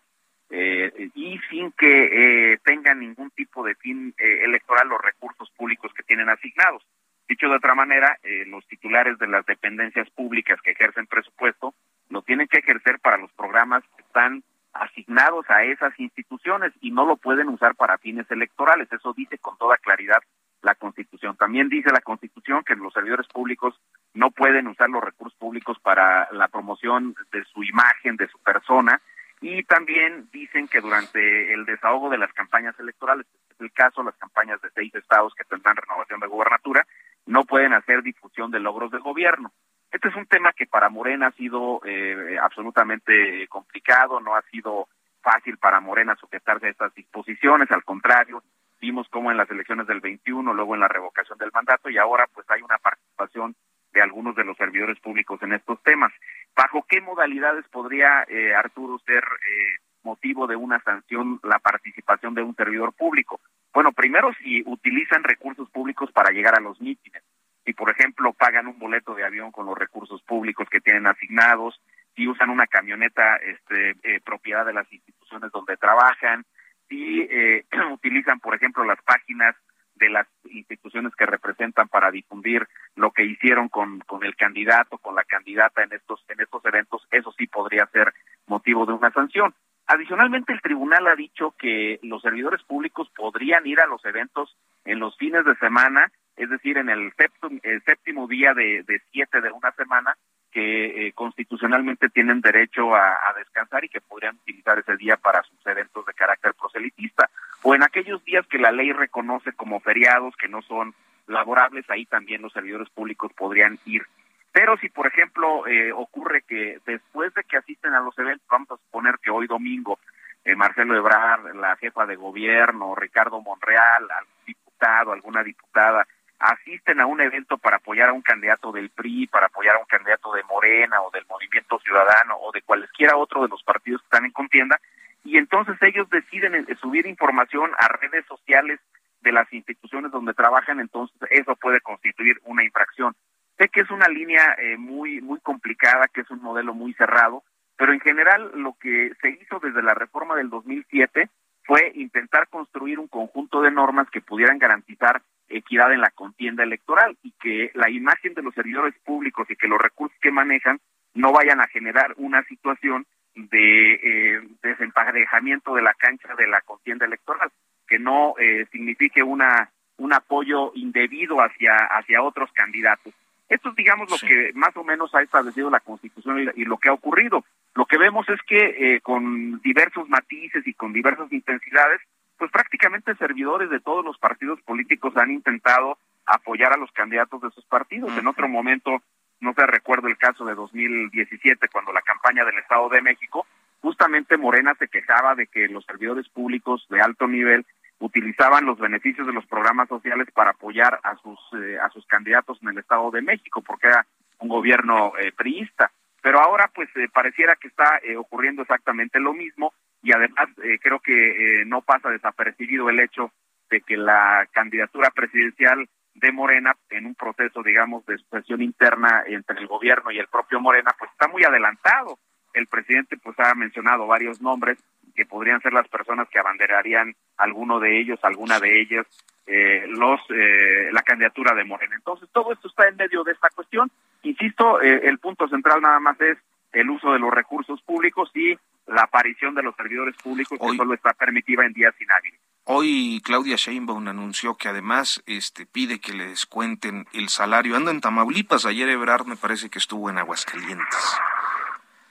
eh, 0.49 1.11
y 1.15 1.39
sin 1.51 1.73
que 1.73 2.53
eh, 2.53 2.59
tengan 2.65 3.01
ningún 3.01 3.31
tipo 3.31 3.65
de 3.65 3.75
fin 3.75 4.15
eh, 4.17 4.45
electoral 4.45 4.89
los 4.89 5.01
recursos 5.03 5.51
públicos 5.51 5.93
que 5.93 6.05
tienen 6.05 6.29
asignados. 6.29 6.87
Dicho 7.29 7.49
de 7.49 7.57
otra 7.57 7.75
manera, 7.75 8.17
los 8.47 8.65
titulares 8.69 9.19
de 9.19 9.27
las 9.27 9.45
dependencias 9.47 10.09
públicas 10.11 10.61
que 10.63 10.71
ejercen 10.71 11.09
presupuesto 11.09 11.75
lo 12.09 12.23
tienen 12.23 12.47
que 12.47 12.59
ejercer 12.59 13.01
para 13.01 13.17
los 13.17 13.33
programas 13.33 13.83
que 13.97 14.03
están 14.03 14.45
asignados 14.73 15.45
a 15.51 15.65
esas 15.65 15.99
instituciones 15.99 16.73
y 16.81 16.93
no 16.93 17.05
lo 17.05 17.17
pueden 17.17 17.49
usar 17.49 17.75
para 17.75 17.99
fines 17.99 18.31
electorales. 18.31 18.87
Eso 18.93 19.13
dice 19.13 19.39
con 19.39 19.59
toda 19.59 19.77
claridad 19.79 20.23
la 20.67 20.75
Constitución. 20.75 21.37
También 21.37 21.69
dice 21.69 21.91
la 21.93 22.01
Constitución 22.01 22.65
que 22.65 22.75
los 22.75 22.93
servidores 22.93 23.29
públicos 23.29 23.81
no 24.15 24.33
pueden 24.33 24.67
usar 24.67 24.91
los 24.91 25.03
recursos 25.03 25.39
públicos 25.39 25.79
para 25.81 26.29
la 26.33 26.49
promoción 26.49 27.15
de 27.31 27.45
su 27.45 27.63
imagen, 27.63 28.17
de 28.17 28.27
su 28.27 28.39
persona, 28.41 29.01
y 29.41 29.63
también 29.63 30.29
dicen 30.33 30.67
que 30.67 30.81
durante 30.81 31.53
el 31.53 31.65
desahogo 31.67 32.11
de 32.11 32.19
las 32.19 32.33
campañas 32.33 32.75
electorales, 32.81 33.27
este 33.33 33.55
es 33.55 33.61
el 33.61 33.73
caso, 33.73 34.03
las 34.03 34.17
campañas 34.17 34.61
de 34.61 34.71
seis 34.75 34.93
estados 34.95 35.35
que 35.35 35.45
tendrán 35.45 35.77
renovación 35.77 36.19
de 36.19 36.27
gubernatura, 36.27 36.85
no 37.27 37.45
pueden 37.45 37.73
hacer 37.73 38.03
difusión 38.03 38.51
de 38.51 38.59
logros 38.59 38.91
de 38.91 38.99
gobierno. 38.99 39.53
Este 39.93 40.09
es 40.09 40.17
un 40.17 40.27
tema 40.27 40.53
que 40.53 40.67
para 40.67 40.89
Morena 40.89 41.29
ha 41.29 41.33
sido 41.33 41.81
eh, 41.85 42.37
absolutamente 42.43 43.47
complicado, 43.47 44.19
no 44.21 44.35
ha 44.35 44.43
sido 44.51 44.89
fácil 45.23 45.59
para 45.59 45.81
Morena 45.81 46.17
sujetarse 46.17 46.67
a 46.67 46.71
estas 46.71 46.95
disposiciones, 46.95 47.71
al 47.71 47.85
contrario, 47.85 48.43
vimos 48.81 49.09
cómo 49.11 49.31
en 49.31 49.37
las 49.37 49.51
elecciones 49.51 49.87
del 49.87 50.01
21, 50.01 50.53
luego 50.53 50.75
en 50.75 50.81
la 50.81 50.89
revocación 50.89 51.39
del 51.39 51.53
mandato 51.53 51.89
y 51.91 51.99
ahora 51.99 52.27
pues 52.33 52.49
hay 52.51 52.63
una 52.63 52.79
participación 52.79 53.55
de 53.93 54.03
algunos 54.03 54.37
de 54.37 54.45
los 54.45 54.57
servidores 54.57 55.01
públicos 55.01 55.43
en 55.43 55.53
estos 55.53 55.83
temas. 55.83 56.13
¿Bajo 56.55 56.85
qué 56.89 57.01
modalidades 57.01 57.67
podría, 57.69 58.25
eh, 58.29 58.55
Arturo, 58.55 58.99
ser 59.07 59.25
eh, 59.25 59.77
motivo 60.03 60.47
de 60.47 60.57
una 60.57 60.81
sanción 60.81 61.41
la 61.43 61.59
participación 61.59 62.35
de 62.35 62.43
un 62.43 62.55
servidor 62.55 62.93
público? 62.93 63.41
Bueno, 63.73 63.93
primero 63.93 64.33
si 64.43 64.63
utilizan 64.67 65.25
recursos 65.25 65.71
públicos 65.71 66.13
para 66.13 66.31
llegar 66.31 66.57
a 66.57 66.63
los 66.63 66.81
mítines. 66.81 67.23
Si, 67.65 67.73
por 67.73 67.91
ejemplo, 67.91 68.33
pagan 68.33 68.69
un 68.69 68.79
boleto 68.79 69.15
de 69.15 69.25
avión 69.25 69.51
con 69.51 69.67
los 69.67 69.77
recursos 69.77 70.23
públicos 70.23 70.69
que 70.71 70.81
tienen 70.81 71.07
asignados, 71.07 71.81
si 72.15 72.29
usan 72.29 72.51
una 72.51 72.67
camioneta 72.67 73.37
este, 73.37 73.97
eh, 74.03 74.21
propiedad 74.25 74.65
de 74.65 74.73
las 74.73 74.91
instituciones 74.93 75.51
donde 75.53 75.77
trabajan, 75.77 76.45
si 76.89 77.21
eh, 77.23 77.65
utilizan, 77.93 78.41
por 78.41 78.55
ejemplo, 78.55 78.85
las 78.85 79.01
páginas 79.03 79.55
de 79.97 80.11
las 80.11 80.27
instituciones 80.51 81.15
que 81.17 81.27
representan 81.27 81.89
para 81.89 82.11
difundir 82.11 82.67
lo 82.97 83.11
que 83.13 83.25
hicieron 83.25 83.69
con, 83.69 84.01
con 84.01 84.25
el 84.25 84.37
candidato, 84.37 84.99
con 84.99 85.15
la 85.15 85.25
candidata 85.25 85.83
en 85.83 85.93
estos, 85.93 86.25
en 86.29 86.41
estos 86.41 86.65
eventos, 86.65 87.07
eso 87.11 87.33
sí 87.33 87.47
podría 87.47 87.87
ser 87.87 88.13
motivo 88.47 88.85
de 88.85 88.93
una 88.93 89.11
sanción. 89.11 89.55
Adicionalmente, 89.87 90.53
el 90.53 90.61
tribunal 90.61 91.07
ha 91.07 91.15
dicho 91.15 91.55
que 91.59 92.01
los 92.03 92.21
servidores 92.21 92.63
públicos 92.65 93.09
podrían 93.17 93.67
ir 93.67 93.81
a 93.81 93.87
los 93.87 94.05
eventos 94.05 94.57
en 94.85 94.99
los 94.99 95.17
fines 95.17 95.45
de 95.45 95.55
semana, 95.57 96.11
es 96.37 96.51
decir, 96.51 96.77
en 96.77 96.91
el 96.91 97.13
séptimo, 97.17 97.61
el 97.63 97.83
séptimo 97.85 98.27
día 98.27 98.53
de, 98.53 98.83
de 98.83 99.01
siete 99.13 99.41
de 99.41 99.51
una 99.51 99.71
semana, 99.73 100.17
que 100.57 101.09
eh, 101.09 101.13
constitucionalmente 101.13 102.09
tienen 102.09 102.41
derecho 102.41 102.95
a, 102.95 103.19
descansar 103.37 103.85
y 103.85 103.91
que 103.91 104.01
podrían 104.01 104.37
utilizar 104.37 104.79
ese 104.79 104.97
día 104.97 105.19
para 105.19 105.43
sus 105.43 105.67
eventos 105.67 106.07
de 106.07 106.15
carácter 106.15 106.55
proselitista. 106.55 107.29
O 107.61 107.75
en 107.75 107.83
aquellos 107.83 108.25
días 108.25 108.47
que 108.47 108.57
la 108.57 108.73
ley 108.73 108.91
reconoce 108.91 109.53
como 109.53 109.81
feriados 109.81 110.35
que 110.37 110.49
no 110.49 110.63
son 110.63 110.95
laborables, 111.27 111.85
ahí 111.91 112.07
también 112.07 112.41
los 112.41 112.55
servidores 112.55 112.89
públicos 112.89 113.31
podrían 113.35 113.79
ir. 113.85 114.07
Pero 114.51 114.79
si, 114.79 114.89
por 114.89 115.07
ejemplo, 115.07 115.67
eh, 115.67 115.93
ocurre 115.93 116.41
que 116.41 116.79
después 116.87 117.35
de 117.35 117.45
que 117.45 117.59
asisten 117.59 117.93
a 117.93 118.01
los 118.01 118.19
eventos, 118.19 118.49
vamos 118.49 118.71
a 118.71 118.77
suponer 118.77 119.17
que 119.23 119.31
hoy 119.31 119.47
domingo 119.47 119.99
eh, 120.43 120.57
Marcelo 120.57 120.97
Ebrard, 120.97 121.55
la 121.55 121.77
jefa 121.77 122.07
de 122.07 122.17
gobierno, 122.17 122.95
Ricardo 122.95 123.43
Monreal, 123.43 124.09
algún 124.11 124.47
diputado, 124.47 125.13
alguna 125.13 125.43
diputada, 125.43 126.07
asisten 126.39 127.01
a 127.01 127.07
un 127.07 127.21
evento 127.21 127.59
para 127.59 127.77
apoyar 127.77 128.11
a 128.11 128.13
un 128.13 128.23
candidato 128.23 128.73
del 128.73 128.91
PRI, 128.91 129.27
para 129.27 129.47
apoyar 129.47 129.77
a 129.77 129.81
un 129.81 129.87
candidato 129.87 130.33
de 130.33 130.43
Morena 130.45 131.01
o 131.03 131.11
del 131.11 131.27
Movimiento 131.27 131.79
Ciudadano 131.81 132.37
o 132.37 132.53
de 132.53 132.63
cualquiera 132.63 133.17
otro 133.17 133.43
de 133.43 133.49
los 133.49 133.63
partidos 133.63 134.01
que 134.03 134.07
están 134.07 134.25
en 134.25 134.33
contienda, 134.33 134.81
y 135.25 135.39
entonces 135.39 135.77
ellos 135.83 136.09
deciden 136.11 136.55
eh, 136.55 136.77
subir 136.81 137.07
información 137.07 137.71
a 137.79 137.89
redes 137.89 138.25
sociales 138.27 138.81
de 139.23 139.33
las 139.33 139.53
instituciones 139.53 140.13
donde 140.13 140.35
trabajan, 140.35 140.79
entonces 140.79 141.17
eso 141.31 141.57
puede 141.57 141.81
constituir 141.81 142.41
una 142.45 142.63
infracción. 142.63 143.15
Sé 143.59 143.69
que 143.69 143.81
es 143.81 143.91
una 143.91 144.09
línea 144.09 144.55
eh, 144.59 144.77
muy 144.77 145.21
muy 145.21 145.41
complicada, 145.41 146.07
que 146.09 146.21
es 146.21 146.31
un 146.31 146.43
modelo 146.43 146.75
muy 146.75 146.93
cerrado, 146.95 147.43
pero 147.77 147.93
en 147.93 148.01
general 148.01 148.53
lo 148.55 148.75
que 148.79 149.13
se 149.21 149.31
hizo 149.31 149.59
desde 149.59 149.83
la 149.83 149.95
reforma 149.95 150.37
del 150.37 150.51
2007 150.51 151.29
fue 151.65 151.91
intentar 151.97 152.49
construir 152.49 152.99
un 152.99 153.09
conjunto 153.09 153.61
de 153.61 153.71
normas 153.71 154.09
que 154.11 154.21
pudieran 154.21 154.59
garantizar 154.59 155.23
equidad 155.49 155.93
en 155.93 156.01
la 156.01 156.11
contienda 156.11 156.63
electoral 156.63 157.17
y 157.23 157.33
que 157.41 157.71
la 157.75 157.91
imagen 157.91 158.35
de 158.35 158.43
los 158.43 158.55
servidores 158.55 158.95
públicos 159.05 159.47
y 159.51 159.57
que 159.57 159.69
los 159.69 159.81
recursos 159.81 160.17
que 160.21 160.31
manejan 160.31 160.81
no 161.15 161.33
vayan 161.33 161.61
a 161.61 161.69
generar 161.69 162.15
una 162.17 162.43
situación 162.45 163.07
de 163.35 163.95
eh, 163.95 164.41
desemparejamiento 164.63 165.75
de 165.75 165.83
la 165.83 165.95
cancha 165.95 166.35
de 166.37 166.47
la 166.47 166.61
contienda 166.63 167.07
electoral, 167.07 167.51
que 167.87 167.99
no 167.99 168.35
eh, 168.39 168.67
signifique 168.73 169.23
una 169.23 169.71
un 169.99 170.13
apoyo 170.13 170.73
indebido 170.75 171.39
hacia 171.39 171.75
hacia 171.75 172.23
otros 172.23 172.51
candidatos. 172.53 173.15
Esto 173.49 173.71
es, 173.71 173.77
digamos, 173.77 174.11
lo 174.11 174.29
que 174.29 174.53
más 174.55 174.77
o 174.77 174.83
menos 174.83 175.15
ha 175.15 175.23
establecido 175.23 175.71
la 175.71 175.81
Constitución 175.81 176.53
y, 176.57 176.65
lo 176.65 176.79
que 176.79 176.89
ha 176.89 176.93
ocurrido. 176.93 177.45
Lo 177.75 177.87
que 177.87 177.97
vemos 177.97 178.29
es 178.29 178.41
que 178.43 178.59
eh, 178.97 179.01
con 179.01 179.61
diversos 179.61 180.09
matices 180.09 180.67
y 180.67 180.75
con 180.75 180.93
diversas 180.93 181.33
intensidades, 181.33 182.01
pues 182.39 182.51
prácticamente 182.51 183.15
servidores 183.17 183.71
de 183.71 183.81
todos 183.81 184.05
los 184.05 184.19
partidos 184.19 184.61
políticos 184.63 185.17
han 185.17 185.31
intentado 185.31 185.99
apoyar 186.27 186.73
a 186.73 186.77
los 186.77 186.91
candidatos 186.93 187.41
de 187.41 187.51
sus 187.51 187.65
partidos. 187.67 188.17
En 188.19 188.27
otro 188.27 188.49
momento, 188.49 189.03
no 189.41 189.55
te 189.55 189.67
recuerdo 189.67 190.09
el 190.09 190.19
caso 190.19 190.45
de 190.45 190.55
2017, 190.55 191.69
cuando 191.69 191.93
la 191.93 192.03
campaña 192.03 192.45
del 192.45 192.59
Estado 192.59 192.89
de 192.89 193.03
México, 193.03 193.47
justamente 193.81 194.37
Morena 194.37 194.75
se 194.79 194.89
quejaba 194.89 195.35
de 195.35 195.47
que 195.47 195.69
los 195.69 195.85
servidores 195.85 196.29
públicos 196.29 196.87
de 196.91 197.01
alto 197.01 197.29
nivel 197.29 197.65
utilizaban 197.99 198.67
los 198.67 198.79
beneficios 198.79 199.27
de 199.27 199.33
los 199.33 199.47
programas 199.47 199.89
sociales 199.89 200.29
para 200.35 200.51
apoyar 200.51 201.01
a 201.03 201.17
sus 201.17 201.39
eh, 201.55 201.79
a 201.81 201.89
sus 201.91 202.05
candidatos 202.07 202.59
en 202.63 202.69
el 202.69 202.79
Estado 202.79 203.11
de 203.11 203.23
México, 203.23 203.63
porque 203.63 203.89
era 203.89 204.07
un 204.39 204.49
gobierno 204.49 205.13
eh, 205.19 205.33
priista. 205.33 205.91
Pero 206.21 206.41
ahora, 206.41 206.71
pues, 206.75 206.89
eh, 206.97 207.09
pareciera 207.13 207.57
que 207.57 207.69
está 207.69 208.01
ocurriendo 208.19 208.63
exactamente 208.63 209.21
lo 209.21 209.33
mismo 209.33 209.73
y 210.03 210.13
además 210.13 210.49
creo 210.81 211.01
que 211.01 211.65
no 211.67 211.83
pasa 211.83 212.11
desapercibido 212.11 212.89
el 212.89 213.01
hecho 213.01 213.33
de 213.71 213.81
que 213.81 213.97
la 213.97 214.47
candidatura 214.53 215.11
presidencial 215.11 215.89
de 216.15 216.33
Morena 216.33 216.75
en 216.91 217.07
un 217.07 217.15
proceso, 217.15 217.63
digamos, 217.63 218.05
de 218.07 218.15
expresión 218.15 218.63
interna 218.63 219.25
entre 219.27 219.59
el 219.59 219.67
gobierno 219.67 220.11
y 220.11 220.19
el 220.19 220.29
propio 220.29 220.61
Morena, 220.61 220.95
pues 220.99 221.11
está 221.11 221.29
muy 221.29 221.45
adelantado. 221.45 222.19
El 222.55 222.67
presidente 222.69 223.19
pues 223.19 223.39
ha 223.39 223.55
mencionado 223.55 224.07
varios 224.07 224.41
nombres 224.41 224.79
que 225.15 225.27
podrían 225.27 225.61
ser 225.61 225.73
las 225.73 225.89
personas 225.89 226.29
que 226.29 226.39
abanderarían 226.39 227.15
alguno 227.37 227.81
de 227.81 227.99
ellos, 227.99 228.19
alguna 228.23 228.59
de 228.61 228.81
ellas, 228.81 229.07
eh, 229.47 229.85
los 229.89 230.21
eh, 230.31 230.89
la 230.93 231.03
candidatura 231.03 231.55
de 231.55 231.65
Morena. 231.65 231.95
Entonces 231.97 232.29
todo 232.33 232.53
esto 232.53 232.69
está 232.69 232.89
en 232.89 232.97
medio 232.97 233.23
de 233.25 233.33
esta 233.33 233.49
cuestión. 233.51 233.91
Insisto, 234.23 234.81
eh, 234.81 235.03
el 235.05 235.19
punto 235.19 235.49
central 235.49 235.83
nada 235.83 236.01
más 236.01 236.21
es 236.21 236.39
el 236.73 236.91
uso 236.91 237.13
de 237.13 237.19
los 237.19 237.33
recursos 237.33 237.81
públicos 237.83 238.31
y 238.35 238.57
la 238.87 239.03
aparición 239.03 239.55
de 239.55 239.63
los 239.63 239.75
servidores 239.77 240.17
públicos 240.17 240.59
que 240.59 240.77
solo 240.77 240.95
está 240.95 241.13
permitida 241.13 241.65
en 241.65 241.73
días 241.73 241.95
inhábiles. 242.01 242.41
Hoy 242.65 243.21
Claudia 243.25 243.57
Sheinbaum 243.57 244.09
anunció 244.09 244.57
que 244.57 244.69
además 244.69 245.23
este, 245.27 245.67
pide 245.67 246.01
que 246.01 246.13
le 246.13 246.27
descuenten 246.27 247.07
el 247.13 247.29
salario. 247.29 247.77
Anda 247.77 247.93
en 247.93 248.01
Tamaulipas, 248.01 248.67
ayer 248.67 248.89
Ebrard 248.89 249.27
me 249.27 249.37
parece 249.37 249.71
que 249.71 249.79
estuvo 249.79 250.11
en 250.11 250.19
Aguascalientes. 250.19 251.21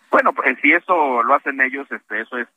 Bueno, 0.10 0.32
pues 0.32 0.58
si 0.62 0.72
eso 0.72 1.24
lo 1.24 1.34
hacen 1.34 1.60
ellos, 1.60 1.92
este, 1.92 2.22
eso 2.22 2.38
es 2.38 2.48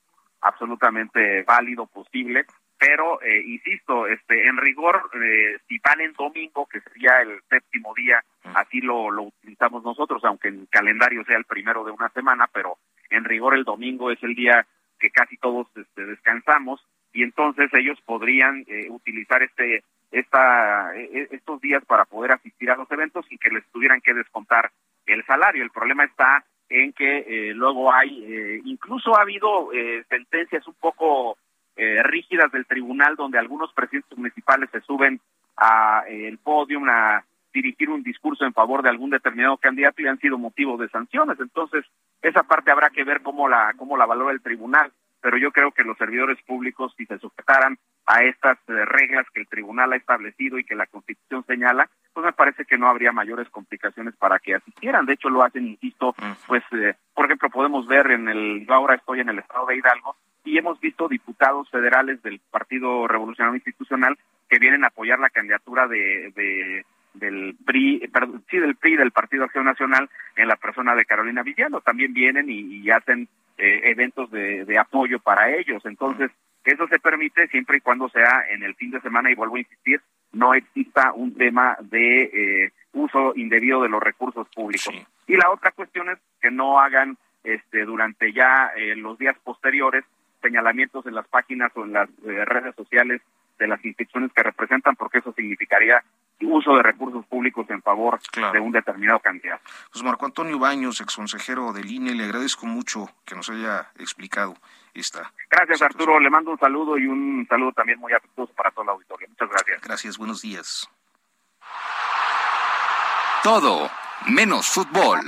absolutamente 0.40 1.42
válido, 1.42 1.86
posible, 1.86 2.46
pero 2.78 3.20
eh, 3.22 3.42
insisto, 3.44 4.06
este, 4.06 4.46
en 4.46 4.56
rigor, 4.58 5.10
eh, 5.14 5.58
si 5.66 5.78
van 5.78 6.00
en 6.00 6.12
domingo, 6.12 6.66
que 6.66 6.80
sería 6.80 7.20
el 7.22 7.42
séptimo 7.50 7.92
día, 7.94 8.22
mm. 8.44 8.56
así 8.56 8.80
lo, 8.80 9.10
lo 9.10 9.22
utilizamos 9.22 9.82
nosotros, 9.82 10.24
aunque 10.24 10.48
en 10.48 10.66
calendario 10.66 11.24
sea 11.24 11.36
el 11.36 11.44
primero 11.44 11.82
de 11.82 11.90
una 11.90 12.08
semana, 12.10 12.48
pero 12.52 12.78
en 13.10 13.24
rigor 13.24 13.54
el 13.54 13.64
domingo 13.64 14.10
es 14.10 14.22
el 14.22 14.34
día 14.34 14.66
que 14.98 15.10
casi 15.10 15.36
todos 15.36 15.66
este, 15.76 16.04
descansamos 16.04 16.84
y 17.12 17.22
entonces 17.22 17.70
ellos 17.74 17.98
podrían 18.04 18.64
eh, 18.68 18.88
utilizar 18.90 19.42
este 19.42 19.82
esta 20.10 20.96
e, 20.96 21.04
e, 21.04 21.28
estos 21.32 21.60
días 21.60 21.84
para 21.84 22.04
poder 22.06 22.32
asistir 22.32 22.70
a 22.70 22.76
los 22.76 22.90
eventos 22.90 23.26
sin 23.26 23.38
que 23.38 23.50
les 23.50 23.64
tuvieran 23.72 24.00
que 24.00 24.14
descontar 24.14 24.70
el 25.06 25.24
salario. 25.26 25.62
El 25.62 25.70
problema 25.70 26.04
está 26.04 26.44
en 26.70 26.92
que 26.92 27.18
eh, 27.26 27.54
luego 27.54 27.92
hay, 27.92 28.24
eh, 28.24 28.60
incluso 28.64 29.16
ha 29.16 29.22
habido 29.22 29.70
sentencias 30.08 30.66
un 30.66 30.74
poco 30.74 31.36
rígidas 31.76 32.50
del 32.50 32.66
tribunal 32.66 33.14
donde 33.14 33.38
algunos 33.38 33.72
presidentes 33.72 34.18
municipales 34.18 34.68
se 34.72 34.80
suben 34.80 35.20
a 35.56 36.02
el 36.08 36.36
podio 36.38 36.80
a 36.88 37.22
dirigir 37.52 37.88
un 37.88 38.02
discurso 38.02 38.44
en 38.44 38.52
favor 38.52 38.82
de 38.82 38.88
algún 38.88 39.10
determinado 39.10 39.56
candidato 39.58 40.02
y 40.02 40.06
han 40.06 40.18
sido 40.18 40.38
motivo 40.38 40.76
de 40.76 40.88
sanciones. 40.88 41.38
Entonces, 41.38 41.84
esa 42.22 42.42
parte 42.42 42.70
habrá 42.70 42.90
que 42.90 43.04
ver 43.04 43.22
cómo 43.22 43.48
la 43.48 43.74
cómo 43.76 43.96
la 43.96 44.06
valora 44.06 44.32
el 44.32 44.42
tribunal 44.42 44.92
pero 45.20 45.36
yo 45.36 45.50
creo 45.50 45.72
que 45.72 45.84
los 45.84 45.98
servidores 45.98 46.38
públicos, 46.42 46.94
si 46.96 47.06
se 47.06 47.18
sujetaran 47.18 47.78
a 48.06 48.22
estas 48.22 48.58
eh, 48.68 48.84
reglas 48.84 49.26
que 49.32 49.40
el 49.40 49.48
tribunal 49.48 49.92
ha 49.92 49.96
establecido 49.96 50.58
y 50.58 50.64
que 50.64 50.74
la 50.74 50.86
Constitución 50.86 51.44
señala, 51.46 51.90
pues 52.12 52.24
me 52.24 52.32
parece 52.32 52.64
que 52.64 52.78
no 52.78 52.88
habría 52.88 53.12
mayores 53.12 53.48
complicaciones 53.50 54.14
para 54.16 54.38
que 54.38 54.54
asistieran. 54.54 55.06
De 55.06 55.14
hecho, 55.14 55.28
lo 55.28 55.42
hacen, 55.42 55.66
insisto, 55.66 56.14
pues, 56.46 56.62
eh, 56.72 56.94
por 57.14 57.26
ejemplo, 57.26 57.50
podemos 57.50 57.86
ver 57.86 58.10
en 58.10 58.28
el, 58.28 58.66
yo 58.66 58.74
ahora 58.74 58.94
estoy 58.94 59.20
en 59.20 59.28
el 59.28 59.38
estado 59.38 59.66
de 59.66 59.76
Hidalgo 59.76 60.16
y 60.44 60.56
hemos 60.56 60.80
visto 60.80 61.08
diputados 61.08 61.68
federales 61.70 62.22
del 62.22 62.40
Partido 62.50 63.06
Revolucionario 63.06 63.56
Institucional 63.56 64.16
que 64.48 64.58
vienen 64.58 64.84
a 64.84 64.88
apoyar 64.88 65.18
la 65.18 65.30
candidatura 65.30 65.86
de, 65.86 66.32
de 66.34 66.86
del 67.18 67.56
PRI, 67.64 68.08
perdón, 68.12 68.44
sí, 68.50 68.58
del 68.58 68.76
PRI, 68.76 68.96
del 68.96 69.10
Partido 69.10 69.44
Acción 69.44 69.64
Nacional, 69.64 70.08
en 70.36 70.48
la 70.48 70.56
persona 70.56 70.94
de 70.94 71.04
Carolina 71.04 71.42
Villano. 71.42 71.80
También 71.80 72.12
vienen 72.12 72.48
y, 72.48 72.60
y 72.60 72.90
hacen 72.90 73.28
eh, 73.56 73.80
eventos 73.84 74.30
de, 74.30 74.64
de, 74.64 74.78
apoyo 74.78 75.18
para 75.18 75.50
ellos. 75.54 75.84
Entonces, 75.84 76.30
eso 76.64 76.86
se 76.88 76.98
permite 76.98 77.48
siempre 77.48 77.78
y 77.78 77.80
cuando 77.80 78.08
sea 78.08 78.44
en 78.50 78.62
el 78.62 78.74
fin 78.74 78.90
de 78.90 79.00
semana 79.00 79.30
y 79.30 79.34
vuelvo 79.34 79.56
a 79.56 79.60
insistir, 79.60 80.00
no 80.32 80.54
exista 80.54 81.12
un 81.12 81.34
tema 81.34 81.76
de 81.80 82.22
eh, 82.22 82.72
uso 82.92 83.32
indebido 83.36 83.82
de 83.82 83.88
los 83.88 84.02
recursos 84.02 84.46
públicos. 84.54 84.94
Y 85.26 85.36
la 85.36 85.50
otra 85.50 85.72
cuestión 85.72 86.10
es 86.10 86.18
que 86.40 86.50
no 86.50 86.78
hagan 86.78 87.16
este 87.42 87.84
durante 87.84 88.32
ya 88.32 88.70
eh, 88.76 88.94
los 88.96 89.18
días 89.18 89.36
posteriores 89.42 90.04
señalamientos 90.42 91.06
en 91.06 91.14
las 91.14 91.26
páginas 91.26 91.72
o 91.74 91.84
en 91.84 91.94
las 91.94 92.08
redes 92.22 92.74
sociales 92.76 93.22
de 93.58 93.66
las 93.66 93.84
instituciones 93.84 94.32
que 94.32 94.42
representan, 94.42 94.94
porque 94.96 95.18
eso 95.18 95.32
significaría 95.32 96.02
uso 96.52 96.74
de 96.76 96.82
recursos 96.82 97.24
públicos 97.26 97.66
en 97.70 97.82
favor 97.82 98.18
de 98.52 98.60
un 98.60 98.72
determinado 98.72 99.20
candidato. 99.20 99.62
Pues 99.92 100.02
Marco 100.04 100.26
Antonio 100.26 100.58
Baños, 100.58 101.02
consejero 101.14 101.72
del 101.72 101.90
INE, 101.90 102.14
le 102.14 102.24
agradezco 102.24 102.66
mucho 102.66 103.08
que 103.24 103.34
nos 103.34 103.48
haya 103.50 103.90
explicado 103.98 104.54
esta. 104.94 105.32
Gracias, 105.50 105.82
Arturo. 105.82 106.18
Le 106.18 106.30
mando 106.30 106.52
un 106.52 106.58
saludo 106.58 106.98
y 106.98 107.06
un 107.06 107.46
saludo 107.48 107.72
también 107.72 107.98
muy 107.98 108.12
afectuoso 108.12 108.52
para 108.54 108.70
toda 108.70 108.86
la 108.86 108.92
auditoría. 108.92 109.28
Muchas 109.28 109.48
gracias. 109.48 109.80
Gracias, 109.82 110.18
buenos 110.18 110.42
días. 110.42 110.88
Todo 113.42 113.90
menos 114.26 114.68
fútbol. 114.68 115.20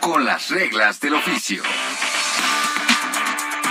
Con 0.00 0.24
las 0.24 0.50
reglas 0.50 1.00
del 1.00 1.14
oficio. 1.14 1.62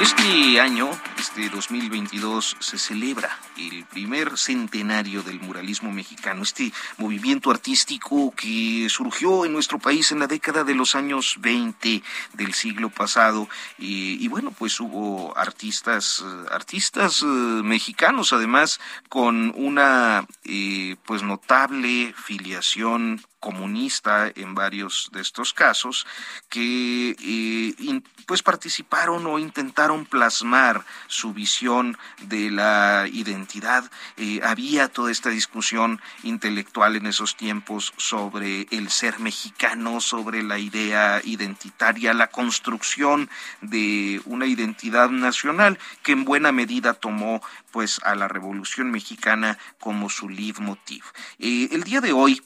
Este 0.01 0.59
año, 0.59 0.89
este 1.25 1.49
2022, 1.49 2.55
se 2.59 2.77
celebra 2.77 3.39
el 3.57 3.83
primer 3.85 4.37
centenario 4.37 5.23
del 5.23 5.39
muralismo 5.39 5.91
mexicano, 5.91 6.43
este 6.43 6.71
movimiento 6.97 7.49
artístico 7.49 8.31
que 8.35 8.85
surgió 8.91 9.43
en 9.43 9.53
nuestro 9.53 9.79
país 9.79 10.11
en 10.11 10.19
la 10.19 10.27
década 10.27 10.63
de 10.63 10.75
los 10.75 10.93
años 10.93 11.37
20 11.39 12.03
del 12.33 12.53
siglo 12.53 12.91
pasado. 12.91 13.49
Y, 13.79 14.27
bueno, 14.27 14.51
pues 14.51 14.79
hubo 14.79 15.35
artistas, 15.35 16.23
artistas 16.51 17.23
eh, 17.23 17.25
mexicanos, 17.25 18.31
además, 18.31 18.79
con 19.09 19.51
una 19.55 20.27
eh, 20.43 20.95
pues 21.05 21.23
notable 21.23 22.13
filiación 22.15 23.19
comunista 23.45 24.31
en 24.33 24.55
varios 24.55 25.09
de 25.13 25.21
estos 25.21 25.53
casos 25.53 26.07
que 26.49 27.15
eh, 27.21 28.01
pues 28.25 28.41
participaron 28.41 29.27
o 29.27 29.37
intentaron 29.37 30.07
plasmar 30.07 30.83
su 31.15 31.33
visión 31.33 31.97
de 32.21 32.51
la 32.51 33.07
identidad. 33.11 33.89
Eh, 34.17 34.41
había 34.43 34.87
toda 34.87 35.11
esta 35.11 35.29
discusión 35.29 36.01
intelectual 36.23 36.95
en 36.95 37.07
esos 37.07 37.35
tiempos 37.35 37.93
sobre 37.97 38.67
el 38.71 38.89
ser 38.89 39.19
mexicano, 39.19 40.01
sobre 40.01 40.43
la 40.43 40.59
idea 40.59 41.21
identitaria, 41.23 42.13
la 42.13 42.27
construcción 42.27 43.29
de 43.61 44.21
una 44.25 44.45
identidad 44.45 45.09
nacional 45.09 45.79
que 46.03 46.11
en 46.11 46.25
buena 46.25 46.51
medida 46.51 46.93
tomó 46.93 47.41
pues 47.71 47.99
a 48.03 48.15
la 48.15 48.27
Revolución 48.27 48.91
Mexicana 48.91 49.57
como 49.79 50.09
su 50.09 50.29
leitmotiv. 50.29 51.03
Eh, 51.39 51.69
el 51.71 51.83
día 51.83 52.01
de 52.01 52.13
hoy 52.13 52.41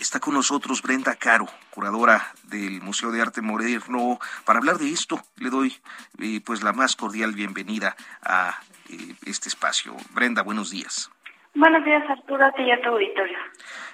Está 0.00 0.20
con 0.20 0.34
nosotros 0.34 0.82
Brenda 0.82 1.14
Caro, 1.14 1.46
curadora 1.70 2.32
del 2.44 2.82
Museo 2.82 3.12
de 3.12 3.22
Arte 3.22 3.40
Moderno, 3.40 4.18
para 4.44 4.58
hablar 4.58 4.76
de 4.76 4.90
esto. 4.90 5.20
Le 5.36 5.48
doy 5.48 5.74
eh, 6.18 6.40
pues 6.44 6.62
la 6.62 6.72
más 6.72 6.96
cordial 6.96 7.32
bienvenida 7.32 7.96
a 8.22 8.60
eh, 8.90 9.14
este 9.24 9.48
espacio. 9.48 9.96
Brenda, 10.12 10.42
buenos 10.42 10.70
días. 10.70 11.10
Buenos 11.54 11.84
días, 11.84 12.02
Arturo, 12.10 12.44
a 12.44 12.52
ti 12.52 12.62
y 12.64 12.70
a 12.70 12.82
tu 12.82 12.90
auditorio. 12.90 13.38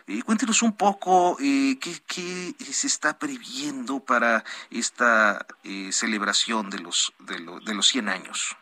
Eh, 0.08 0.22
cuéntenos 0.22 0.62
un 0.62 0.76
poco 0.76 1.36
qué, 1.36 1.76
qué, 1.78 2.54
se 2.58 2.88
está 2.88 3.18
previendo 3.18 4.00
para 4.00 4.42
esta 4.70 5.46
celebración 5.90 6.70
de 6.70 6.80
los, 6.80 7.12
de, 7.20 7.36
de 7.64 7.74
los 7.74 7.86
100 7.86 8.08
años. 8.08 8.56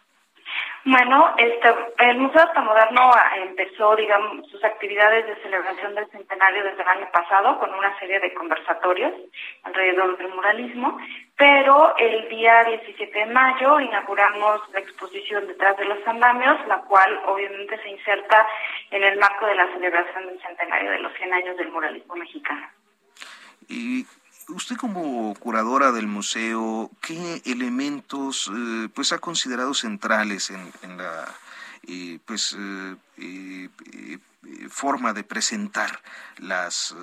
Bueno, 0.85 1.35
este, 1.37 1.69
el 1.99 2.19
Museo 2.19 2.41
Arte 2.41 2.61
Moderno 2.61 3.11
empezó, 3.37 3.95
digamos, 3.97 4.49
sus 4.51 4.65
actividades 4.65 5.27
de 5.27 5.43
celebración 5.43 5.95
del 5.95 6.11
centenario 6.11 6.65
desde 6.65 6.83
el 6.83 6.89
año 6.89 7.09
pasado 7.13 7.59
con 7.59 7.75
una 7.75 7.99
serie 7.99 8.19
de 8.19 8.33
conversatorios 8.33 9.13
alrededor 9.65 10.17
del 10.17 10.35
muralismo, 10.35 10.99
pero 11.37 11.95
el 11.99 12.29
día 12.31 12.65
17 12.65 13.19
de 13.19 13.27
mayo 13.27 13.79
inauguramos 13.79 14.63
la 14.73 14.81
exposición 14.81 15.47
Detrás 15.47 15.77
de 15.77 15.85
los 15.85 16.07
Andamios, 16.07 16.67
la 16.67 16.79
cual 16.83 17.21
obviamente 17.27 17.79
se 17.83 17.91
inserta 17.91 18.47
en 18.91 19.03
el 19.03 19.19
marco 19.19 19.47
de 19.47 19.57
la 19.57 19.71
celebración 19.75 20.29
del 20.29 20.41
centenario 20.41 20.93
de 20.93 20.99
los 21.01 21.13
100 21.13 21.33
años 21.35 21.57
del 21.59 21.71
muralismo 21.71 22.17
mexicano. 22.17 22.67
Y 23.69 24.07
usted 24.55 24.77
como 24.77 25.35
curadora 25.35 25.93
del 25.93 26.07
museo, 26.07 26.91
¿qué 27.01 27.43
elementos 27.45 28.51
eh, 28.55 28.89
pues 28.95 29.13
ha 29.13 29.19
considerado 29.19 29.75
centrales 29.75 30.51
en, 30.51 30.97
la 30.97 31.27
eh, 31.89 32.19
pues 32.27 32.57
eh, 33.19 34.19
forma 34.69 35.13
de 35.13 35.25
presentar 35.25 35.91
las 36.39 36.97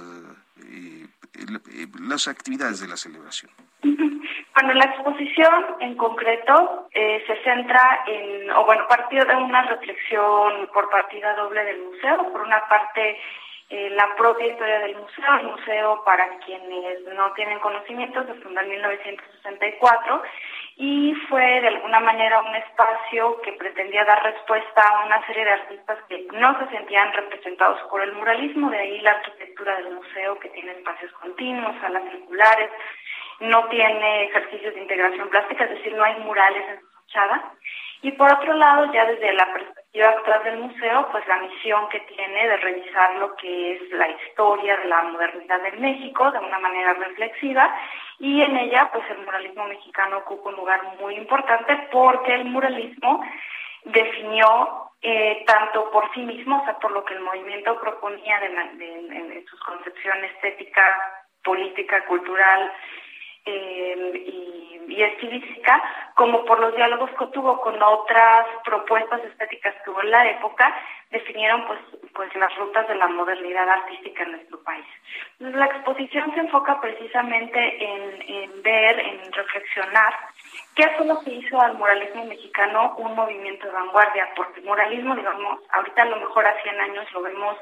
las 1.99 2.27
actividades 2.27 2.79
de 2.79 2.87
la 2.87 2.97
celebración? 2.97 3.51
Bueno, 3.83 4.73
la 4.73 4.85
exposición 4.85 5.65
en 5.81 5.95
concreto 5.95 6.89
se 6.91 7.43
centra 7.43 7.99
en, 8.07 8.49
o 8.49 8.65
bueno, 8.65 8.87
partió 8.89 9.23
de 9.23 9.35
una 9.35 9.61
reflexión 9.63 10.67
por 10.73 10.89
partida 10.89 11.35
doble 11.35 11.63
del 11.63 11.83
museo. 11.83 12.31
Por 12.31 12.41
una 12.41 12.67
parte, 12.67 13.19
eh, 13.69 13.89
la 13.89 14.15
propia 14.15 14.47
historia 14.47 14.79
del 14.79 14.95
museo. 14.95 15.35
El 15.39 15.47
museo, 15.47 16.03
para 16.05 16.37
quienes 16.39 17.01
no 17.15 17.33
tienen 17.33 17.59
conocimiento, 17.59 18.25
se 18.25 18.33
fundó 18.35 18.61
en 18.61 18.69
1964 18.69 20.21
y 20.77 21.13
fue 21.27 21.61
de 21.61 21.67
alguna 21.67 21.99
manera 21.99 22.39
un 22.39 22.55
espacio 22.55 23.41
que 23.41 23.53
pretendía 23.53 24.05
dar 24.05 24.23
respuesta 24.23 24.81
a 24.81 25.05
una 25.05 25.25
serie 25.25 25.43
de 25.43 25.51
artistas 25.51 25.97
que 26.07 26.27
no 26.33 26.57
se 26.59 26.69
sentían 26.69 27.11
representados 27.13 27.79
por 27.89 28.01
el 28.01 28.13
muralismo, 28.13 28.69
de 28.69 28.77
ahí 28.77 29.01
la 29.01 29.11
arquitectura 29.11 29.75
del 29.77 29.95
museo 29.95 30.39
que 30.39 30.49
tiene 30.49 30.71
espacios 30.73 31.11
continuos, 31.13 31.75
salas 31.81 32.03
circulares, 32.11 32.69
no 33.39 33.67
tiene 33.69 34.25
ejercicios 34.25 34.73
de 34.75 34.81
integración 34.81 35.29
plástica, 35.29 35.65
es 35.65 35.71
decir, 35.71 35.93
no 35.93 36.03
hay 36.03 36.15
murales 36.19 36.63
en 36.69 36.79
su 36.79 36.87
fachada. 36.87 37.53
Y 38.03 38.11
por 38.11 38.31
otro 38.31 38.53
lado, 38.53 38.93
ya 38.93 39.05
desde 39.05 39.33
la 39.33 39.51
perspectiva 39.51 39.76
actual 40.05 40.43
del 40.43 40.59
museo, 40.59 41.07
pues 41.11 41.27
la 41.27 41.37
misión 41.37 41.89
que 41.89 41.99
tiene 42.01 42.47
de 42.47 42.57
revisar 42.57 43.15
lo 43.15 43.35
que 43.35 43.73
es 43.73 43.91
la 43.91 44.09
historia 44.09 44.77
de 44.77 44.85
la 44.85 45.03
modernidad 45.03 45.61
de 45.61 45.71
México 45.73 46.31
de 46.31 46.39
una 46.39 46.59
manera 46.59 46.93
reflexiva. 46.93 47.75
Y 48.19 48.41
en 48.41 48.57
ella 48.57 48.89
pues 48.91 49.03
el 49.09 49.25
muralismo 49.25 49.65
mexicano 49.67 50.17
ocupa 50.17 50.49
un 50.49 50.55
lugar 50.55 50.81
muy 50.99 51.15
importante 51.15 51.87
porque 51.91 52.33
el 52.35 52.45
muralismo 52.45 53.23
definió 53.85 54.91
eh, 55.01 55.43
tanto 55.45 55.89
por 55.91 56.11
sí 56.13 56.21
mismo, 56.21 56.61
o 56.61 56.65
sea, 56.65 56.77
por 56.79 56.91
lo 56.91 57.05
que 57.05 57.13
el 57.13 57.21
movimiento 57.21 57.79
proponía 57.79 58.39
de, 58.39 58.47
en 58.47 59.45
sus 59.45 59.59
concepción 59.61 60.23
estética, 60.25 61.23
política, 61.43 62.03
cultural, 62.05 62.71
eh, 63.47 64.23
y, 64.25 64.93
y, 64.93 65.03
estilística, 65.03 65.81
como 66.15 66.43
por 66.45 66.59
los 66.59 66.75
diálogos 66.75 67.09
que 67.17 67.27
tuvo 67.27 67.59
con 67.61 67.81
otras 67.81 68.45
propuestas 68.63 69.23
estéticas 69.23 69.75
que 69.83 69.89
hubo 69.89 70.01
en 70.01 70.11
la 70.11 70.29
época, 70.31 70.73
definieron 71.11 71.65
pues, 71.67 71.79
pues 72.13 72.35
las 72.35 72.53
rutas 72.57 72.87
de 72.87 72.95
la 72.95 73.07
modernidad 73.07 73.69
artística 73.69 74.23
en 74.23 74.31
nuestro 74.31 74.61
país. 74.63 74.85
La 75.39 75.65
exposición 75.65 76.33
se 76.33 76.41
enfoca 76.41 76.81
precisamente 76.81 77.59
en, 77.59 78.21
en 78.27 78.61
ver, 78.61 78.99
en 78.99 79.31
reflexionar 79.31 80.13
qué 80.75 80.89
fue 80.97 81.05
lo 81.05 81.19
que 81.21 81.31
hizo 81.31 81.59
al 81.61 81.77
muralismo 81.77 82.25
mexicano 82.25 82.95
un 82.97 83.15
movimiento 83.15 83.67
de 83.67 83.73
vanguardia, 83.73 84.27
porque 84.35 84.59
el 84.59 84.65
muralismo, 84.65 85.15
digamos, 85.15 85.59
ahorita 85.71 86.01
a 86.01 86.05
lo 86.05 86.17
mejor 86.17 86.45
a 86.45 86.61
100 86.61 86.79
años 86.79 87.11
lo 87.13 87.21
vemos 87.21 87.57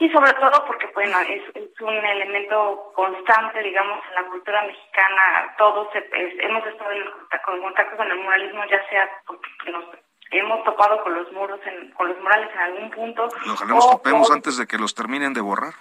y 0.00 0.08
sobre 0.10 0.32
todo 0.32 0.64
porque 0.66 0.86
bueno 0.94 1.18
es, 1.20 1.42
un 1.80 1.94
elemento 1.94 2.92
constante 2.94 3.62
digamos 3.62 4.00
en 4.08 4.14
la 4.14 4.28
cultura 4.28 4.62
mexicana. 4.62 5.54
Todos 5.56 5.88
hemos 5.94 6.66
estado 6.66 6.90
en 6.92 7.62
contacto 7.62 7.96
con 7.96 8.10
el 8.10 8.18
muralismo 8.18 8.64
ya 8.64 8.86
sea 8.88 9.08
porque 9.26 9.70
nos 9.70 9.84
hemos 10.32 10.64
topado 10.64 11.02
con 11.02 11.14
los 11.14 11.30
muros 11.32 11.60
con 11.96 12.08
los 12.08 12.18
murales 12.18 12.50
en 12.54 12.60
algún 12.60 12.90
punto 12.90 13.28
ojalá 13.50 13.74
nos 13.74 13.90
topemos 13.90 14.30
antes 14.30 14.56
de 14.58 14.66
que 14.66 14.78
los 14.78 14.94
terminen 14.94 15.32
de 15.32 15.40
borrar 15.40 15.74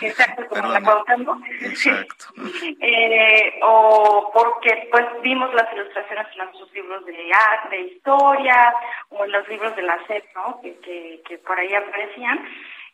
Exacto, 0.00 0.46
como 0.48 0.68
la 0.68 0.78
Exacto. 1.60 2.26
eh, 2.80 3.60
o 3.62 4.30
porque 4.32 4.88
pues 4.90 5.06
vimos 5.22 5.52
las 5.54 5.72
ilustraciones 5.72 6.26
en 6.32 6.60
los 6.60 6.72
libros 6.72 7.04
de 7.06 7.32
arte, 7.32 7.76
de 7.76 7.82
historia, 7.82 8.74
o 9.10 9.24
en 9.24 9.32
los 9.32 9.48
libros 9.48 9.74
de 9.76 9.82
la 9.82 9.98
SEP, 10.06 10.24
¿no? 10.34 10.60
Que, 10.60 11.20
que, 11.26 11.38
por 11.38 11.58
ahí 11.58 11.74
aparecían. 11.74 12.48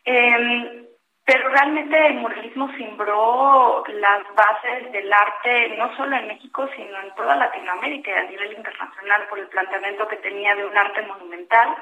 Eh, 0.05 0.85
pero 1.25 1.49
realmente 1.49 2.07
el 2.07 2.15
muralismo 2.15 2.71
simbró 2.77 3.83
las 3.87 4.21
bases 4.35 4.91
del 4.91 5.11
arte 5.11 5.75
no 5.75 5.95
solo 5.97 6.15
en 6.15 6.27
México, 6.27 6.69
sino 6.75 7.01
en 7.01 7.15
toda 7.15 7.35
Latinoamérica 7.35 8.11
y 8.11 8.13
a 8.13 8.29
nivel 8.29 8.53
internacional 8.53 9.27
por 9.27 9.39
el 9.39 9.47
planteamiento 9.47 10.07
que 10.07 10.17
tenía 10.17 10.55
de 10.55 10.65
un 10.65 10.77
arte 10.77 11.01
monumental, 11.01 11.75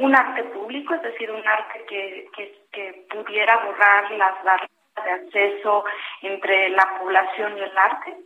un 0.00 0.16
arte 0.16 0.44
público, 0.44 0.94
es 0.94 1.02
decir, 1.02 1.30
un 1.30 1.46
arte 1.46 1.84
que, 1.88 2.28
que, 2.72 3.06
pudiera 3.10 3.56
borrar 3.64 4.10
las 4.12 4.42
barreras 4.42 4.70
de 5.04 5.10
acceso 5.10 5.84
entre 6.22 6.70
la 6.70 6.98
población 6.98 7.58
y 7.58 7.60
el 7.60 7.76
arte, 7.76 8.16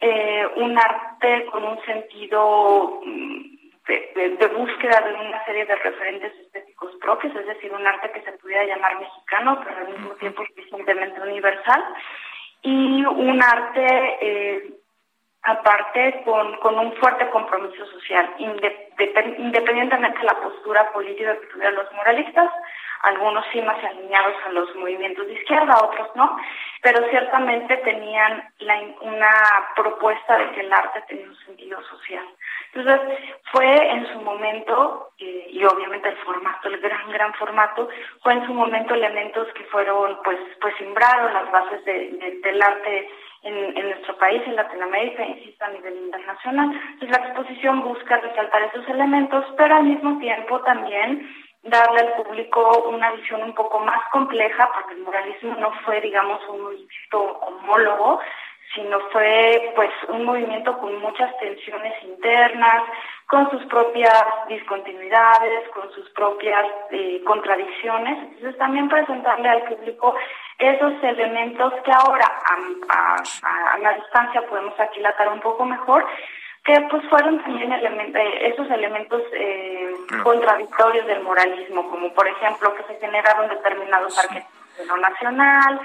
eh, 0.00 0.46
un 0.56 0.78
arte 0.78 1.46
con 1.46 1.64
un 1.64 1.84
sentido 1.84 3.00
mm, 3.04 3.42
de, 3.88 4.46
búsqueda 4.56 5.00
de 5.00 5.14
una 5.14 5.44
serie 5.44 5.64
de 5.64 5.74
referentes 5.76 6.32
estéticos 6.40 6.94
propios, 7.00 7.34
es 7.34 7.46
decir, 7.46 7.72
un 7.72 7.86
arte 7.86 8.12
que 8.12 8.22
se 8.22 8.32
pudiera 8.32 8.64
llamar 8.64 8.98
mexicano, 9.00 9.60
pero 9.64 9.76
al 9.76 9.88
mismo 9.88 10.10
tiempo 10.14 10.44
suficientemente 10.46 11.20
universal, 11.20 11.84
y 12.62 13.04
un 13.04 13.42
arte 13.42 14.18
eh, 14.20 14.70
aparte 15.42 16.22
con, 16.24 16.56
con 16.58 16.78
un 16.78 16.92
fuerte 16.94 17.28
compromiso 17.30 17.86
social, 17.86 18.34
independientemente 19.38 20.18
de 20.18 20.24
la 20.24 20.40
postura 20.40 20.92
política 20.92 21.38
que 21.40 21.46
tuvieran 21.46 21.74
los 21.74 21.92
moralistas, 21.92 22.50
algunos 23.02 23.44
sí 23.52 23.60
más 23.62 23.82
alineados 23.84 24.34
a 24.46 24.50
los 24.50 24.74
movimientos 24.74 25.26
de 25.26 25.34
izquierda, 25.34 25.82
otros 25.82 26.08
no, 26.16 26.36
pero 26.82 27.08
ciertamente 27.10 27.76
tenían 27.78 28.42
la, 28.58 28.80
una 29.02 29.32
propuesta 29.76 30.38
de 30.38 30.50
que 30.50 30.60
el 30.60 30.72
arte 30.72 31.02
tenía 31.08 31.26
un 31.26 31.36
sentido 31.46 31.80
social. 31.84 32.24
Entonces, 32.72 33.18
fue 33.52 33.90
en 33.90 34.12
su 34.12 34.20
momento, 34.20 35.10
eh, 35.18 35.46
y 35.50 35.64
obviamente 35.64 36.08
el 36.08 36.16
formato, 36.18 36.68
el 36.68 36.78
gran, 36.80 37.10
gran 37.10 37.32
formato, 37.34 37.88
fue 38.22 38.34
en 38.34 38.46
su 38.46 38.52
momento 38.52 38.94
elementos 38.94 39.48
que 39.54 39.64
fueron, 39.64 40.18
pues, 40.22 40.38
pues 40.60 40.74
sembrados 40.76 41.32
las 41.32 41.50
bases 41.50 41.84
de, 41.84 42.40
del 42.42 42.62
arte 42.62 43.10
en, 43.42 43.76
en, 43.76 43.90
nuestro 43.90 44.16
país, 44.18 44.42
en 44.46 44.56
Latinoamérica, 44.56 45.24
insisto, 45.24 45.64
a 45.64 45.70
nivel 45.70 45.96
internacional. 45.96 46.72
Entonces, 46.92 47.10
la 47.10 47.26
exposición 47.26 47.82
busca 47.82 48.16
resaltar 48.18 48.62
esos 48.62 48.88
elementos, 48.88 49.44
pero 49.56 49.76
al 49.76 49.84
mismo 49.84 50.18
tiempo 50.18 50.60
también 50.62 51.28
darle 51.62 52.00
al 52.00 52.22
público 52.22 52.88
una 52.88 53.12
visión 53.12 53.42
un 53.42 53.54
poco 53.54 53.80
más 53.80 54.00
compleja, 54.10 54.70
porque 54.74 54.94
el 54.94 55.02
muralismo 55.02 55.54
no 55.56 55.72
fue, 55.84 56.00
digamos, 56.00 56.40
un 56.48 56.62
movimiento 56.62 57.20
homólogo, 57.40 58.20
sino 58.74 59.00
fue 59.10 59.72
pues 59.74 59.90
un 60.08 60.24
movimiento 60.24 60.76
con 60.78 61.00
muchas 61.00 61.36
tensiones 61.38 61.94
internas, 62.04 62.82
con 63.26 63.50
sus 63.50 63.64
propias 63.66 64.24
discontinuidades, 64.48 65.68
con 65.70 65.90
sus 65.92 66.08
propias 66.10 66.64
eh, 66.90 67.22
contradicciones. 67.24 68.18
Entonces 68.18 68.58
también 68.58 68.88
presentarle 68.88 69.48
al 69.48 69.62
público 69.62 70.14
esos 70.58 70.92
elementos 71.02 71.72
que 71.84 71.92
ahora 71.92 72.26
a, 72.88 73.16
a, 73.16 73.78
la 73.78 73.94
distancia 73.94 74.42
podemos 74.48 74.78
aquilatar 74.78 75.28
un 75.28 75.40
poco 75.40 75.64
mejor, 75.64 76.06
que 76.64 76.80
pues 76.90 77.02
fueron 77.08 77.42
también 77.42 77.72
eh, 77.72 78.52
esos 78.52 78.70
elementos 78.70 79.22
eh, 79.32 79.92
contradictorios 80.22 81.06
del 81.06 81.22
moralismo, 81.22 81.88
como 81.88 82.12
por 82.12 82.26
ejemplo 82.28 82.74
que 82.74 82.82
se 82.84 83.00
generaron 83.00 83.48
determinados 83.48 84.18
arquetipos 84.18 84.76
de 84.76 84.86
lo 84.86 84.96
nacional, 84.96 85.80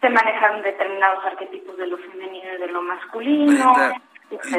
se 0.00 0.10
manejaron 0.10 0.62
determinados 0.62 1.24
arquetipos 1.24 1.76
de 1.76 1.86
lo 1.86 1.98
femenino 1.98 2.54
y 2.54 2.60
de 2.60 2.68
lo 2.68 2.82
masculino. 2.82 3.74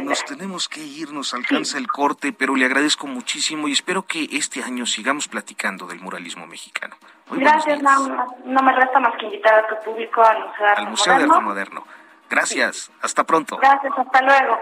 nos 0.03 0.25
tenemos 0.25 0.67
que 0.67 0.81
ir, 0.81 1.13
nos 1.13 1.33
alcanza 1.33 1.77
el 1.77 1.87
corte, 1.87 2.33
pero 2.33 2.55
le 2.55 2.65
agradezco 2.65 3.07
muchísimo 3.07 3.67
y 3.67 3.73
espero 3.73 4.03
que 4.03 4.27
este 4.31 4.63
año 4.63 4.85
sigamos 4.85 5.27
platicando 5.27 5.87
del 5.87 5.99
muralismo 6.01 6.45
mexicano. 6.47 6.95
Gracias, 7.31 7.81
no, 7.81 8.27
no, 8.45 8.63
me 8.63 8.73
resta 8.73 8.99
más 8.99 9.15
que 9.17 9.25
invitar 9.25 9.53
a 9.53 9.67
tu 9.67 9.75
público 9.85 10.21
al 10.21 10.39
Museo 10.39 10.63
de 10.63 10.69
Arte 10.69 10.81
Al 10.81 10.89
Museo 10.89 11.17
de 11.17 11.23
Arte 11.23 11.39
Moderno. 11.39 11.83
Gracias, 12.29 12.91
hasta 13.01 13.23
pronto. 13.23 13.57
Gracias, 13.57 13.93
hasta 13.97 14.21
luego. 14.21 14.59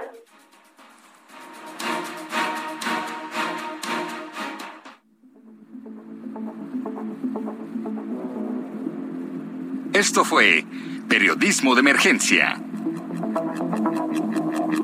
Esto 9.98 10.24
fue 10.24 10.64
Periodismo 11.10 11.74
de 11.74 11.80
Emergencia. 11.80 12.62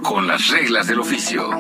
Con 0.02 0.26
las 0.26 0.50
reglas 0.50 0.88
del 0.88 1.00
oficio. 1.00 1.52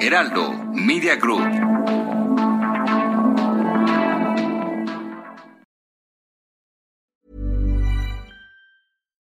Heraldo 0.00 0.52
Media 0.72 1.14
Group. 1.14 1.46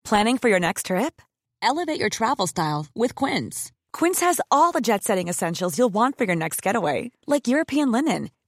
Planning 0.05 0.38
for 0.38 0.49
your 0.49 0.59
next 0.59 0.86
trip? 0.86 1.20
Elevate 1.61 2.01
your 2.01 2.09
travel 2.09 2.47
style 2.47 2.86
with 2.95 3.14
Quince. 3.14 3.70
Quince 3.93 4.20
has 4.20 4.40
all 4.51 4.72
the 4.72 4.80
jet 4.80 5.05
setting 5.05 5.28
essentials 5.28 5.76
you'll 5.76 5.93
want 5.93 6.16
for 6.16 6.24
your 6.24 6.34
next 6.34 6.62
getaway, 6.62 7.11
like 7.26 7.47
European 7.47 7.93
linen 7.93 8.30